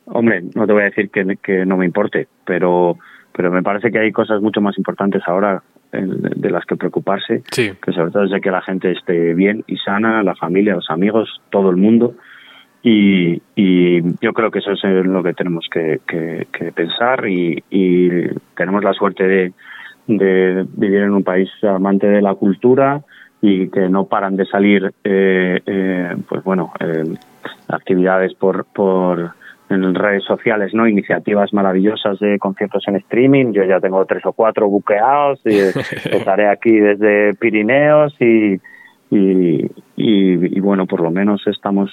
hombre, 0.06 0.42
no 0.54 0.66
te 0.66 0.72
voy 0.72 0.82
a 0.82 0.86
decir 0.86 1.10
que, 1.10 1.36
que 1.42 1.64
no 1.66 1.76
me 1.76 1.84
importe, 1.86 2.28
pero, 2.44 2.96
pero 3.32 3.50
me 3.50 3.62
parece 3.62 3.90
que 3.90 3.98
hay 3.98 4.12
cosas 4.12 4.40
mucho 4.42 4.60
más 4.60 4.76
importantes 4.78 5.22
ahora 5.26 5.62
de, 5.92 6.50
las 6.50 6.64
que 6.66 6.76
preocuparse, 6.76 7.42
Sí. 7.50 7.72
que 7.82 7.92
sobre 7.92 8.10
todo 8.10 8.24
es 8.24 8.30
de 8.30 8.40
que 8.40 8.50
la 8.50 8.60
gente 8.60 8.90
esté 8.92 9.32
bien 9.34 9.64
y 9.66 9.76
sana, 9.78 10.22
la 10.22 10.34
familia, 10.34 10.74
los 10.74 10.90
amigos, 10.90 11.40
todo 11.50 11.70
el 11.70 11.76
mundo. 11.76 12.14
Y, 12.82 13.42
y 13.56 14.02
yo 14.20 14.32
creo 14.32 14.50
que 14.50 14.60
eso 14.60 14.72
es 14.72 14.84
en 14.84 15.12
lo 15.12 15.22
que 15.22 15.32
tenemos 15.34 15.66
que, 15.70 16.00
que- 16.06 16.46
que 16.52 16.72
pensar 16.72 17.26
y, 17.28 17.62
y 17.70 18.08
tenemos 18.56 18.84
la 18.84 18.92
suerte 18.92 19.24
de, 19.26 19.52
de 20.06 20.64
vivir 20.76 21.00
en 21.02 21.10
un 21.12 21.24
país 21.24 21.48
amante 21.64 22.06
de 22.06 22.22
la 22.22 22.34
cultura 22.34 23.00
y 23.40 23.68
que 23.68 23.88
no 23.88 24.04
paran 24.06 24.36
de 24.36 24.46
salir 24.46 24.92
eh, 25.04 25.60
eh, 25.66 26.16
pues 26.28 26.42
bueno 26.44 26.72
eh, 26.80 27.04
actividades 27.68 28.34
por, 28.34 28.64
por 28.66 29.32
en 29.70 29.94
redes 29.94 30.24
sociales 30.24 30.72
no 30.72 30.88
iniciativas 30.88 31.52
maravillosas 31.52 32.18
de 32.20 32.38
conciertos 32.38 32.84
en 32.88 32.96
streaming 32.96 33.52
yo 33.52 33.64
ya 33.64 33.80
tengo 33.80 34.04
tres 34.06 34.24
o 34.24 34.32
cuatro 34.32 34.68
buqueados 34.68 35.40
y 35.44 35.58
estaré 36.16 36.48
aquí 36.48 36.72
desde 36.72 37.34
Pirineos 37.34 38.14
y, 38.20 38.54
y, 39.10 39.64
y, 39.96 40.56
y 40.56 40.60
bueno 40.60 40.86
por 40.86 41.00
lo 41.02 41.10
menos 41.10 41.46
estamos 41.46 41.90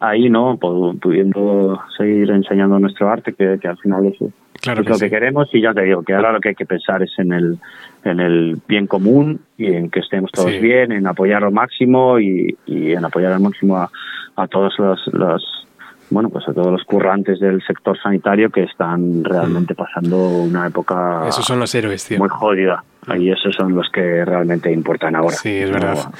ahí 0.00 0.28
no 0.30 0.56
Pu- 0.58 0.98
pudiendo 1.00 1.80
seguir 1.96 2.30
enseñando 2.30 2.78
nuestro 2.78 3.08
arte 3.10 3.32
que, 3.32 3.58
que 3.60 3.68
al 3.68 3.78
final 3.78 4.06
es, 4.06 4.16
Claro 4.60 4.80
es 4.80 4.86
que 4.86 4.92
lo 4.92 4.98
sí. 4.98 5.04
que 5.06 5.10
queremos 5.10 5.48
y 5.52 5.60
ya 5.60 5.74
te 5.74 5.82
digo 5.82 6.02
que 6.04 6.14
ahora 6.14 6.32
lo 6.32 6.40
que 6.40 6.50
hay 6.50 6.54
que 6.54 6.64
pensar 6.64 7.02
es 7.02 7.12
en 7.18 7.32
el 7.32 7.58
en 8.04 8.20
el 8.20 8.58
bien 8.68 8.86
común 8.86 9.40
y 9.58 9.66
en 9.72 9.90
que 9.90 10.00
estemos 10.00 10.30
todos 10.30 10.52
Sí. 10.52 10.58
bien 10.58 10.92
en 10.92 11.06
apoyar 11.06 11.42
al 11.44 11.52
máximo 11.52 12.18
y, 12.20 12.56
y 12.66 12.92
en 12.92 13.04
apoyar 13.04 13.32
al 13.32 13.40
máximo 13.40 13.76
a, 13.76 13.90
a 14.36 14.46
todos 14.46 14.74
los, 14.78 15.00
los 15.12 15.66
bueno 16.10 16.28
pues 16.28 16.46
a 16.48 16.52
todos 16.52 16.70
los 16.72 16.84
currantes 16.84 17.40
del 17.40 17.62
sector 17.66 17.98
sanitario 18.00 18.50
que 18.50 18.62
están 18.64 19.24
realmente 19.24 19.74
pasando 19.74 20.16
una 20.18 20.66
época 20.66 21.26
Esos 21.28 21.44
son 21.44 21.58
los 21.60 21.74
héroes, 21.74 22.04
tío. 22.06 22.18
muy 22.18 22.28
jodida 22.28 22.84
Y 23.16 23.30
esos 23.30 23.54
son 23.54 23.74
los 23.74 23.88
que 23.92 24.24
realmente 24.24 24.70
importan 24.72 25.14
ahora. 25.16 25.36
Sí, 25.36 25.50
es 25.50 25.70
verdad. 25.70 26.10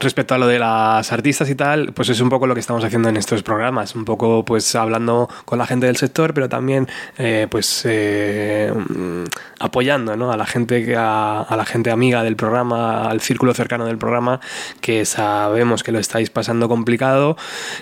Respecto 0.00 0.34
a 0.34 0.38
lo 0.38 0.46
de 0.46 0.58
las 0.58 1.12
artistas 1.12 1.48
y 1.50 1.54
tal, 1.54 1.92
pues 1.92 2.08
es 2.08 2.20
un 2.20 2.28
poco 2.28 2.46
lo 2.46 2.54
que 2.54 2.60
estamos 2.60 2.84
haciendo 2.84 3.08
en 3.08 3.16
estos 3.16 3.42
programas, 3.42 3.94
un 3.94 4.04
poco 4.04 4.44
pues 4.44 4.74
hablando 4.74 5.28
con 5.44 5.58
la 5.58 5.66
gente 5.66 5.86
del 5.86 5.96
sector, 5.96 6.34
pero 6.34 6.48
también 6.48 6.88
eh, 7.18 7.46
pues 7.50 7.82
eh, 7.86 8.72
mm, 8.74 9.24
apoyando 9.60 10.16
¿no? 10.16 10.32
a 10.32 10.36
la 10.36 10.46
gente 10.46 10.84
que- 10.84 10.96
a, 10.96 11.42
a 11.42 11.56
la 11.56 11.64
gente 11.64 11.90
amiga 11.90 12.22
del 12.22 12.36
programa, 12.36 13.08
al 13.08 13.20
círculo 13.20 13.54
cercano 13.54 13.86
del 13.86 13.98
programa, 13.98 14.40
que 14.80 15.04
sabemos 15.04 15.82
que 15.82 15.92
lo 15.92 15.98
estáis 15.98 16.30
pasando 16.30 16.68
complicado 16.68 17.36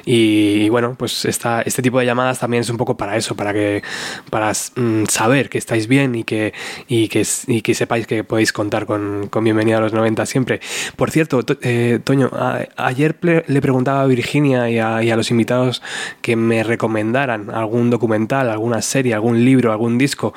y, 0.04 0.68
bueno, 0.68 0.94
pues 0.98 1.24
esta, 1.24 1.62
este 1.62 1.82
tipo 1.82 1.98
de 1.98 2.06
llamadas 2.06 2.38
también 2.38 2.60
es 2.62 2.70
un 2.70 2.76
poco 2.76 2.96
para 2.96 3.16
eso, 3.16 3.34
para 3.36 3.52
que 3.52 3.82
para 4.30 4.52
mm, 4.52 5.04
saber 5.08 5.48
que 5.48 5.58
estáis 5.58 5.88
bien 5.88 6.14
y 6.14 6.24
que 6.24 6.52
y 6.88 7.08
que, 7.08 7.26
y 7.46 7.62
que 7.62 7.74
sepáis 7.74 8.06
que 8.06 8.24
podéis 8.34 8.52
contar 8.52 8.84
con, 8.84 9.28
con 9.30 9.44
Bienvenida 9.44 9.76
a 9.76 9.80
los 9.80 9.92
90 9.92 10.26
siempre. 10.26 10.58
Por 10.96 11.12
cierto, 11.12 11.44
to- 11.44 11.56
eh, 11.62 12.00
Toño, 12.02 12.30
ayer 12.76 13.14
ple- 13.14 13.44
le 13.46 13.60
preguntaba 13.60 14.00
a 14.02 14.06
Virginia 14.06 14.68
y 14.68 14.80
a, 14.80 15.16
los 15.16 15.30
invitados 15.30 15.82
que 16.20 16.34
me 16.34 16.64
recomendaran 16.64 17.48
algún 17.50 17.90
documental, 17.90 18.50
alguna 18.50 18.82
serie, 18.82 19.14
algún 19.14 19.44
libro, 19.44 19.70
algún 19.70 19.98
disco. 19.98 20.34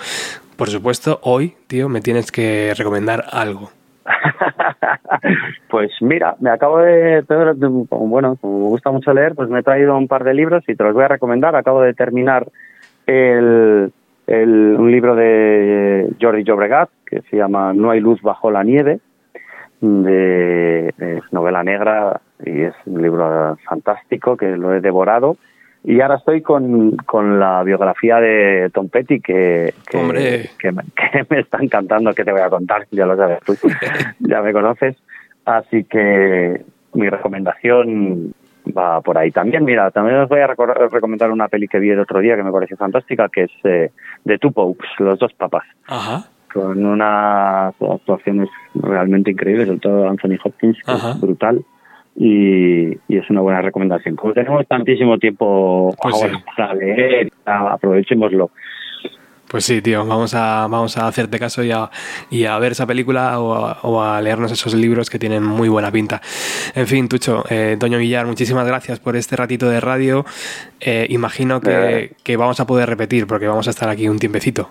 Por 0.57 0.69
supuesto, 0.69 1.19
hoy, 1.23 1.55
tío, 1.65 1.89
me 1.89 2.01
tienes 2.01 2.31
que 2.31 2.73
recomendar 2.77 3.25
algo. 3.31 3.71
Pues 5.69 5.89
mira, 6.01 6.35
me 6.39 6.49
acabo 6.51 6.77
de, 6.79 7.23
bueno, 7.89 8.35
como 8.39 8.59
me 8.59 8.67
gusta 8.67 8.91
mucho 8.91 9.11
leer, 9.13 9.33
pues 9.35 9.49
me 9.49 9.59
he 9.59 9.63
traído 9.63 9.97
un 9.97 10.07
par 10.07 10.23
de 10.23 10.33
libros 10.33 10.63
y 10.67 10.75
te 10.75 10.83
los 10.83 10.93
voy 10.93 11.03
a 11.03 11.07
recomendar. 11.09 11.55
Acabo 11.55 11.81
de 11.81 11.93
terminar 11.93 12.47
el, 13.07 13.91
el- 14.27 14.75
un 14.77 14.91
libro 14.91 15.15
de 15.15 16.09
Jordi 16.21 16.43
Llobregat 16.43 16.89
que 17.09 17.21
se 17.29 17.37
llama 17.37 17.73
No 17.73 17.91
hay 17.91 17.99
luz 17.99 18.21
bajo 18.21 18.51
la 18.51 18.63
nieve, 18.63 18.99
de, 19.81 20.89
es 20.97 21.33
novela 21.33 21.63
negra 21.63 22.21
y 22.43 22.63
es 22.63 22.75
un 22.85 23.01
libro 23.01 23.57
fantástico 23.67 24.37
que 24.37 24.57
lo 24.57 24.73
he 24.73 24.81
devorado. 24.81 25.37
Y 25.83 26.01
ahora 26.01 26.15
estoy 26.15 26.41
con, 26.41 26.97
con 26.97 27.39
la 27.39 27.63
biografía 27.63 28.17
de 28.17 28.69
Tom 28.73 28.89
Petty 28.89 29.21
que, 29.21 29.73
que, 29.89 30.03
me, 30.03 30.49
que 30.59 31.25
me 31.29 31.39
está 31.39 31.59
encantando, 31.61 32.13
que 32.13 32.25
te 32.25 32.31
voy 32.31 32.41
a 32.41 32.49
contar, 32.49 32.87
ya 32.91 33.05
lo 33.05 33.15
sabes 33.15 33.39
tú, 33.45 33.55
ya 34.19 34.41
me 34.41 34.51
conoces. 34.51 34.97
Así 35.45 35.85
que 35.85 36.61
mi 36.93 37.09
recomendación 37.09 38.33
va 38.77 39.01
por 39.01 39.17
ahí 39.17 39.31
también. 39.31 39.63
Mira, 39.63 39.91
también 39.91 40.17
os 40.17 40.29
voy 40.29 40.39
a 40.39 40.47
recomendar 40.47 41.31
una 41.31 41.47
peli 41.47 41.67
que 41.67 41.79
vi 41.79 41.91
el 41.91 41.99
otro 41.99 42.19
día 42.19 42.35
que 42.35 42.43
me 42.43 42.51
pareció 42.51 42.75
fantástica, 42.75 43.29
que 43.29 43.43
es 43.43 43.51
eh, 43.63 43.91
The 44.25 44.39
Two 44.39 44.51
Popes, 44.51 44.89
Los 44.99 45.19
Dos 45.19 45.33
Papas, 45.33 45.63
Ajá. 45.87 46.25
Con 46.53 46.85
unas 46.85 47.73
actuaciones 47.81 48.49
realmente 48.75 49.31
increíbles, 49.31 49.67
sobre 49.67 49.79
todo 49.79 50.09
Anthony 50.09 50.37
Hopkins, 50.43 50.77
que 50.83 50.91
Ajá. 50.91 51.11
es 51.11 51.21
brutal. 51.21 51.63
Y, 52.19 52.93
y 53.07 53.17
es 53.17 53.29
una 53.29 53.41
buena 53.41 53.61
recomendación. 53.61 54.15
Como 54.15 54.33
tenemos 54.33 54.67
tantísimo 54.67 55.19
tiempo 55.19 55.93
Pues 56.01 56.15
ahora 56.15 56.37
sí. 56.37 56.43
para 56.57 56.73
leer, 56.73 57.31
aprovechémoslo. 57.45 58.49
Pues 59.47 59.63
sí, 59.63 59.81
tío, 59.81 60.05
vamos 60.05 60.33
a, 60.33 60.67
vamos 60.67 60.97
a 60.97 61.07
hacerte 61.07 61.39
caso 61.39 61.63
y 61.63 61.71
a, 61.71 61.89
y 62.29 62.43
a 62.43 62.57
ver 62.59 62.73
esa 62.73 62.85
película 62.85 63.39
o 63.39 63.53
a, 63.53 63.77
o 63.83 64.01
a 64.01 64.19
leernos 64.21 64.51
esos 64.51 64.73
libros 64.73 65.09
que 65.09 65.19
tienen 65.19 65.43
muy 65.43 65.69
buena 65.69 65.89
pinta. 65.89 66.21
En 66.75 66.85
fin, 66.87 67.07
Tucho, 67.07 67.45
eh, 67.49 67.77
Toño 67.79 67.97
Villar, 67.97 68.25
muchísimas 68.25 68.67
gracias 68.67 68.99
por 68.99 69.15
este 69.15 69.37
ratito 69.37 69.69
de 69.69 69.79
radio. 69.79 70.25
Eh, 70.81 71.05
imagino 71.09 71.61
que, 71.61 72.11
que 72.23 72.35
vamos 72.35 72.59
a 72.59 72.67
poder 72.67 72.89
repetir 72.89 73.25
porque 73.25 73.47
vamos 73.47 73.67
a 73.67 73.69
estar 73.69 73.87
aquí 73.87 74.09
un 74.09 74.19
tiempecito. 74.19 74.69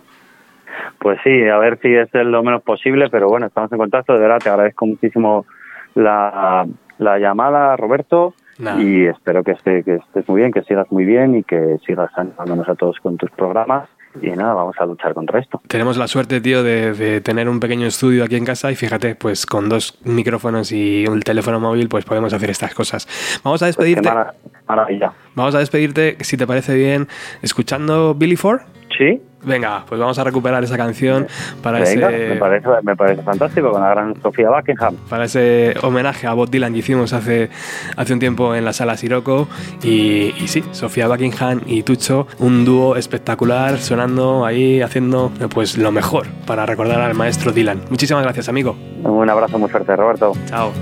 Pues 0.99 1.19
sí, 1.25 1.49
a 1.49 1.59
ver 1.59 1.79
si 1.81 1.95
es 1.95 2.09
lo 2.13 2.43
menos 2.43 2.63
posible, 2.63 3.09
pero 3.11 3.29
bueno, 3.29 3.47
estamos 3.47 3.71
en 3.73 3.79
contacto. 3.79 4.13
De 4.15 4.21
verdad, 4.21 4.39
te 4.43 4.49
agradezco 4.51 4.87
muchísimo 4.87 5.47
la, 5.95 6.67
la 6.99 7.19
llamada, 7.19 7.77
Roberto, 7.77 8.35
y 8.79 9.05
espero 9.07 9.45
que, 9.45 9.53
esté, 9.53 9.83
que 9.85 9.97
estés 9.97 10.29
muy 10.29 10.41
bien, 10.41 10.53
que 10.53 10.63
sigas 10.63 10.91
muy 10.91 11.05
bien 11.05 11.37
y 11.37 11.43
que 11.43 11.77
sigas 11.87 12.11
animándonos 12.17 12.69
a 12.69 12.75
todos 12.75 12.97
con 13.01 13.17
tus 13.17 13.31
programas. 13.31 13.89
Y 14.23 14.31
nada, 14.31 14.55
vamos 14.55 14.75
a 14.79 14.87
luchar 14.87 15.13
contra 15.13 15.39
esto. 15.41 15.61
Tenemos 15.69 15.99
la 15.99 16.09
suerte, 16.09 16.41
tío, 16.41 16.63
de, 16.63 16.95
de 16.95 17.21
tener 17.21 17.51
un 17.51 17.61
pequeño 17.61 17.87
estudio 17.87 18.25
aquí 18.25 18.37
en 18.37 18.47
casa 18.47 18.73
y 18.73 18.75
fíjate, 18.75 19.15
pues 19.15 19.45
con 19.45 19.69
dos 19.69 20.01
micrófonos 20.07 20.73
y 20.73 21.05
un 21.07 21.21
teléfono 21.21 21.61
móvil, 21.61 21.91
pues 21.91 22.07
podemos 22.07 22.33
hacer 22.33 22.49
estas 22.49 22.73
cosas. 22.73 23.07
Vamos 23.45 23.63
a 23.63 23.67
Pues 23.67 23.77
despedirte. 23.77 24.09
mara- 24.09 24.33
maravilla. 24.67 25.13
Vamos 25.35 25.55
a 25.55 25.59
despedirte, 25.59 26.17
si 26.21 26.39
te 26.39 26.47
parece 26.47 26.75
bien, 26.75 27.09
escuchando 27.43 28.15
Billy 28.15 28.37
Ford. 28.37 28.63
¿Sí? 28.97 29.21
Venga, 29.43 29.85
pues 29.89 30.01
vamos 30.01 30.19
a 30.19 30.25
recuperar 30.25 30.65
esa 30.65 30.77
canción 30.77 31.27
para 31.63 31.79
Venga, 31.79 32.11
ese 32.11 32.29
me, 32.31 32.37
parece, 32.37 32.69
me 32.83 32.97
parece 32.97 33.23
fantástico 33.23 33.71
con 33.71 33.81
la 33.81 33.91
gran 33.91 34.21
Sofía 34.21 34.51
Buckingham. 34.51 34.97
para 35.09 35.25
ese 35.25 35.75
homenaje 35.83 36.27
a 36.27 36.33
Bob 36.33 36.51
Dylan 36.51 36.73
que 36.73 36.81
hicimos 36.81 37.13
hace, 37.13 37.51
hace 37.97 38.13
un 38.13 38.19
tiempo 38.19 38.55
en 38.57 38.65
la 38.65 38.73
sala 38.73 38.97
Siroco. 38.97 39.47
Y, 39.83 40.35
y 40.41 40.49
sí, 40.49 40.65
Sofía 40.73 41.07
Buckingham 41.07 41.61
y 41.67 41.85
Tucho, 41.85 42.27
un 42.39 42.65
dúo 42.65 42.97
espectacular, 42.97 43.79
sonando 43.79 44.45
ahí, 44.45 44.81
haciendo 44.81 45.31
pues 45.55 45.79
lo 45.79 45.93
mejor 45.93 46.27
para 46.47 46.67
recordar 46.67 47.01
al 47.01 47.15
maestro 47.15 47.53
Dylan. 47.53 47.83
Muchísimas 47.89 48.25
gracias, 48.25 48.49
amigo. 48.49 48.77
Un 49.05 49.31
abrazo 49.31 49.59
muy 49.59 49.69
fuerte, 49.71 49.95
Roberto. 49.95 50.33
Chao. 50.47 50.73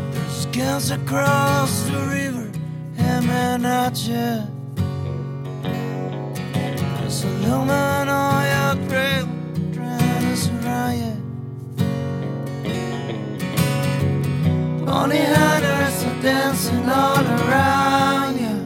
So 7.07 7.29
long 7.29 7.71
and 7.71 8.11
all 8.11 8.43
your 8.55 8.75
children 8.89 10.25
is 10.33 10.51
riot. 10.65 11.19
Bonnie 14.85 15.19
hunters 15.19 16.05
are 16.05 16.23
dancing 16.23 16.89
all 16.89 17.25
around 17.25 18.35
you. 18.41 18.57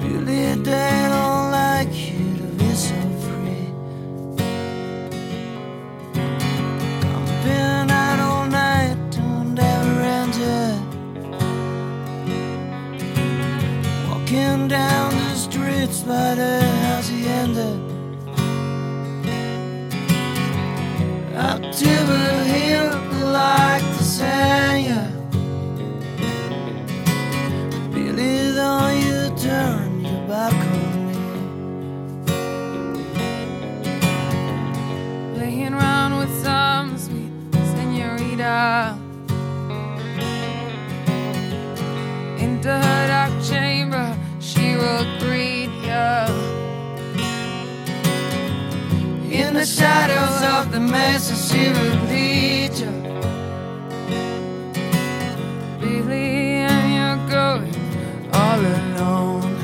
Beauty 0.00 0.54
they 0.62 1.08
don't 1.08 1.50
like 1.50 1.92
you 1.94 2.24
to 2.36 2.46
be 2.58 2.70
so 2.74 3.00
free. 3.24 3.68
I've 7.12 7.28
been 7.44 7.90
out 7.90 8.20
all 8.20 8.46
night, 8.46 8.96
don't 9.10 9.58
ever 9.58 10.00
end 10.00 10.36
it. 10.36 10.80
Walking 14.08 14.68
down 14.68 15.25
the 15.76 15.92
streets 15.92 16.02
by 16.02 16.34
the 16.34 16.60
hacienda. 16.60 17.68
Up 21.36 21.60
to 21.60 21.90
the 22.08 22.26
like 23.32 23.82
to 23.82 24.04
send 24.04 24.86
ya. 24.86 25.02
Billy, 27.92 28.54
don't 28.54 28.96
you 29.04 29.20
turn 29.36 30.04
your 30.04 30.22
back 30.28 30.54
on 30.54 30.72
me. 31.06 31.16
playing 35.34 35.74
around 35.74 36.12
with 36.18 36.32
some 36.42 36.96
sweet 36.98 37.32
senorita. 37.52 38.96
Into 42.38 42.68
her 42.68 43.06
dark 43.08 43.32
chamber, 43.42 43.95
the 49.56 49.64
shadows 49.64 50.42
of 50.42 50.70
the 50.70 50.78
mesa, 50.78 51.34
she 51.34 51.70
will 51.70 51.96
lead 52.10 52.74
you. 52.78 52.90
Billy, 55.80 56.60
and 56.70 56.86
you're 56.96 57.22
going 57.30 57.74
all 58.34 58.60
alone. 58.60 59.56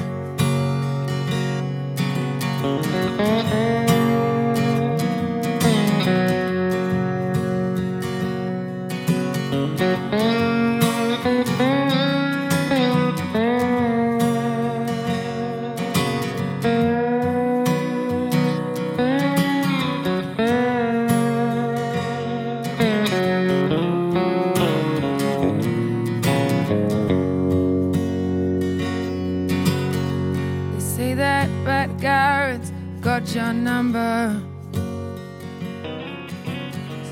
Your 33.82 33.92
number. 33.92 34.40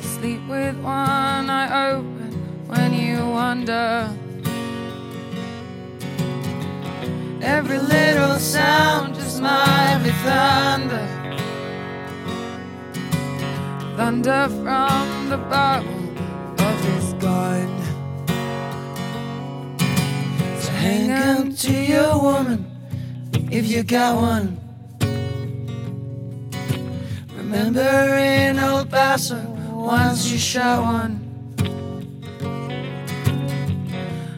Sleep 0.03 0.41
with 0.49 0.77
one 0.77 1.51
eye 1.51 1.93
open 1.93 2.33
when 2.67 2.93
you 2.95 3.19
wonder. 3.27 4.09
Every 7.43 7.79
little 7.79 8.39
sound 8.39 9.15
just 9.15 9.41
might 9.41 10.01
be 10.05 10.11
thunder. 10.11 11.07
thunder 13.97 14.49
from 14.49 15.29
the 15.29 15.39
barrel 15.51 15.87
of 16.59 16.85
his 16.85 17.13
gun. 17.15 17.69
So 20.61 20.71
hang 20.73 21.11
on 21.13 21.53
to 21.53 21.73
your 21.73 22.21
woman 22.23 22.65
if 23.51 23.67
you 23.67 23.83
got 23.83 24.17
one. 24.17 24.70
Remember 27.51 28.15
in 28.15 28.59
El 28.61 28.87
Paso, 28.87 29.41
once 29.73 30.31
you 30.31 30.39
shot 30.39 30.85
one. 30.85 31.19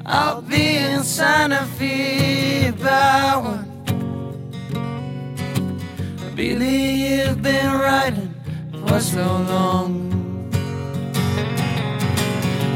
I'll 0.07 0.41
be 0.41 0.79
in 0.79 1.03
Santa 1.03 1.67
Fe 1.77 2.69
about 2.69 3.45
one. 3.45 3.69
Billy, 6.35 7.19
you've 7.19 7.43
been 7.43 7.73
riding 7.73 8.35
for 8.87 8.99
so 8.99 9.21
long. 9.21 10.49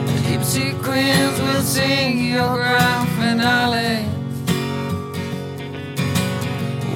The 0.04 0.18
Gypsy 0.28 0.78
Queens 0.82 1.40
will 1.40 1.62
sing 1.62 2.34
your 2.34 2.56
grand 2.56 3.08
finale. 3.16 4.15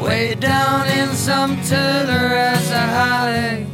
Way 0.02 0.34
down 0.34 0.88
in 0.88 1.08
some 1.14 1.56
Tullaressa 1.58 2.82
Holly. 2.96 3.66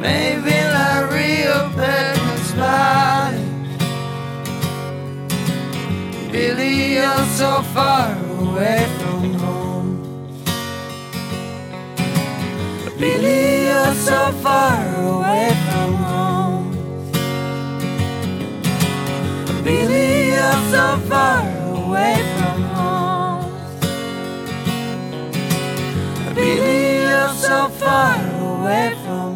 Maybe 0.00 0.54
La 0.74 1.00
Rio 1.10 1.70
Pecos 1.76 2.50
Valley. 2.52 3.44
Billy, 6.30 6.94
you're 6.94 7.26
so 7.40 7.62
far 7.74 8.16
away 8.38 8.86
from 8.98 9.34
home. 9.34 9.92
Billy, 12.98 13.64
you're 13.66 13.94
so 13.94 14.32
far 14.44 14.78
away 15.10 15.50
from 15.66 15.94
home. 15.94 16.70
Billy, 19.64 20.28
you're 20.28 20.62
so 20.70 20.98
far 21.08 21.55
away 21.96 22.16
from 22.36 22.62
home. 22.76 23.52
Billy, 26.34 27.00
you're 27.08 27.34
so 27.34 27.68
far 27.68 28.14
away 28.40 28.94
from. 29.04 29.35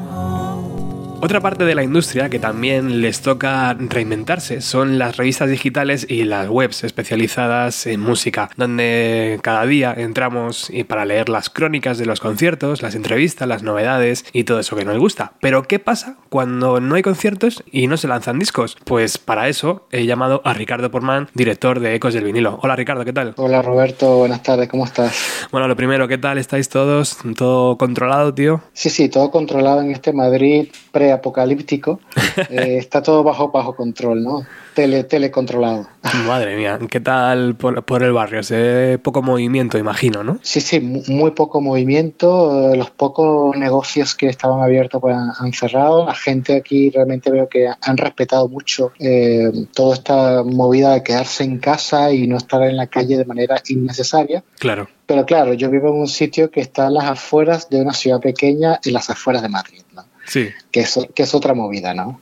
Otra 1.22 1.42
parte 1.42 1.66
de 1.66 1.74
la 1.74 1.82
industria 1.82 2.30
que 2.30 2.38
también 2.38 3.02
les 3.02 3.20
toca 3.20 3.74
reinventarse 3.78 4.62
son 4.62 4.98
las 4.98 5.18
revistas 5.18 5.50
digitales 5.50 6.06
y 6.08 6.24
las 6.24 6.48
webs 6.48 6.82
especializadas 6.82 7.86
en 7.86 8.00
música, 8.00 8.48
donde 8.56 9.38
cada 9.42 9.66
día 9.66 9.92
entramos 9.94 10.70
y 10.70 10.84
para 10.84 11.04
leer 11.04 11.28
las 11.28 11.50
crónicas 11.50 11.98
de 11.98 12.06
los 12.06 12.20
conciertos, 12.20 12.80
las 12.80 12.94
entrevistas, 12.94 13.46
las 13.46 13.62
novedades 13.62 14.24
y 14.32 14.44
todo 14.44 14.60
eso 14.60 14.76
que 14.76 14.86
nos 14.86 14.96
gusta. 14.96 15.34
Pero 15.40 15.64
¿qué 15.64 15.78
pasa 15.78 16.16
cuando 16.30 16.80
no 16.80 16.94
hay 16.94 17.02
conciertos 17.02 17.64
y 17.70 17.86
no 17.86 17.98
se 17.98 18.08
lanzan 18.08 18.38
discos? 18.38 18.78
Pues 18.86 19.18
para 19.18 19.50
eso 19.50 19.86
he 19.92 20.06
llamado 20.06 20.40
a 20.46 20.54
Ricardo 20.54 20.90
Porman, 20.90 21.28
director 21.34 21.80
de 21.80 21.96
Ecos 21.96 22.14
del 22.14 22.24
Vinilo. 22.24 22.58
Hola 22.62 22.76
Ricardo, 22.76 23.04
¿qué 23.04 23.12
tal? 23.12 23.34
Hola 23.36 23.60
Roberto, 23.60 24.16
buenas 24.16 24.42
tardes, 24.42 24.70
¿cómo 24.70 24.86
estás? 24.86 25.46
Bueno, 25.52 25.68
lo 25.68 25.76
primero, 25.76 26.08
¿qué 26.08 26.16
tal? 26.16 26.38
¿Estáis 26.38 26.70
todos? 26.70 27.18
¿Todo 27.36 27.76
controlado, 27.76 28.32
tío? 28.32 28.62
Sí, 28.72 28.88
sí, 28.88 29.10
todo 29.10 29.30
controlado 29.30 29.82
en 29.82 29.90
este 29.90 30.14
Madrid 30.14 30.68
preapocalíptico. 31.14 32.00
Eh, 32.48 32.78
está 32.78 33.02
todo 33.02 33.22
bajo, 33.22 33.50
bajo 33.50 33.74
control, 33.74 34.22
¿no? 34.22 34.46
Tele, 34.74 35.04
telecontrolado. 35.04 35.88
Madre 36.26 36.56
mía, 36.56 36.78
¿qué 36.88 37.00
tal 37.00 37.54
por, 37.56 37.82
por 37.84 38.02
el 38.02 38.12
barrio? 38.12 38.42
Se 38.42 38.56
ve 38.56 38.98
poco 38.98 39.20
movimiento, 39.20 39.76
imagino, 39.76 40.22
¿no? 40.24 40.38
Sí, 40.42 40.60
sí, 40.60 40.80
mu- 40.80 41.02
muy 41.08 41.32
poco 41.32 41.60
movimiento. 41.60 42.72
eh, 42.72 42.76
Los 42.76 42.90
pocos 42.90 43.54
negocios 43.56 44.14
que 44.14 44.28
estaban 44.28 44.62
abiertos 44.62 45.00
pues, 45.02 45.14
han, 45.14 45.30
han 45.38 45.52
cerrado. 45.52 46.06
La 46.06 46.14
gente 46.14 46.56
aquí 46.56 46.90
realmente 46.90 47.30
veo 47.30 47.48
que 47.48 47.68
han 47.68 47.96
respetado 47.96 48.48
mucho 48.48 48.92
eh, 49.00 49.50
toda 49.74 49.94
esta 49.94 50.42
movida 50.44 50.94
de 50.94 51.02
quedarse 51.02 51.44
en 51.44 51.58
casa 51.58 52.10
y 52.12 52.26
no 52.26 52.36
estar 52.38 52.62
en 52.62 52.76
la 52.76 52.86
calle 52.86 53.18
de 53.18 53.24
manera 53.26 53.60
innecesaria. 53.68 54.42
Claro. 54.58 54.88
Pero 55.04 55.26
claro, 55.26 55.52
yo 55.54 55.68
vivo 55.68 55.88
en 55.88 56.00
un 56.00 56.08
sitio 56.08 56.50
que 56.50 56.60
está 56.60 56.86
en 56.86 56.94
las 56.94 57.04
afueras 57.04 57.68
de 57.68 57.82
una 57.82 57.92
ciudad 57.92 58.20
pequeña, 58.20 58.78
en 58.82 58.92
las 58.94 59.10
afueras 59.10 59.42
de 59.42 59.48
Madrid, 59.48 59.82
¿no? 59.94 60.04
Sí, 60.30 60.50
que, 60.70 60.82
es, 60.82 60.96
que 61.12 61.24
es 61.24 61.34
otra 61.34 61.54
movida, 61.54 61.92
¿no? 61.92 62.20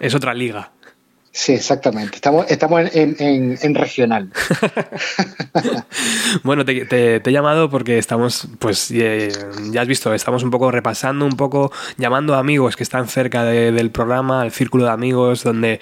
es 0.00 0.16
otra 0.16 0.34
liga. 0.34 0.72
Sí, 1.38 1.52
exactamente. 1.52 2.14
Estamos, 2.14 2.46
estamos 2.48 2.88
en, 2.94 3.74
regional. 3.74 4.30
Bueno, 6.42 6.64
te, 6.64 7.16
he 7.16 7.32
llamado 7.32 7.70
porque 7.70 7.98
estamos, 7.98 8.48
pues 8.58 8.90
eh, 8.90 9.28
ya 9.70 9.82
has 9.82 9.88
visto, 9.88 10.12
estamos 10.14 10.42
un 10.42 10.50
poco 10.50 10.70
repasando, 10.70 11.24
un 11.24 11.36
poco 11.36 11.72
llamando 11.98 12.34
a 12.34 12.38
amigos 12.38 12.76
que 12.76 12.82
están 12.82 13.08
cerca 13.08 13.44
de- 13.44 13.72
del 13.72 13.90
programa, 13.90 14.42
al 14.42 14.50
círculo 14.52 14.84
de 14.84 14.90
amigos, 14.90 15.44
donde, 15.44 15.80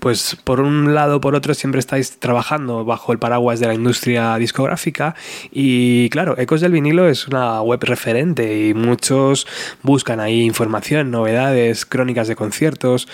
pues 0.00 0.36
por 0.44 0.60
un 0.60 0.94
lado 0.94 1.20
por 1.20 1.34
otro 1.34 1.54
siempre 1.54 1.78
estáis 1.80 2.18
trabajando 2.18 2.84
bajo 2.84 3.12
el 3.12 3.18
paraguas 3.18 3.60
de 3.60 3.66
la 3.66 3.74
industria 3.74 4.36
discográfica 4.36 5.14
y 5.50 6.08
claro, 6.10 6.36
Ecos 6.38 6.60
del 6.60 6.72
Vinilo 6.72 7.08
es 7.08 7.26
una 7.26 7.60
web 7.62 7.82
referente 7.82 8.68
y 8.68 8.74
muchos 8.74 9.46
buscan 9.82 10.20
ahí 10.20 10.42
información, 10.42 11.10
novedades, 11.10 11.84
crónicas 11.86 12.28
de 12.28 12.36
conciertos, 12.36 13.08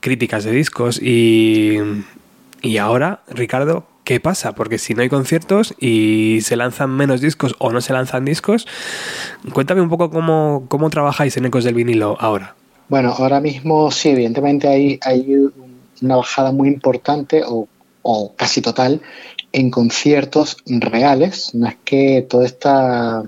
críticas 0.00 0.44
de 0.44 0.52
discos 0.52 1.00
y, 1.00 1.07
y 1.10 2.76
ahora, 2.78 3.22
Ricardo, 3.28 3.86
¿qué 4.08 4.20
pasa? 4.20 4.54
Porque 4.54 4.78
si 4.78 4.94
no 4.94 5.02
hay 5.02 5.10
conciertos 5.10 5.74
y 5.78 6.38
se 6.40 6.56
lanzan 6.56 6.88
menos 6.88 7.20
discos 7.20 7.54
o 7.58 7.70
no 7.72 7.82
se 7.82 7.92
lanzan 7.92 8.24
discos, 8.24 8.66
cuéntame 9.52 9.82
un 9.82 9.90
poco 9.90 10.08
cómo, 10.08 10.64
cómo 10.68 10.88
trabajáis 10.88 11.36
en 11.36 11.44
Ecos 11.44 11.64
del 11.64 11.74
Vinilo 11.74 12.16
ahora. 12.18 12.54
Bueno, 12.88 13.14
ahora 13.18 13.38
mismo 13.40 13.90
sí, 13.90 14.08
evidentemente 14.08 14.66
hay, 14.66 14.98
hay 15.02 15.36
una 16.00 16.16
bajada 16.16 16.52
muy 16.52 16.68
importante 16.68 17.42
o, 17.46 17.68
o 18.00 18.32
casi 18.34 18.62
total 18.62 19.02
en 19.52 19.70
conciertos 19.70 20.56
reales. 20.66 21.54
No 21.54 21.68
es 21.68 21.76
que 21.84 22.26
toda 22.26 22.46
esta 22.46 23.24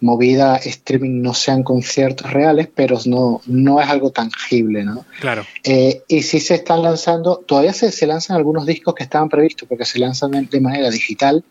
movida 0.00 0.56
streaming 0.56 1.22
no 1.22 1.34
sean 1.34 1.62
conciertos 1.62 2.32
reales, 2.32 2.68
pero 2.74 2.98
no, 3.06 3.40
no 3.46 3.80
es 3.80 3.88
algo 3.88 4.10
tangible, 4.10 4.84
¿no? 4.84 5.04
Claro. 5.20 5.44
Eh, 5.64 6.02
y 6.08 6.22
sí 6.22 6.40
se 6.40 6.54
están 6.56 6.82
lanzando, 6.82 7.38
todavía 7.46 7.72
se, 7.72 7.90
se 7.90 8.06
lanzan 8.06 8.36
algunos 8.36 8.64
discos 8.66 8.94
que 8.94 9.02
estaban 9.04 9.28
previstos 9.28 9.68
porque 9.68 9.84
se 9.84 9.98
lanzan 9.98 10.30
de, 10.32 10.42
de 10.42 10.60
manera 10.60 10.90
digital, 10.90 11.44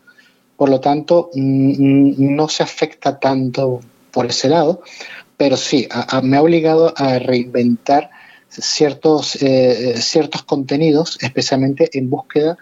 por 0.56 0.68
lo 0.70 0.80
tanto 0.80 1.30
mm, 1.34 1.70
mm, 1.72 2.14
no 2.36 2.48
se 2.48 2.62
afecta 2.62 3.18
tanto 3.18 3.80
por 4.10 4.26
ese 4.26 4.48
lado, 4.48 4.82
pero 5.36 5.56
sí, 5.56 5.86
a- 5.90 6.16
a- 6.18 6.22
me 6.22 6.36
ha 6.36 6.42
obligado 6.42 6.92
a 6.96 7.18
reinventar 7.18 8.10
ciertos, 8.48 9.36
eh, 9.42 9.94
ciertos 9.98 10.42
contenidos, 10.42 11.18
especialmente 11.20 11.90
en 11.98 12.08
búsqueda 12.10 12.56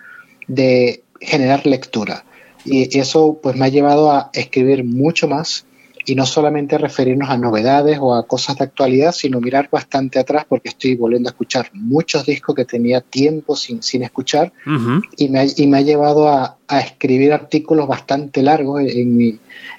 de 0.49 1.03
generar 1.21 1.65
lectura. 1.67 2.25
Y 2.65 2.99
eso 2.99 3.39
pues 3.41 3.55
me 3.57 3.67
ha 3.67 3.69
llevado 3.69 4.11
a 4.11 4.31
escribir 4.33 4.83
mucho 4.85 5.29
más 5.29 5.65
y 6.07 6.15
no 6.15 6.25
solamente 6.25 6.79
referirnos 6.79 7.29
a 7.29 7.37
novedades 7.37 7.99
o 8.01 8.15
a 8.15 8.27
cosas 8.27 8.57
de 8.57 8.65
actualidad, 8.65 9.13
sino 9.13 9.41
mirar 9.41 9.69
bastante 9.71 10.19
atrás 10.21 10.45
porque 10.49 10.69
estoy 10.69 10.95
volviendo 10.95 11.29
a 11.29 11.33
escuchar 11.33 11.69
muchos 11.75 12.25
discos 12.25 12.55
que 12.55 12.65
tenía 12.65 13.01
tiempo 13.01 13.57
sin, 13.57 13.83
sin 13.83 14.05
escuchar 14.05 14.53
y 15.17 15.29
me 15.29 15.41
ha, 15.41 15.45
y 15.57 15.67
me 15.67 15.79
ha 15.79 15.81
llevado 15.83 16.29
a, 16.29 16.57
a 16.69 16.81
escribir 16.81 17.33
artículos 17.33 17.89
bastante 17.89 18.43
largos 18.43 18.83
en 18.83 19.17
mi, 19.17 19.29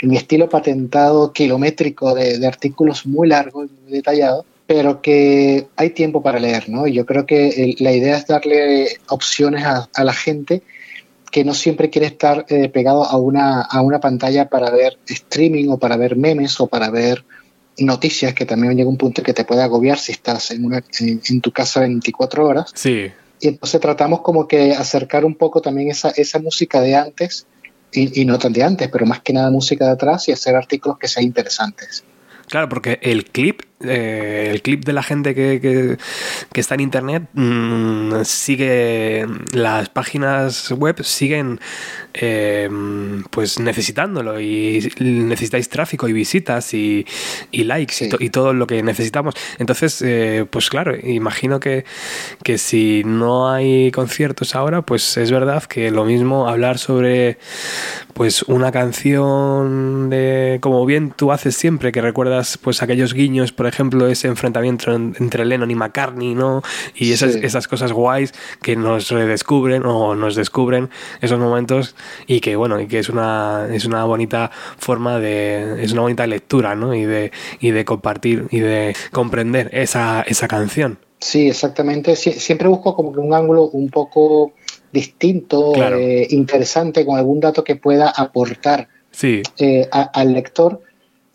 en 0.01 0.09
mi 0.09 0.17
estilo 0.17 0.49
patentado 0.49 1.31
kilométrico 1.31 2.13
de, 2.13 2.37
de 2.39 2.47
artículos 2.47 3.05
muy 3.05 3.27
largos 3.29 3.67
y 3.69 3.83
muy 3.83 3.91
detallados, 3.93 4.45
pero 4.65 5.01
que 5.01 5.67
hay 5.77 5.91
tiempo 5.91 6.21
para 6.21 6.39
leer, 6.39 6.67
¿no? 6.67 6.87
Y 6.87 6.93
yo 6.93 7.05
creo 7.05 7.25
que 7.25 7.47
el- 7.49 7.75
la 7.79 7.93
idea 7.93 8.17
es 8.17 8.27
darle 8.27 8.87
opciones 9.07 9.63
a, 9.63 9.87
a 9.93 10.03
la 10.03 10.13
gente 10.13 10.61
que 11.37 11.45
no 11.45 11.53
siempre 11.53 11.91
quiere 11.91 12.07
estar 12.07 12.47
eh, 12.49 12.67
pegado 12.67 13.03
a 13.03 13.15
una, 13.15 13.61
a 13.61 13.81
una 13.83 13.99
pantalla 13.99 14.49
para 14.49 14.71
ver 14.71 14.97
streaming 15.05 15.69
o 15.69 15.77
para 15.77 15.95
ver 15.95 16.15
memes 16.15 16.59
o 16.59 16.65
para 16.65 16.89
ver 16.89 17.25
noticias, 17.77 18.33
que 18.33 18.47
también 18.47 18.75
llega 18.75 18.89
un 18.89 18.97
punto 18.97 19.21
que 19.21 19.35
te 19.35 19.45
puede 19.45 19.61
agobiar 19.61 19.99
si 19.99 20.13
estás 20.13 20.49
en, 20.49 20.65
una, 20.65 20.83
en, 20.99 21.21
en 21.29 21.41
tu 21.41 21.51
casa 21.51 21.81
24 21.81 22.43
horas. 22.43 22.71
Sí, 22.73 23.11
Y 23.39 23.49
entonces 23.49 23.79
tratamos 23.79 24.21
como 24.21 24.47
que 24.47 24.71
acercar 24.71 25.25
un 25.25 25.35
poco 25.35 25.61
también 25.61 25.91
esa, 25.91 26.09
esa 26.09 26.39
música 26.39 26.81
de 26.81 26.95
antes, 26.95 27.45
y, 27.91 28.19
y 28.19 28.25
no 28.25 28.39
tan 28.39 28.51
de 28.51 28.63
antes, 28.63 28.89
pero 28.89 29.05
más 29.05 29.21
que 29.21 29.31
nada 29.31 29.51
música 29.51 29.85
de 29.85 29.91
atrás 29.91 30.27
y 30.29 30.31
hacer 30.31 30.55
artículos 30.55 30.97
que 30.97 31.07
sean 31.07 31.23
interesantes. 31.23 32.03
claro, 32.47 32.67
porque 32.67 32.97
el 33.03 33.25
clip 33.25 33.61
eh, 33.81 34.49
el 34.51 34.61
clip 34.61 34.83
de 34.85 34.93
la 34.93 35.03
gente 35.03 35.35
que, 35.35 35.59
que- 35.61 35.97
que 36.51 36.59
está 36.61 36.73
en 36.75 36.79
internet 36.81 37.23
mm, 37.33 38.23
sigue 38.23 39.25
las 39.53 39.89
páginas 39.89 40.71
web 40.71 41.03
siguen 41.03 41.59
eh, 42.15 42.67
pues 43.29 43.59
necesitándolo 43.59 44.39
y 44.41 44.91
necesitáis 44.99 45.69
tráfico 45.69 46.07
y 46.07 46.13
visitas 46.13 46.73
y, 46.73 47.05
y 47.51 47.63
likes 47.65 47.93
y, 47.93 47.97
Sí. 47.97 48.09
to- 48.09 48.17
y 48.19 48.29
todo 48.31 48.53
lo 48.53 48.65
que 48.65 48.81
necesitamos 48.81 49.35
entonces 49.59 50.01
eh, 50.03 50.45
pues 50.49 50.69
claro 50.69 50.95
imagino 50.95 51.59
que, 51.59 51.85
que 52.43 52.57
si 52.57 53.03
no 53.05 53.51
hay 53.51 53.91
conciertos 53.91 54.55
ahora 54.55 54.81
pues 54.81 55.17
es 55.17 55.29
verdad 55.31 55.63
que 55.63 55.91
lo 55.91 56.03
mismo 56.05 56.47
hablar 56.47 56.79
sobre 56.79 57.37
pues 58.13 58.41
una 58.43 58.71
canción 58.71 60.09
de 60.09 60.57
como 60.61 60.85
bien 60.85 61.11
tú 61.15 61.31
haces 61.31 61.55
siempre 61.55 61.91
que 61.91 62.01
recuerdas 62.01 62.57
pues 62.57 62.81
aquellos 62.81 63.13
guiños 63.13 63.51
por 63.51 63.66
ejemplo 63.67 64.07
ese 64.07 64.27
enfrentamiento 64.27 64.93
en- 64.93 65.15
entre 65.19 65.45
Lennon 65.45 65.69
y 65.71 65.75
McCartney 65.75 66.35
no 66.35 66.61
y 66.95 67.11
esas, 67.11 67.33
Sí. 67.33 67.39
esas 67.43 67.67
cosas 67.67 67.91
guays 67.91 68.33
que 68.61 68.75
nos 68.75 69.09
redescubren 69.11 69.85
o 69.85 70.15
nos 70.15 70.35
descubren 70.35 70.89
esos 71.21 71.39
momentos 71.39 71.95
y 72.27 72.39
que 72.39 72.55
bueno 72.55 72.79
y 72.79 72.87
que 72.87 72.99
es 72.99 73.09
una 73.09 73.67
es 73.71 73.85
una 73.85 74.03
bonita 74.05 74.51
forma 74.77 75.19
de 75.19 75.83
es 75.83 75.91
una 75.93 76.01
bonita 76.01 76.27
lectura 76.27 76.75
no 76.75 76.93
y 76.93 77.05
de 77.05 77.31
y 77.59 77.71
de 77.71 77.85
compartir 77.85 78.47
y 78.51 78.59
de 78.59 78.95
comprender 79.11 79.69
esa 79.73 80.21
esa 80.27 80.47
canción 80.47 80.99
Sí, 81.19 81.47
exactamente. 81.49 82.11
Sie- 82.15 82.33
siempre 82.33 82.67
busco 82.67 82.95
como 82.95 83.11
que 83.11 83.19
un 83.19 83.33
ángulo 83.33 83.63
un 83.69 83.89
poco 83.89 84.53
distinto, 84.91 85.71
Claro. 85.73 85.97
eh, 85.97 86.27
interesante, 86.29 87.05
con 87.05 87.17
algún 87.17 87.39
dato 87.39 87.63
que 87.63 87.75
pueda 87.75 88.09
aportar 88.09 88.87
sí 89.11 89.41
eh, 89.57 89.87
a- 89.91 90.11
al 90.13 90.33
lector. 90.33 90.81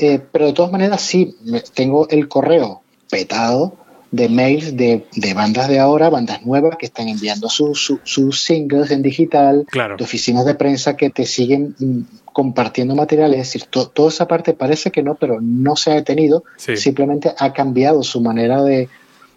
Eh, 0.02 0.20
pero 0.32 0.46
de 0.46 0.52
todas 0.52 0.72
maneras, 0.72 1.00
sí, 1.00 1.36
tengo 1.74 2.08
el 2.08 2.28
correo 2.28 2.82
petado 3.08 3.74
de 4.10 4.28
mails 4.28 4.76
de, 4.76 5.06
de 5.16 5.32
bandas 5.32 5.68
de 5.68 5.78
ahora, 5.78 6.10
bandas 6.10 6.44
nuevas 6.44 6.76
que 6.76 6.84
están 6.86 7.08
enviando 7.08 7.48
sus 7.48 7.82
su- 7.82 8.00
sus 8.04 8.42
singles 8.42 8.90
en 8.90 9.00
digital, 9.00 9.64
Claro. 9.70 9.96
de 9.96 10.04
oficinas 10.04 10.44
de 10.44 10.54
prensa 10.54 10.96
que 10.96 11.08
te 11.08 11.24
siguen 11.24 11.74
mm, 11.78 12.00
compartiendo 12.32 12.94
materiales. 12.94 13.40
Es 13.40 13.46
decir, 13.48 13.64
to- 13.70 13.88
toda 13.88 14.08
esa 14.10 14.26
parte 14.28 14.52
parece 14.52 14.90
que 14.90 15.02
no, 15.02 15.14
pero 15.14 15.40
no 15.40 15.76
se 15.76 15.92
ha 15.92 15.94
detenido. 15.94 16.44
Sí. 16.56 16.76
Simplemente 16.76 17.32
ha 17.38 17.52
cambiado 17.54 18.02
su 18.02 18.20
manera 18.20 18.62
de, 18.62 18.88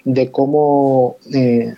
de 0.06 0.30
cómo 0.32 1.18
eh, 1.34 1.74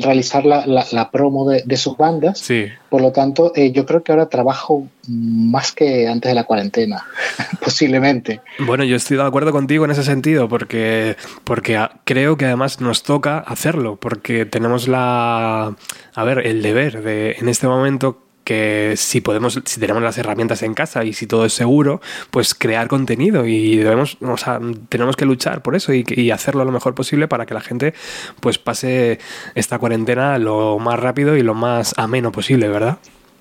realizar 0.00 0.46
la, 0.46 0.64
la- 0.66 0.86
la 0.92 1.10
promo 1.10 1.50
de, 1.50 1.62
de 1.66 1.76
sus 1.76 1.96
bandas. 1.96 2.38
sí 2.38 2.66
Por 2.88 3.02
lo 3.02 3.10
tanto, 3.10 3.52
eh, 3.56 3.72
yo 3.72 3.84
creo 3.84 4.02
que 4.04 4.12
ahora 4.12 4.28
trabajo 4.28 4.86
más 5.08 5.72
que 5.72 6.06
antes 6.08 6.30
de 6.30 6.34
la 6.36 6.44
cuarentena, 6.44 7.04
posiblemente. 7.60 8.40
Bueno, 8.60 8.84
yo 8.84 8.96
estoy 8.96 9.16
de 9.16 9.24
acuerdo 9.24 9.50
contigo 9.52 9.84
en 9.84 9.90
ese 9.90 10.04
sentido, 10.04 10.48
porque, 10.48 11.16
porque 11.42 11.76
a- 11.76 11.90
creo 12.04 12.36
que 12.36 12.44
además 12.46 12.80
nos 12.80 13.02
toca 13.02 13.38
hacerlo, 13.38 13.96
porque 13.96 14.46
tenemos 14.46 14.86
la, 14.88 15.74
a 16.14 16.24
ver, 16.24 16.46
el 16.46 16.62
deber 16.62 17.02
de 17.02 17.32
en 17.38 17.48
este 17.48 17.66
momento 17.66 18.18
que 18.44 18.94
si 18.96 19.20
podemos, 19.20 19.60
si 19.64 19.80
tenemos 19.80 20.02
las 20.02 20.18
herramientas 20.18 20.62
en 20.62 20.74
casa 20.74 21.04
y 21.04 21.14
si 21.14 21.26
todo 21.26 21.46
es 21.46 21.54
seguro, 21.54 22.00
pues 22.30 22.54
crear 22.54 22.88
contenido 22.88 23.46
y 23.46 23.76
debemos, 23.76 24.18
o 24.20 24.36
sea, 24.36 24.60
tenemos 24.88 25.16
que 25.16 25.24
luchar 25.24 25.62
por 25.62 25.74
eso 25.74 25.92
y, 25.92 26.04
hacerlo 26.34 26.64
lo 26.64 26.72
mejor 26.72 26.94
posible 26.94 27.28
para 27.28 27.46
que 27.46 27.54
la 27.54 27.60
gente 27.60 27.94
pues 28.40 28.58
pase 28.58 29.18
esta 29.54 29.78
cuarentena 29.78 30.36
lo 30.38 30.78
más 30.80 30.98
rápido 30.98 31.36
y 31.36 31.42
lo 31.42 31.54
más 31.54 31.94
ameno 31.96 32.32
posible, 32.32 32.68
¿verdad? 32.68 32.98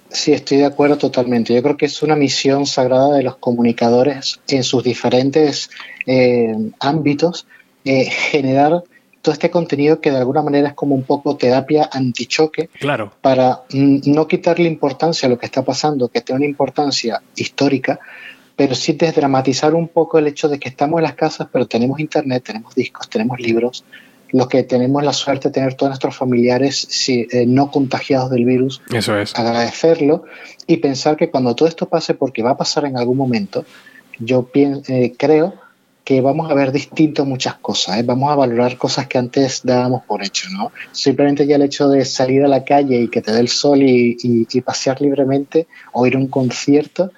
Sí, 0.10 0.32
estoy 0.32 0.60
de 0.60 0.66
acuerdo 0.66 0.98
totalmente. 0.98 1.56
Yo 1.56 1.64
creo 1.64 1.76
que 1.76 1.88
es 1.88 2.04
una 2.04 2.16
misión 2.16 2.68
sagrada 2.68 3.16
de 3.16 3.24
los 3.24 3.38
comunicadores 3.38 4.40
en 4.48 4.64
sus 4.64 4.84
diferentes 4.84 5.72
eh, 6.06 6.54
ámbitos, 6.80 7.48
eh, 7.84 8.06
generar 8.06 8.84
todo 9.24 9.34
este 9.34 9.50
contenido 9.50 10.00
que 10.02 10.12
de 10.12 10.18
alguna 10.18 10.44
manera 10.44 10.68
es 10.68 10.74
como 10.76 10.94
un 10.94 11.04
poco 11.04 11.36
terapia 11.38 11.90
antichoque 11.92 12.70
Claro, 12.80 13.12
para 13.22 13.62
no 13.72 14.28
quitarle 14.28 14.68
importancia 14.68 15.26
a 15.26 15.30
lo 15.30 15.40
que 15.40 15.48
está 15.48 15.64
pasando, 15.64 16.10
que 16.10 16.22
tiene 16.22 16.38
una 16.42 16.46
importancia 16.48 17.22
histórica, 17.36 18.00
pero 18.56 18.76
sí 18.76 18.94
desdramatizar 18.94 19.74
un 19.74 19.88
poco 19.88 20.20
el 20.20 20.28
hecho 20.28 20.48
de 20.50 20.60
que 20.60 20.70
estamos 20.70 21.00
en 21.00 21.04
las 21.04 21.16
casas, 21.16 21.48
pero 21.52 21.66
tenemos 21.68 22.00
internet, 22.00 22.44
tenemos 22.46 22.76
discos, 22.76 23.10
tenemos 23.10 23.40
libros, 23.40 23.84
los 24.34 24.48
que 24.48 24.64
tenemos 24.64 25.04
la 25.04 25.14
suerte 25.14 25.48
de 25.50 25.54
tener 25.54 25.74
todos 25.76 25.92
nuestros 25.92 26.16
familiares 26.18 26.86
sí, 26.90 27.26
eh, 27.32 27.46
no 27.48 27.72
contagiados 27.72 28.30
del 28.30 28.46
virus, 28.46 28.82
eso 28.92 29.18
es. 29.18 29.34
agradecerlo 29.36 30.26
y 30.68 30.78
pensar 30.78 31.16
que 31.18 31.30
cuando 31.32 31.56
todo 31.56 31.68
esto 31.70 31.88
pase, 31.88 32.14
porque 32.14 32.44
va 32.44 32.52
a 32.52 32.58
pasar 32.58 32.86
en 32.86 32.98
algún 32.98 33.18
momento, 33.18 33.64
yo 34.20 34.44
pien- 34.52 34.84
eh, 34.90 35.14
creo 35.18 35.54
que 36.04 36.20
vamos 36.22 36.52
a 36.52 36.54
ver 36.54 36.72
distinto 36.72 37.26
muchas 37.26 37.56
cosas, 37.56 37.98
¿eh? 38.00 38.04
vamos 38.04 38.32
a 38.32 38.36
valorar 38.36 38.78
cosas 38.78 39.08
que 39.08 39.18
antes 39.18 39.62
dábamos 39.64 40.04
por 40.04 40.24
hecho, 40.24 40.50
¿no? 40.52 40.72
Simplemente 40.92 41.48
ya 41.48 41.56
el 41.56 41.62
hecho 41.62 41.88
de 41.88 42.04
salir 42.06 42.44
a 42.44 42.48
la 42.50 42.64
calle 42.66 42.98
y 43.04 43.08
que 43.08 43.22
te 43.22 43.32
dé 43.32 43.40
el 43.40 43.48
sol 43.48 43.82
y, 43.82 44.18
y- 44.22 44.48
y 44.52 44.62
pasear 44.62 45.00
libremente 45.02 45.68
o 45.94 46.06
ir 46.06 46.16
a 46.16 46.20
un 46.20 46.28
concierto, 46.28 47.12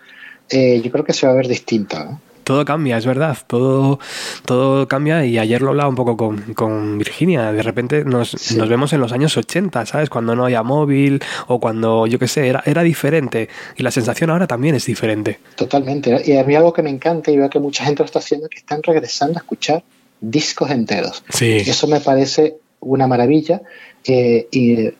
eh, 0.49 0.81
yo 0.83 0.91
creo 0.91 1.03
que 1.03 1.13
se 1.13 1.25
va 1.25 1.33
a 1.33 1.35
ver 1.35 1.47
distinto, 1.47 1.97
¿no? 1.97 2.21
Todo 2.45 2.63
cambia, 2.63 2.97
es 2.97 3.05
verdad, 3.05 3.37
todo, 3.47 3.99
todo 4.45 4.87
cambia 4.87 5.25
y 5.25 5.37
ayer 5.37 5.61
lo 5.61 5.71
hablaba 5.71 5.89
un 5.89 5.95
poco 5.95 6.15
con, 6.15 6.53
con 6.53 6.97
Virginia, 6.97 7.51
de 7.51 7.61
repente 7.61 8.05
nos, 8.05 8.29
Sí. 8.29 8.55
nos 8.55 8.69
vemos 8.69 8.93
en 8.93 9.01
los 9.01 9.11
años 9.11 9.35
80, 9.35 9.85
¿sabes? 9.85 10.09
Cuando 10.09 10.35
no 10.35 10.45
había 10.45 10.63
móvil 10.63 11.21
o 11.47 11.59
cuando, 11.59 12.07
yo 12.07 12.17
qué 12.19 12.27
sé, 12.29 12.47
era, 12.47 12.63
era 12.65 12.83
diferente 12.83 13.49
y 13.75 13.83
la 13.83 13.91
sensación 13.91 14.29
ahora 14.29 14.47
también 14.47 14.75
es 14.75 14.85
diferente. 14.85 15.39
Totalmente. 15.55 16.21
Y 16.25 16.37
a 16.37 16.43
mí 16.45 16.55
algo 16.55 16.71
que 16.71 16.81
me 16.83 16.89
encanta 16.89 17.31
y 17.31 17.37
veo 17.37 17.49
que 17.49 17.59
mucha 17.59 17.83
gente 17.83 18.03
lo 18.03 18.05
está 18.05 18.19
haciendo, 18.19 18.47
que 18.47 18.57
están 18.59 18.81
regresando 18.81 19.39
a 19.39 19.41
escuchar 19.41 19.83
discos 20.21 20.69
enteros. 20.71 21.23
Sí, 21.29 21.57
Eso 21.57 21.87
me 21.87 21.99
parece 21.99 22.57
una 22.79 23.07
maravilla. 23.07 23.61
eh, 24.05 24.47
y 24.51 24.91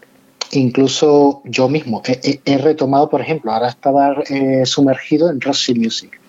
incluso 0.52 1.42
yo 1.46 1.70
mismo 1.70 2.02
he, 2.06 2.58
retomado, 2.58 3.10
por 3.10 3.22
ejemplo, 3.22 3.52
ahora 3.52 3.70
estaba 3.70 4.16
eh, 4.30 4.64
sumergido 4.66 5.30
en 5.30 5.42
Roxy 5.42 5.74
Music. 5.76 6.20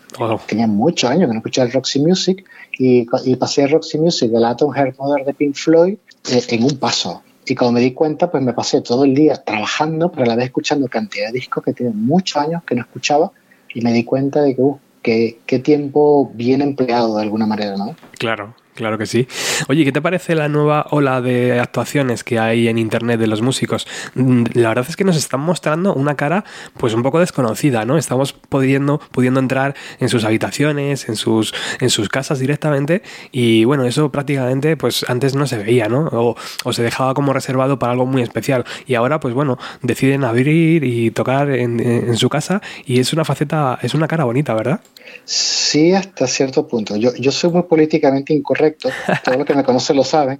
Tenía 0.46 0.66
muchos 0.66 1.10
años 1.10 1.28
que 1.28 1.34
no 1.34 1.38
escuchaba 1.38 1.66
el 1.66 1.72
Roxy 1.72 2.00
Music 2.00 2.44
y, 2.78 3.06
y 3.24 3.36
pasé 3.36 3.64
el 3.64 3.70
Roxy 3.70 3.98
Music 3.98 4.30
del 4.30 4.44
Atom 4.44 4.72
Heart 4.72 4.98
Mother 4.98 5.24
de 5.24 5.34
Pink 5.34 5.54
Floyd 5.54 5.96
eh, 6.30 6.42
en 6.48 6.64
un 6.64 6.78
paso. 6.78 7.22
Y 7.46 7.54
cuando 7.54 7.74
me 7.74 7.80
di 7.80 7.92
cuenta, 7.92 8.30
pues 8.30 8.42
me 8.42 8.52
pasé 8.52 8.80
todo 8.80 9.04
el 9.04 9.14
día 9.14 9.36
trabajando, 9.36 10.10
pero 10.10 10.24
a 10.24 10.26
la 10.26 10.36
vez 10.36 10.46
escuchando 10.46 10.88
cantidad 10.88 11.28
de 11.28 11.32
discos 11.32 11.62
que 11.62 11.72
tienen 11.72 12.04
muchos 12.04 12.42
años 12.42 12.62
que 12.64 12.74
no 12.74 12.82
escuchaba 12.82 13.30
y 13.72 13.82
me 13.82 13.92
di 13.92 14.04
cuenta 14.04 14.42
de 14.42 14.56
que, 14.56 14.62
uh, 14.62 14.78
que, 15.02 15.38
qué 15.46 15.58
tiempo 15.60 16.30
bien 16.34 16.60
empleado 16.60 17.16
de 17.16 17.22
alguna 17.22 17.46
manera, 17.46 17.76
¿no? 17.76 17.94
claro, 18.18 18.54
claro 18.76 18.98
que 18.98 19.06
sí. 19.06 19.26
Oye, 19.68 19.84
¿qué 19.84 19.90
te 19.90 20.00
parece 20.00 20.34
la 20.34 20.48
nueva 20.48 20.86
ola 20.90 21.20
de 21.20 21.58
actuaciones 21.58 22.22
que 22.22 22.38
hay 22.38 22.68
en 22.68 22.78
internet 22.78 23.18
de 23.18 23.26
los 23.26 23.42
músicos? 23.42 23.86
Mm, 24.14 24.44
La 24.54 24.68
verdad 24.68 24.86
es 24.88 24.94
que 24.96 25.04
nos 25.04 25.16
están 25.16 25.40
mostrando 25.40 25.94
una 25.94 26.14
cara 26.14 26.44
pues 26.78 26.94
un 26.94 27.02
poco 27.02 27.18
desconocida, 27.18 27.84
¿no? 27.84 27.98
Estamos 27.98 28.32
pudiendo, 28.32 29.00
pudiendo 29.10 29.40
entrar 29.40 29.74
en 29.98 30.08
sus 30.08 30.24
habitaciones, 30.24 31.08
en 31.08 31.16
sus, 31.16 31.54
en 31.80 31.90
sus 31.90 32.08
casas 32.08 32.38
directamente 32.38 33.02
y 33.32 33.64
bueno, 33.64 33.84
eso 33.84 34.12
prácticamente 34.12 34.76
pues 34.76 35.04
antes 35.08 35.34
no 35.34 35.46
se 35.46 35.58
veía, 35.58 35.88
¿no? 35.88 36.08
O, 36.12 36.36
o 36.64 36.72
se 36.72 36.82
dejaba 36.82 37.14
como 37.14 37.32
reservado 37.32 37.78
para 37.78 37.92
algo 37.92 38.06
muy 38.06 38.22
especial 38.22 38.64
y 38.86 38.94
ahora 38.94 39.18
pues 39.20 39.34
bueno, 39.34 39.58
deciden 39.82 40.24
abrir 40.24 40.84
y 40.84 41.10
tocar 41.10 41.50
en, 41.50 41.80
en 41.80 42.16
su 42.16 42.28
casa 42.28 42.60
y 42.84 43.00
es 43.00 43.12
una 43.12 43.24
faceta, 43.24 43.78
es 43.82 43.94
una 43.94 44.06
cara 44.06 44.24
bonita, 44.24 44.54
¿verdad? 44.54 44.80
Sí, 45.24 45.92
hasta 45.92 46.26
cierto 46.26 46.66
punto. 46.66 46.96
Yo, 46.96 47.14
yo 47.16 47.30
soy 47.32 47.50
muy 47.50 47.62
políticamente 47.62 48.32
incorrecto, 48.32 48.65
todos 48.72 49.36
los 49.36 49.46
que 49.46 49.54
me 49.54 49.64
conocen 49.64 49.96
lo 49.96 50.04
saben. 50.04 50.38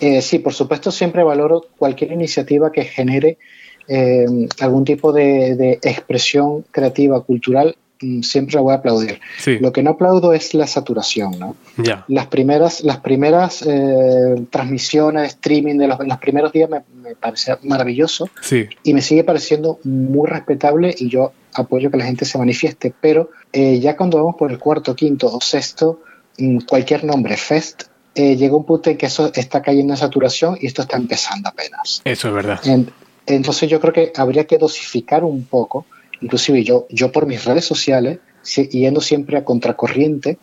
Eh, 0.00 0.20
sí, 0.22 0.38
por 0.38 0.52
supuesto, 0.52 0.90
siempre 0.90 1.22
valoro 1.22 1.66
cualquier 1.78 2.12
iniciativa 2.12 2.70
que 2.70 2.84
genere 2.84 3.38
eh, 3.88 4.26
algún 4.60 4.84
tipo 4.84 5.12
de, 5.12 5.54
de 5.56 5.72
expresión 5.82 6.64
creativa, 6.70 7.20
cultural, 7.22 7.76
mm, 8.00 8.22
siempre 8.22 8.56
la 8.56 8.60
voy 8.60 8.72
a 8.72 8.76
aplaudir. 8.76 9.20
Sí, 9.38 9.58
Lo 9.58 9.72
que 9.72 9.82
no 9.82 9.92
aplaudo 9.92 10.32
es 10.32 10.54
la 10.54 10.66
saturación, 10.66 11.38
¿no? 11.38 11.56
ya. 11.78 12.04
Las 12.08 12.26
primeras, 12.26 12.82
las 12.82 12.98
primeras 12.98 13.62
eh, 13.66 14.34
transmisiones, 14.50 15.28
streaming 15.28 15.78
de 15.78 15.86
los, 15.88 15.98
los 16.06 16.18
primeros 16.18 16.52
días 16.52 16.68
me, 16.68 16.82
me 17.00 17.14
parecía 17.14 17.58
maravilloso 17.62 18.28
Sí, 18.42 18.66
y 18.82 18.92
me 18.92 19.00
sigue 19.00 19.24
pareciendo 19.24 19.78
muy 19.84 20.28
respetable 20.28 20.94
y 20.98 21.08
yo 21.08 21.32
apoyo 21.54 21.90
que 21.90 21.96
la 21.96 22.04
gente 22.04 22.24
se 22.24 22.36
manifieste, 22.38 22.92
pero 23.00 23.30
eh, 23.52 23.78
ya 23.80 23.96
cuando 23.96 24.18
vamos 24.18 24.36
por 24.36 24.50
el 24.50 24.58
cuarto, 24.58 24.94
quinto 24.94 25.28
o 25.28 25.40
sexto, 25.40 26.00
cualquier 26.66 27.04
nombre, 27.04 27.36
Fest, 27.36 27.84
eh, 28.14 28.36
llega 28.36 28.56
un 28.56 28.64
punto 28.64 28.90
en 28.90 28.96
que 28.96 29.06
eso 29.06 29.30
está 29.34 29.62
cayendo 29.62 29.92
en 29.92 29.96
saturación 29.98 30.56
y 30.60 30.66
esto 30.66 30.82
está 30.82 30.96
empezando 30.96 31.48
apenas. 31.48 32.00
eso 32.04 32.28
es 32.28 32.34
verdad. 32.34 32.60
En- 32.66 32.90
entonces 33.26 33.68
yo 33.68 33.80
creo 33.80 33.92
que 33.92 34.12
habría 34.16 34.44
que 34.46 34.56
dosificar 34.58 35.24
un 35.24 35.44
poco, 35.44 35.84
inclusive 36.20 36.62
yo, 36.64 36.86
yo 36.90 37.10
por 37.12 37.26
mis 37.26 37.44
redes 37.44 37.64
sociales, 37.64 38.18
si- 38.42 38.68
yendo 38.68 39.00
siempre 39.00 39.36
a 39.36 39.44
contracorriente, 39.44 40.38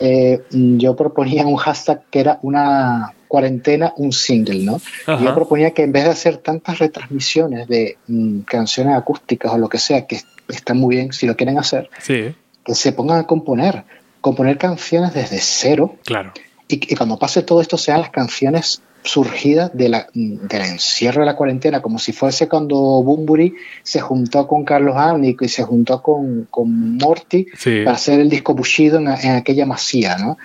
eh, 0.00 0.42
mm, 0.50 0.76
yo 0.78 0.94
proponía 0.94 1.46
un 1.46 1.56
hashtag 1.56 2.02
que 2.10 2.20
era 2.20 2.38
una 2.42 3.12
cuarentena, 3.28 3.92
un 3.96 4.12
single, 4.12 4.62
¿no? 4.64 4.80
Ajá. 5.06 5.24
yo 5.24 5.34
proponía 5.34 5.72
que 5.72 5.82
en 5.82 5.90
vez 5.92 6.04
de 6.04 6.10
hacer 6.10 6.36
tantas 6.36 6.78
retransmisiones 6.78 7.66
de 7.66 7.96
mm, 8.06 8.40
canciones 8.40 8.94
acústicas 8.94 9.52
o 9.52 9.58
lo 9.58 9.68
que 9.68 9.78
sea, 9.78 10.06
que 10.06 10.20
están 10.48 10.76
muy 10.76 10.94
bien 10.96 11.12
si 11.12 11.26
lo 11.26 11.34
quieren 11.34 11.58
hacer, 11.58 11.88
Sí, 12.00 12.34
que 12.64 12.74
se 12.74 12.92
pongan 12.92 13.18
a 13.20 13.26
componer, 13.26 13.84
componer 14.26 14.58
canciones 14.58 15.14
desde 15.14 15.38
cero 15.40 15.94
claro. 16.04 16.32
y, 16.66 16.74
y 16.92 16.96
cuando 16.96 17.16
pase 17.16 17.42
todo 17.42 17.60
esto 17.60 17.76
sean 17.78 18.00
las 18.00 18.10
canciones 18.10 18.82
surgidas 19.04 19.70
de 19.72 19.88
la, 19.88 20.08
del 20.14 20.62
encierro 20.62 21.20
de 21.20 21.26
la 21.26 21.36
cuarentena, 21.36 21.80
como 21.80 22.00
si 22.00 22.12
fuese 22.12 22.48
cuando 22.48 22.74
Bumburi 23.04 23.54
se 23.84 24.00
juntó 24.00 24.48
con 24.48 24.64
Carlos 24.64 24.96
Ánico 24.96 25.44
y 25.44 25.48
se 25.48 25.62
juntó 25.62 26.02
con, 26.02 26.48
con 26.50 26.96
Morty 26.98 27.46
Sí. 27.56 27.82
para 27.84 27.94
hacer 27.94 28.18
el 28.18 28.28
disco 28.28 28.54
Bushido 28.56 28.98
en, 28.98 29.06
en 29.06 29.36
aquella 29.36 29.64
masía, 29.64 30.18
¿no? 30.18 30.38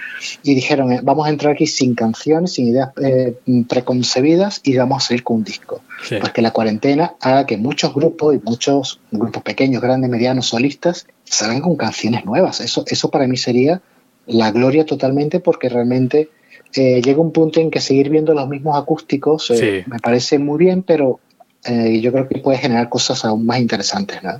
Y 0.43 0.53
dijeron, 0.53 0.91
eh, 0.91 0.99
vamos 1.01 1.25
a 1.25 1.31
entrar 1.31 1.53
aquí 1.55 1.65
sin 1.65 1.95
canciones, 1.95 2.53
sin 2.53 2.67
ideas 2.67 2.89
eh, 3.03 3.33
preconcebidas 3.67 4.61
y 4.63 4.77
vamos 4.77 5.03
a 5.03 5.07
salir 5.07 5.23
con 5.23 5.37
un 5.37 5.43
disco. 5.43 5.81
Sí. 6.07 6.17
Pues 6.19 6.31
que 6.31 6.43
la 6.43 6.51
cuarentena 6.51 7.15
haga 7.19 7.47
que 7.47 7.57
muchos 7.57 7.95
grupos 7.95 8.35
y 8.35 8.39
muchos 8.43 8.99
grupos 9.09 9.41
pequeños, 9.41 9.81
grandes, 9.81 10.07
medianos, 10.11 10.45
solistas, 10.45 11.07
salgan 11.31 11.61
con 11.61 11.75
canciones 11.77 12.25
nuevas. 12.25 12.59
Eso, 12.59 12.83
eso 12.87 13.09
para 13.09 13.25
mí 13.27 13.37
sería 13.37 13.81
la 14.27 14.51
gloria 14.51 14.85
totalmente 14.85 15.39
porque 15.39 15.69
realmente 15.69 16.29
eh, 16.75 17.01
llega 17.01 17.21
un 17.21 17.31
punto 17.31 17.59
en 17.59 17.71
que 17.71 17.79
seguir 17.81 18.09
viendo 18.09 18.33
los 18.33 18.47
mismos 18.47 18.77
acústicos 18.77 19.49
eh, 19.51 19.55
Sí. 19.83 19.89
me 19.89 19.99
parece 19.99 20.39
muy 20.39 20.57
bien, 20.57 20.83
pero 20.83 21.19
eh, 21.65 21.99
yo 22.01 22.11
creo 22.11 22.27
que 22.27 22.39
puede 22.39 22.57
generar 22.57 22.89
cosas 22.89 23.23
aún 23.25 23.45
más 23.45 23.59
interesantes, 23.59 24.21
¿no? 24.23 24.39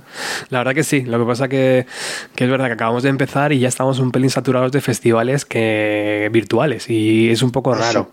La 0.50 0.58
verdad 0.58 0.74
que 0.74 0.82
sí, 0.84 1.02
lo 1.02 1.18
que 1.20 1.24
pasa 1.26 1.48
que, 1.48 1.86
que 2.34 2.44
es 2.44 2.50
verdad 2.50 2.66
que 2.66 2.72
acabamos 2.72 3.02
de 3.02 3.08
empezar 3.10 3.52
y 3.52 3.58
ya 3.60 3.68
estamos 3.68 3.98
un 4.00 4.10
pelín 4.10 4.30
saturados 4.30 4.72
de 4.72 4.80
festivales 4.80 5.44
que 5.44 6.28
virtuales 6.32 6.88
y 6.90 7.30
es 7.30 7.42
un 7.42 7.50
poco 7.52 7.74
raro. 7.74 8.08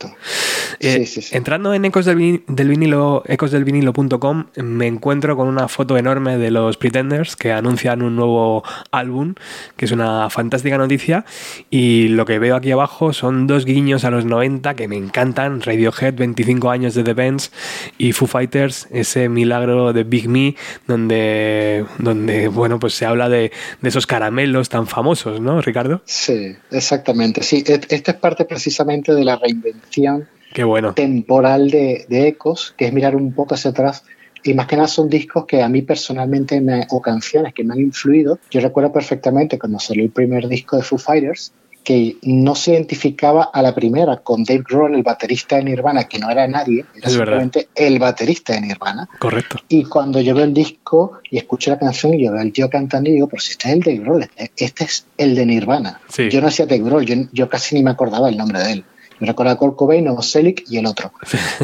Eh, 0.79 0.99
Sí, 0.99 1.05
sí, 1.05 1.21
sí. 1.21 1.35
Entrando 1.35 1.73
en 1.73 1.83
ecos 1.85 2.05
del, 2.05 2.17
vin- 2.17 2.43
del 2.47 2.69
vinilo, 2.69 3.23
ecosdelvinilo.com 3.27 4.45
me 4.57 4.87
encuentro 4.87 5.35
con 5.35 5.47
una 5.47 5.67
foto 5.67 5.97
enorme 5.97 6.37
de 6.37 6.51
los 6.51 6.77
Pretenders 6.77 7.35
que 7.35 7.51
anuncian 7.51 8.01
un 8.01 8.15
nuevo 8.15 8.63
álbum, 8.91 9.35
que 9.75 9.85
es 9.85 9.91
una 9.91 10.29
fantástica 10.29 10.77
noticia 10.77 11.25
y 11.69 12.07
lo 12.09 12.25
que 12.25 12.39
veo 12.39 12.55
aquí 12.55 12.71
abajo 12.71 13.11
son 13.13 13.47
dos 13.47 13.65
guiños 13.65 14.03
a 14.05 14.09
los 14.11 14.25
90 14.25 14.75
que 14.75 14.87
me 14.87 14.95
encantan, 14.97 15.61
Radiohead 15.61 16.13
25 16.15 16.69
años 16.69 16.93
de 16.93 17.03
The 17.03 17.13
Bends 17.13 17.51
y 17.97 18.13
Foo 18.13 18.27
Fighters 18.27 18.87
ese 18.99 19.29
milagro 19.29 19.93
de 19.93 20.03
Big 20.03 20.27
Me 20.29 20.55
donde, 20.87 21.85
donde 21.97 22.47
bueno, 22.47 22.79
pues 22.79 22.93
se 22.93 23.05
habla 23.05 23.29
de, 23.29 23.51
de 23.81 23.89
esos 23.89 24.05
caramelos 24.07 24.69
tan 24.69 24.87
famosos, 24.87 25.39
¿no, 25.39 25.61
Ricardo? 25.61 26.01
Sí, 26.05 26.55
exactamente. 26.71 27.43
Sí, 27.43 27.63
esta 27.67 28.11
es 28.11 28.17
parte 28.17 28.45
precisamente 28.45 29.13
de 29.13 29.23
la 29.23 29.35
reinvención 29.37 30.27
Qué 30.53 30.63
bueno. 30.63 30.93
temporal 30.93 31.69
de, 31.69 32.05
de 32.09 32.27
Ecos, 32.27 32.73
que 32.77 32.85
es 32.85 32.93
mirar 32.93 33.15
un 33.15 33.33
poco 33.33 33.55
hacia 33.55 33.71
atrás. 33.71 34.03
Y 34.43 34.53
más 34.53 34.67
que 34.67 34.77
nada 34.77 34.87
son 34.87 35.09
discos 35.09 35.45
que 35.45 35.61
a 35.61 35.67
mí 35.67 35.81
personalmente, 35.81 36.61
me- 36.61 36.87
o 36.91 37.01
canciones 37.01 37.53
que 37.53 37.63
me 37.65 37.73
han 37.73 37.81
influido. 37.81 38.39
Yo 38.49 38.61
recuerdo 38.61 38.91
perfectamente 38.91 39.59
cuando 39.59 39.79
salió 39.79 40.03
el 40.03 40.11
primer 40.11 40.47
disco 40.47 40.77
de 40.77 40.83
Foo 40.83 40.97
Fighters, 40.97 41.51
que 41.83 42.17
no 42.23 42.55
se 42.55 42.73
identificaba 42.73 43.49
a 43.53 43.61
la 43.61 43.73
primera 43.73 44.17
con 44.17 44.43
Dave 44.43 44.63
Grohl, 44.67 44.95
el 44.95 45.03
baterista 45.03 45.55
de 45.55 45.63
Nirvana, 45.63 46.03
que 46.05 46.19
no 46.19 46.29
era 46.29 46.47
nadie, 46.47 46.85
era 46.95 47.07
Es 47.07 47.17
verdad. 47.17 47.39
simplemente 47.39 47.69
el 47.75 47.99
baterista 47.99 48.53
de 48.53 48.61
Nirvana. 48.61 49.09
Correcto. 49.19 49.57
Y 49.69 49.83
cuando 49.85 50.21
yo 50.21 50.35
veo 50.35 50.45
el 50.45 50.53
disco 50.53 51.19
y 51.29 51.37
escucho 51.37 51.71
la 51.71 51.79
canción 51.79 52.13
y 52.13 52.23
yo 52.25 52.31
veo 52.31 52.41
al 52.41 52.51
tío 52.51 52.69
cantando 52.69 53.09
y 53.09 53.13
digo, 53.13 53.27
pero 53.27 53.41
si 53.41 53.51
este 53.51 53.69
es 53.69 53.73
el 53.75 53.81
de 53.81 53.97
Grohl, 53.97 54.23
este, 54.23 54.51
este 54.57 54.83
es 54.83 55.05
el 55.17 55.35
de 55.35 55.45
Nirvana. 55.45 55.99
Sí. 56.09 56.29
Yo 56.29 56.41
no 56.41 56.47
hacía 56.47 56.65
Dave 56.65 56.83
Grohl, 56.83 57.05
yo, 57.05 57.15
yo 57.31 57.49
casi 57.49 57.75
ni 57.75 57.83
me 57.83 57.91
acordaba 57.91 58.29
el 58.29 58.37
nombre 58.37 58.59
de 58.59 58.71
él. 58.73 58.85
Yo 59.19 59.25
recordaba 59.27 59.57
Kurt 59.57 59.75
Cobain, 59.75 60.05
Novoselic 60.05 60.63
y 60.69 60.77
el 60.77 60.85
otro. 60.85 61.11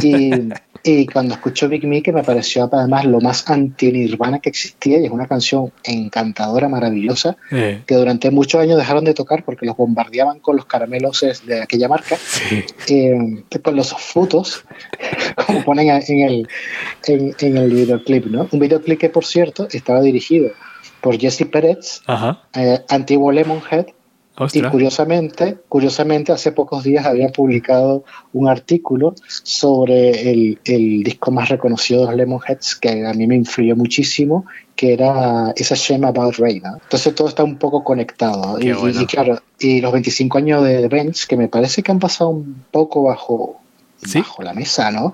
Y, 0.02 0.32
y 0.88 1.07
cuando 1.07 1.34
escucho 1.34 1.68
Big 1.68 1.86
Me, 1.88 2.03
que 2.03 2.12
me 2.12 2.24
pareció 2.24 2.70
además 2.72 3.06
lo 3.06 3.20
más 3.20 3.49
anti-Nirvana 3.49 4.40
que 4.40 4.49
existía, 4.49 4.99
y 4.99 5.06
es 5.06 5.12
una 5.12 5.26
canción 5.28 5.72
encantadora, 5.84 6.70
maravillosa, 6.70 7.38
que 7.49 7.95
durante 7.95 8.30
muchos 8.30 8.62
años 8.62 8.78
dejaron 8.78 9.03
de 9.03 9.16
tocar 9.16 9.44
porque 9.44 9.66
los 9.66 9.76
bombardeaban 9.76 10.40
con 10.40 10.56
los 10.56 10.66
caramelos 10.66 11.26
de 11.45 11.62
aquella 11.62 11.88
marca 11.88 12.18
sí. 12.18 12.64
eh, 12.90 13.44
con 13.64 13.76
los 13.76 13.94
frutos, 13.94 14.64
como 15.48 15.64
ponen 15.64 15.90
en 15.90 16.20
el, 16.22 16.48
en, 17.07 17.36
en 17.40 17.57
el 17.57 17.74
videoclip, 17.74 18.28
¿no? 18.28 18.48
Un 18.52 18.60
videoclip 18.60 18.99
que, 18.99 19.10
por 19.10 19.26
cierto, 19.26 19.68
estaba 19.72 20.02
dirigido 20.02 20.52
por 21.02 21.18
Jesse 21.20 21.45
Pérez, 21.52 22.02
eh, 22.53 22.80
antiguo 22.90 23.32
Lemonhead, 23.32 23.88
y 24.53 24.62
curiosamente, 24.64 25.57
curiosamente, 25.70 26.32
hace 26.32 26.52
pocos 26.52 26.84
días 26.84 27.06
había 27.06 27.30
publicado 27.30 28.03
un 28.34 28.48
artículo 28.49 29.16
sobre 29.28 30.30
el, 30.32 30.60
el 30.66 31.03
disco 31.03 31.32
más 31.32 31.49
reconocido 31.49 32.02
de 32.02 32.07
los 32.07 32.16
Lemonheads, 32.16 32.76
que 32.76 33.06
a 33.06 33.14
mí 33.14 33.28
me 33.28 33.36
influyó 33.36 33.76
muchísimo, 33.76 34.45
que 34.76 34.94
era 34.94 35.53
esa 35.56 35.76
Shame 35.76 36.07
About 36.07 36.36
Ray, 36.36 36.60
¿no? 36.60 36.74
Entonces 36.82 37.16
todo 37.16 37.30
está 37.30 37.44
un 37.44 37.57
poco 37.57 37.84
conectado. 37.84 38.60
Y, 38.60 38.70
y- 38.70 38.74
bueno. 38.74 39.02
y 39.02 39.06
claro, 39.06 39.40
y 39.60 39.80
los 39.82 39.91
25 39.94 40.38
años 40.38 40.64
de 40.64 40.88
Benz, 40.90 41.26
que 41.26 41.38
me 41.38 41.48
parece 41.48 41.82
que 41.82 41.91
han 41.91 41.99
pasado 41.99 42.32
un 42.32 42.66
poco 42.72 43.03
bajo, 43.03 43.62
Sí. 44.03 44.20
bajo 44.20 44.44
la 44.44 44.53
mesa, 44.53 44.91
¿no? 44.91 45.14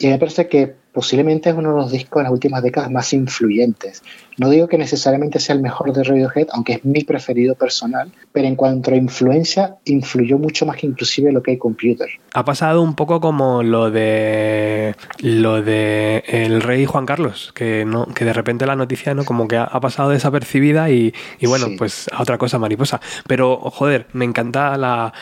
Y 0.00 0.08
me 0.08 0.18
parece 0.18 0.48
que 0.48 0.74
posiblemente 0.96 1.50
es 1.50 1.54
uno 1.54 1.72
de 1.72 1.76
los 1.76 1.92
discos 1.92 2.20
de 2.20 2.22
las 2.24 2.32
últimas 2.32 2.62
décadas 2.62 2.90
más 2.90 3.12
influyentes. 3.12 4.02
No 4.38 4.48
digo 4.48 4.66
que 4.66 4.78
necesariamente 4.78 5.40
sea 5.40 5.54
el 5.54 5.60
mejor 5.60 5.92
de 5.92 6.02
Radiohead, 6.04 6.46
aunque 6.52 6.72
es 6.74 6.84
mi 6.86 7.04
preferido 7.04 7.54
personal, 7.54 8.10
pero 8.32 8.48
en 8.48 8.56
cuanto 8.56 8.90
a 8.90 8.96
influencia, 8.96 9.76
influyó 9.84 10.38
mucho 10.38 10.64
más 10.64 10.76
que 10.78 10.86
inclusive 10.86 11.32
lo 11.32 11.42
que 11.42 11.50
hay 11.50 11.58
Computer. 11.58 12.08
Ha 12.32 12.44
pasado 12.46 12.80
un 12.80 12.94
poco 12.94 13.20
como 13.20 13.62
lo 13.62 13.90
de 13.90 14.94
lo 15.20 15.60
de 15.62 16.22
el 16.28 16.62
rey 16.62 16.86
Juan 16.86 17.04
Carlos, 17.04 17.52
que 17.54 17.84
no, 17.84 18.06
que 18.06 18.24
de 18.24 18.32
repente 18.32 18.64
la 18.66 18.76
noticia 18.76 19.12
no 19.14 19.24
como 19.26 19.48
que 19.48 19.56
ha, 19.58 19.64
ha 19.64 19.80
pasado 19.80 20.08
desapercibida 20.10 20.88
y, 20.90 21.12
y 21.38 21.46
bueno, 21.46 21.66
Sí. 21.66 21.76
pues 21.76 22.08
a 22.12 22.22
otra 22.22 22.38
cosa 22.38 22.58
mariposa. 22.58 23.00
Pero 23.26 23.56
joder, 23.58 24.06
me 24.14 24.24
encanta 24.24 24.76
la 24.78 25.12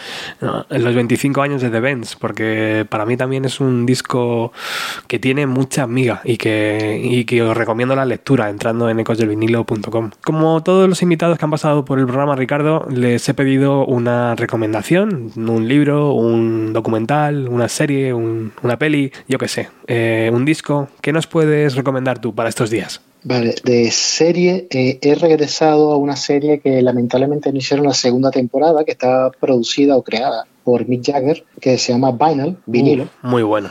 los 0.41 0.95
25 0.95 1.41
años 1.43 1.63
de 1.63 1.71
The 1.71 1.81
Bends, 1.81 2.17
porque 2.17 2.87
para 2.89 3.07
mí 3.07 3.17
también 3.17 3.45
es 3.45 3.61
un 3.61 3.87
disco 3.87 4.53
que 5.09 5.19
tiene 5.19 5.47
mucha 5.65 5.82
amiga 5.82 6.20
y 6.24 6.36
que, 6.36 7.01
y 7.03 7.24
que 7.24 7.41
os 7.43 7.57
recomiendo 7.57 7.97
la 7.97 8.05
lectura 8.05 8.51
entrando 8.51 8.91
en 8.91 9.01
ecosdelvinilo.com. 9.01 10.11
Como 10.23 10.62
todos 10.62 10.89
los 10.89 11.01
invitados 11.03 11.39
que 11.39 11.45
han 11.45 11.51
pasado 11.51 11.85
por 11.85 11.99
el 11.99 12.07
programa, 12.07 12.36
Ricardo, 12.36 12.86
les 12.91 13.27
he 13.28 13.35
pedido 13.35 13.86
una 13.86 14.35
recomendación, 14.36 15.32
un 15.36 15.66
libro, 15.69 16.12
un 16.12 16.73
documental, 16.73 17.49
una 17.49 17.69
serie, 17.69 18.12
un- 18.12 18.53
una 18.62 18.78
peli, 18.78 19.11
yo 19.28 19.39
qué 19.39 19.49
sé, 19.49 19.69
eh, 19.86 20.31
un 20.32 20.45
disco. 20.45 20.89
¿Qué 21.01 21.12
nos 21.12 21.27
puedes 21.27 21.74
recomendar 21.74 22.19
tú 22.19 22.35
para 22.35 22.49
estos 22.51 22.69
días? 22.70 23.01
Vale, 23.23 23.55
de 23.65 23.91
serie, 23.91 24.66
eh, 24.70 24.99
he 25.01 25.15
regresado 25.15 25.93
a 25.93 25.97
una 25.97 26.15
serie 26.15 26.61
que 26.61 26.82
lamentablemente 26.82 27.51
no 27.51 27.59
hicieron 27.59 27.86
la 27.86 27.95
segunda 27.95 28.31
temporada, 28.31 28.85
que 28.85 28.91
está 28.93 29.31
producida 29.41 29.97
o 29.97 30.03
creada 30.03 30.45
por 30.62 30.86
Mick 30.86 31.05
Jagger, 31.11 31.43
que 31.61 31.78
se 31.78 31.93
llama 31.93 32.12
Vinyl, 32.12 32.57
vinilo. 32.66 33.05
Uh, 33.23 33.27
muy 33.27 33.43
bueno. 33.43 33.70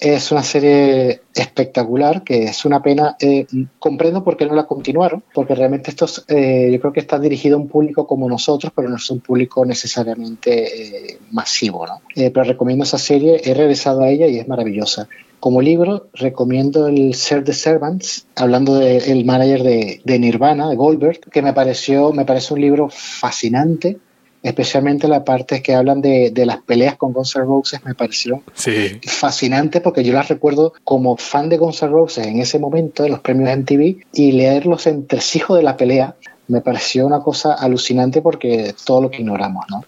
Es 0.00 0.32
una 0.32 0.42
serie 0.42 1.22
espectacular, 1.34 2.24
que 2.24 2.44
es 2.44 2.64
una 2.64 2.82
pena. 2.82 3.16
eh, 3.20 3.46
comprendo 3.78 4.24
por 4.24 4.36
qué 4.36 4.46
no 4.46 4.54
la 4.54 4.66
continuaron, 4.66 5.22
porque 5.32 5.54
realmente 5.54 5.90
esto 5.90 6.04
es, 6.06 6.24
eh, 6.28 6.70
yo 6.72 6.80
creo 6.80 6.92
que 6.92 7.00
está 7.00 7.18
dirigido 7.18 7.56
a 7.56 7.60
un 7.60 7.68
público 7.68 8.06
como 8.06 8.28
nosotros, 8.28 8.72
pero 8.74 8.88
no 8.88 8.96
es 8.96 9.10
un 9.10 9.20
público 9.20 9.64
necesariamente 9.64 11.12
eh, 11.12 11.18
masivo. 11.30 11.86
¿no? 11.86 12.02
Eh, 12.14 12.30
pero 12.30 12.44
recomiendo 12.44 12.84
esa 12.84 12.98
serie, 12.98 13.40
he 13.44 13.54
regresado 13.54 14.02
a 14.02 14.08
ella 14.08 14.26
y 14.26 14.38
es 14.38 14.48
maravillosa. 14.48 15.08
Como 15.40 15.60
libro, 15.60 16.08
recomiendo 16.14 16.86
el 16.86 17.14
Ser 17.14 17.44
the 17.44 17.52
Servants, 17.52 18.26
hablando 18.34 18.76
del 18.76 19.24
manager 19.26 19.62
de, 19.62 20.00
de 20.02 20.18
Nirvana, 20.18 20.70
de 20.70 20.76
Goldberg, 20.76 21.20
que 21.30 21.42
me 21.42 21.52
pareció, 21.52 22.12
me 22.12 22.24
parece 22.24 22.54
un 22.54 22.62
libro 22.62 22.88
fascinante, 22.90 23.98
especialmente 24.44 25.08
la 25.08 25.24
parte 25.24 25.60
que 25.62 25.74
hablan 25.74 26.00
de, 26.00 26.30
de 26.30 26.46
las 26.46 26.58
peleas 26.62 26.96
con 26.96 27.12
Guns 27.12 27.34
N' 27.34 27.44
Roses, 27.44 27.80
me 27.84 27.94
parecieron 27.94 28.42
Sí. 28.54 29.00
fascinante 29.06 29.80
porque 29.80 30.04
yo 30.04 30.12
las 30.12 30.28
recuerdo 30.28 30.74
como 30.84 31.16
fan 31.16 31.48
de 31.48 31.56
Guns 31.56 31.82
N' 31.82 31.90
Roses 31.90 32.26
en 32.26 32.38
ese 32.38 32.58
momento 32.58 33.02
de 33.02 33.08
los 33.08 33.20
premios 33.20 33.50
MTV 33.50 33.96
y 34.12 34.32
leer 34.32 34.66
los 34.66 34.86
entresijos 34.86 35.56
de 35.56 35.62
la 35.64 35.76
pelea 35.76 36.14
me 36.46 36.60
pareció 36.60 37.06
una 37.06 37.20
cosa 37.20 37.54
alucinante 37.54 38.20
porque 38.20 38.74
todo 38.84 39.00
lo 39.00 39.10
que 39.10 39.22
ignoramos, 39.22 39.64
¿no? 39.70 39.82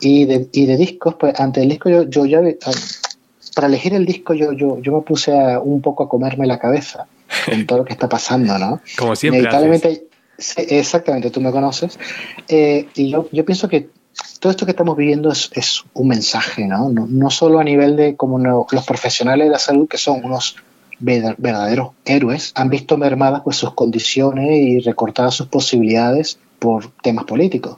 Y 0.00 0.24
de, 0.24 0.48
y 0.50 0.64
de 0.64 0.78
discos, 0.78 1.14
pues 1.20 1.38
ante 1.38 1.60
el 1.62 1.68
disco 1.68 1.90
yo, 1.90 2.04
yo 2.08 2.24
ya 2.24 2.40
para 3.54 3.66
elegir 3.66 3.92
el 3.94 4.06
disco 4.06 4.32
yo, 4.32 4.52
yo, 4.52 4.80
yo 4.80 4.92
me 4.92 5.02
puse 5.02 5.38
a- 5.38 5.60
un 5.60 5.82
poco 5.82 6.04
a 6.04 6.08
comerme 6.08 6.46
la 6.46 6.58
cabeza 6.58 7.06
con 7.44 7.66
todo 7.66 7.78
lo 7.80 7.84
que 7.84 7.92
está 7.92 8.08
pasando, 8.08 8.58
¿no? 8.58 8.80
Como 8.98 9.14
siempre. 9.14 9.42
haces. 9.90 10.02
Sí, 10.40 10.62
exactamente, 10.70 11.30
tú 11.30 11.40
me 11.40 11.52
conoces. 11.52 11.98
Eh, 12.48 12.88
y 12.94 13.10
yo, 13.10 13.28
yo 13.30 13.44
pienso 13.44 13.68
que 13.68 13.90
todo 14.40 14.50
esto 14.50 14.64
que 14.64 14.72
estamos 14.72 14.96
viviendo 14.96 15.30
es, 15.30 15.50
es 15.54 15.84
un 15.92 16.08
mensaje, 16.08 16.66
¿no? 16.66 16.88
¿no? 16.88 17.06
No 17.06 17.30
solo 17.30 17.60
a 17.60 17.64
nivel 17.64 17.94
de 17.94 18.16
como 18.16 18.38
los 18.38 18.86
profesionales 18.86 19.46
de 19.46 19.52
la 19.52 19.58
salud, 19.58 19.86
que 19.86 19.98
son 19.98 20.24
unos 20.24 20.56
ver- 20.98 21.36
verdaderos 21.36 21.90
héroes, 22.06 22.52
han 22.54 22.70
visto 22.70 22.96
mermadas 22.96 23.42
sus 23.54 23.74
condiciones 23.74 24.50
y 24.50 24.80
recortadas 24.80 25.34
sus 25.34 25.48
posibilidades 25.48 26.38
por 26.58 26.90
temas 27.02 27.26
políticos. 27.26 27.76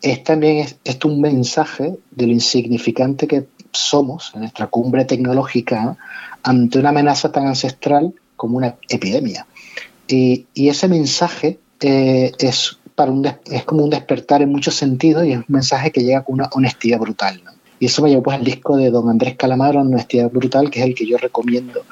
Es 0.00 0.24
también 0.24 0.66
es, 0.84 1.04
un 1.04 1.20
mensaje 1.20 1.94
de 2.10 2.26
lo 2.26 2.32
insignificante 2.32 3.28
que 3.28 3.46
somos 3.70 4.32
en 4.34 4.40
nuestra 4.40 4.66
cumbre 4.66 5.04
tecnológica 5.04 5.84
¿no? 5.84 5.98
ante 6.42 6.80
una 6.80 6.88
amenaza 6.88 7.30
tan 7.30 7.46
ancestral 7.46 8.12
como 8.36 8.56
una 8.56 8.74
epidemia. 8.88 9.46
Y, 10.08 10.46
y 10.52 10.68
ese 10.68 10.88
mensaje 10.88 11.60
eh, 11.82 12.32
es, 12.38 12.78
para 12.94 13.10
un 13.10 13.26
es 13.26 13.64
como 13.64 13.84
un 13.84 13.90
despertar 13.90 14.42
en 14.42 14.50
muchos 14.50 14.74
sentidos 14.74 15.24
y 15.26 15.32
es 15.32 15.38
un 15.38 15.44
mensaje 15.48 15.90
que 15.90 16.02
llega 16.02 16.22
con 16.22 16.34
una 16.36 16.48
honestidad 16.52 16.98
brutal. 16.98 17.42
¿no? 17.44 17.50
Y 17.80 17.86
eso 17.86 18.02
me 18.02 18.10
llevó 18.10 18.22
pues 18.22 18.36
al 18.36 18.44
disco 18.44 18.76
de 18.76 18.90
don 18.90 19.08
Andrés 19.08 19.36
Calamaro, 19.36 19.80
Honestidad 19.80 20.30
Brutal, 20.30 20.70
que 20.70 20.80
es 20.80 20.86
el 20.86 20.94
que 20.94 21.06
yo 21.06 21.16
recomiendo 21.18 21.82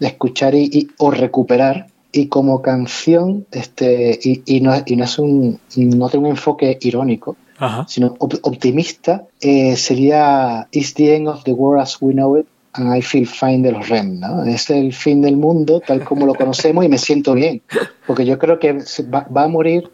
escuchar 0.00 0.54
y, 0.54 0.68
y- 0.72 0.88
o 0.98 1.10
recuperar. 1.10 1.86
Y 2.12 2.28
como 2.28 2.62
canción, 2.62 3.44
este, 3.50 4.16
y, 4.22 4.42
y 4.46 4.60
no, 4.60 4.72
y 4.86 4.94
no 4.94 5.02
es 5.04 5.18
un, 5.18 5.58
no 5.76 6.08
tiene 6.08 6.26
un 6.26 6.30
enfoque 6.30 6.78
irónico, 6.80 7.36
Ajá. 7.58 7.84
sino 7.88 8.14
op- 8.20 8.38
optimista, 8.42 9.24
eh, 9.40 9.74
sería 9.76 10.68
It's 10.70 10.94
the 10.94 11.16
end 11.16 11.26
of 11.26 11.42
the 11.42 11.50
world 11.52 11.82
as 11.82 12.00
we 12.00 12.12
know 12.12 12.36
it 12.38 12.46
and 12.74 12.92
I 12.96 13.00
feel 13.02 13.26
fine 13.26 13.62
de 13.62 13.72
los 13.72 13.88
REM, 13.88 14.20
¿no? 14.20 14.44
Es 14.44 14.68
el 14.70 14.92
fin 14.92 15.20
del 15.22 15.36
mundo 15.36 15.80
tal 15.80 16.04
como 16.04 16.26
lo 16.26 16.34
conocemos 16.34 16.84
y 16.84 16.88
me 16.88 16.98
siento 16.98 17.34
bien, 17.34 17.62
porque 18.06 18.24
yo 18.26 18.38
creo 18.38 18.58
que 18.58 18.72
va, 19.12 19.26
va 19.34 19.44
a 19.44 19.48
morir 19.48 19.90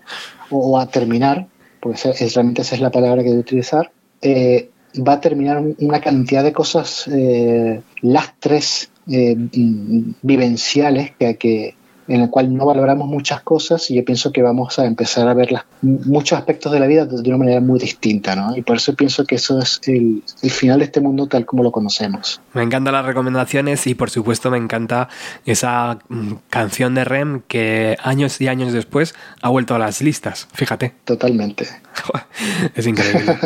o, 0.51 0.79
a 0.79 0.87
terminar, 0.87 1.47
porque 1.81 1.99
es, 2.11 2.35
realmente 2.35 2.63
esa 2.63 2.75
es 2.75 2.81
la 2.81 2.91
palabra 2.91 3.23
que 3.23 3.29
voy 3.31 3.39
utilizar, 3.39 3.91
eh, 4.23 4.71
va 5.07 5.15
a 5.15 5.21
terminar 5.21 5.59
un- 5.59 5.77
una 5.81 6.01
cantidad 6.01 6.43
de 6.43 6.53
cosas 6.53 7.07
eh, 7.13 7.81
lastres 8.03 8.91
eh, 9.11 9.37
mm, 9.37 10.13
vivenciales 10.23 11.13
que, 11.19 11.37
que 11.37 11.75
en 12.11 12.21
el 12.21 12.29
cual 12.29 12.55
no 12.55 12.67
valoramos 12.67 13.09
muchas 13.09 13.41
cosas 13.41 13.91
y 13.91 13.95
yo 13.95 14.05
pienso 14.05 14.33
que 14.33 14.43
vamos 14.43 14.79
a 14.79 14.85
empezar 14.85 15.27
a 15.29 15.33
ver 15.35 15.53
las- 15.53 15.65
muchos 15.81 16.39
aspectos 16.39 16.71
de 16.73 16.81
la 16.81 16.87
vida 16.87 17.07
de 17.07 17.29
una 17.29 17.39
manera 17.39 17.61
muy 17.61 17.79
distinta, 17.79 18.37
¿no? 18.37 18.55
Y 18.57 18.63
por 18.63 18.77
eso 18.77 18.95
pienso 18.95 19.25
que 19.25 19.37
eso 19.37 19.59
es 19.61 19.81
el, 19.87 20.23
el 20.43 20.51
final 20.51 20.81
de 20.81 20.85
este 20.87 21.01
mundo 21.01 21.27
tal 21.27 21.47
como 21.47 21.63
lo 21.63 21.73
conocemos. 21.73 22.41
Me 22.53 22.63
encantan 22.63 22.93
las 22.93 23.07
recomendaciones 23.07 23.87
y 23.87 23.95
por 23.95 24.11
supuesto 24.11 24.51
me 24.51 24.59
encanta 24.59 25.09
esa 25.47 25.99
mm, 26.09 26.33
canción 26.51 26.95
de 26.95 27.05
Rem 27.05 27.43
que 27.49 27.97
años 28.03 28.41
y 28.41 28.49
años 28.49 28.73
después 28.73 29.15
ha 29.41 29.49
vuelto 29.49 29.75
a 29.75 29.79
las 29.79 30.03
listas. 30.03 30.49
Fíjate. 30.53 30.93
Totalmente. 31.05 31.67
Es 32.75 32.87
increíble. 32.87 33.37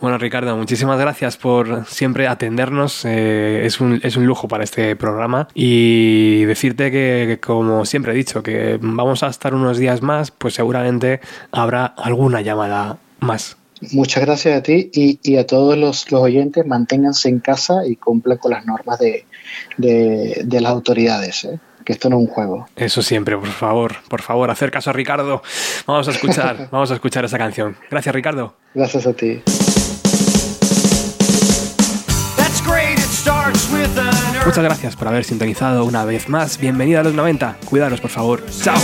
Bueno, 0.00 0.18
Ricardo, 0.18 0.56
muchísimas 0.56 0.98
gracias 0.98 1.36
por 1.36 1.86
siempre 1.86 2.26
atendernos. 2.28 3.04
Eh, 3.04 3.62
es, 3.64 3.80
un, 3.80 4.00
es 4.02 4.16
un 4.16 4.26
lujo 4.26 4.48
para 4.48 4.64
este 4.64 4.96
programa. 4.96 5.48
Y 5.54 6.44
decirte 6.44 6.90
que, 6.90 7.38
como 7.42 7.84
siempre 7.84 8.12
he 8.12 8.16
dicho, 8.16 8.42
que 8.42 8.78
vamos 8.80 9.22
a 9.22 9.28
estar 9.28 9.54
unos 9.54 9.78
días 9.78 10.02
más, 10.02 10.30
pues 10.30 10.54
seguramente 10.54 11.20
habrá 11.52 11.86
alguna 11.86 12.40
llamada 12.42 12.98
más. 13.20 13.56
Muchas 13.92 14.24
gracias 14.24 14.58
a 14.58 14.62
ti 14.62 14.90
y, 14.92 15.36
a 15.36 15.46
todos 15.46 15.76
los, 15.76 16.10
los 16.10 16.22
oyentes. 16.22 16.66
Manténganse 16.66 17.28
en 17.28 17.40
casa 17.40 17.86
y 17.86 17.96
cumplan 17.96 18.38
con 18.38 18.52
las 18.52 18.64
normas 18.64 18.98
de, 18.98 19.26
de, 19.76 20.42
de 20.44 20.60
las 20.60 20.72
autoridades. 20.72 21.44
¿eh? 21.44 21.58
Que 21.84 21.92
esto 21.92 22.08
no 22.08 22.16
es 22.16 22.22
un 22.22 22.28
juego. 22.28 22.66
Eso 22.76 23.02
siempre, 23.02 23.36
por 23.36 23.48
favor, 23.48 23.96
por 24.08 24.22
favor, 24.22 24.50
hacer 24.50 24.70
caso 24.70 24.90
a 24.90 24.92
Ricardo. 24.92 25.42
Vamos 25.86 26.08
a 26.08 26.12
escuchar, 26.12 26.68
vamos 26.72 26.90
a 26.90 26.94
escuchar 26.94 27.24
esa 27.24 27.38
canción. 27.38 27.76
Gracias, 27.90 28.14
Ricardo. 28.14 28.54
Gracias 28.74 29.06
a 29.06 29.12
ti. 29.12 29.42
Muchas 34.44 34.64
gracias 34.64 34.96
por 34.96 35.08
haber 35.08 35.24
sintonizado 35.24 35.84
una 35.84 36.04
vez 36.04 36.28
más. 36.28 36.58
Bienvenida 36.58 37.00
a 37.00 37.02
los 37.02 37.14
90. 37.14 37.56
Cuidaros, 37.64 38.00
por 38.00 38.10
favor. 38.10 38.44
Chao. 38.62 38.76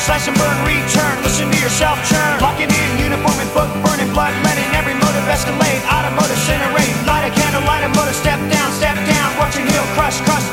Slash 0.00 0.28
and 0.28 0.36
burn, 0.36 0.56
return. 0.64 1.14
Listen 1.22 1.50
to 1.52 1.58
yourself 1.60 2.00
churn. 2.08 2.40
Locking 2.40 2.72
in, 2.72 2.88
uniform 2.96 3.36
and 3.36 3.52
book, 3.52 3.68
burning 3.84 4.08
blood, 4.16 4.32
letting 4.40 4.68
every 4.72 4.96
motive 4.96 5.26
escalate. 5.28 5.84
Automotive 5.84 6.40
incinerate, 6.40 6.96
light 7.04 7.28
a 7.28 7.32
candle, 7.36 7.62
light 7.68 7.84
a 7.84 7.90
motor, 7.92 8.16
step 8.16 8.40
down, 8.48 8.68
step 8.72 8.96
down. 8.96 9.28
Watch 9.36 9.56
Watching 9.56 9.66
heel 9.66 9.84
crush, 9.98 10.20
crush, 10.22 10.46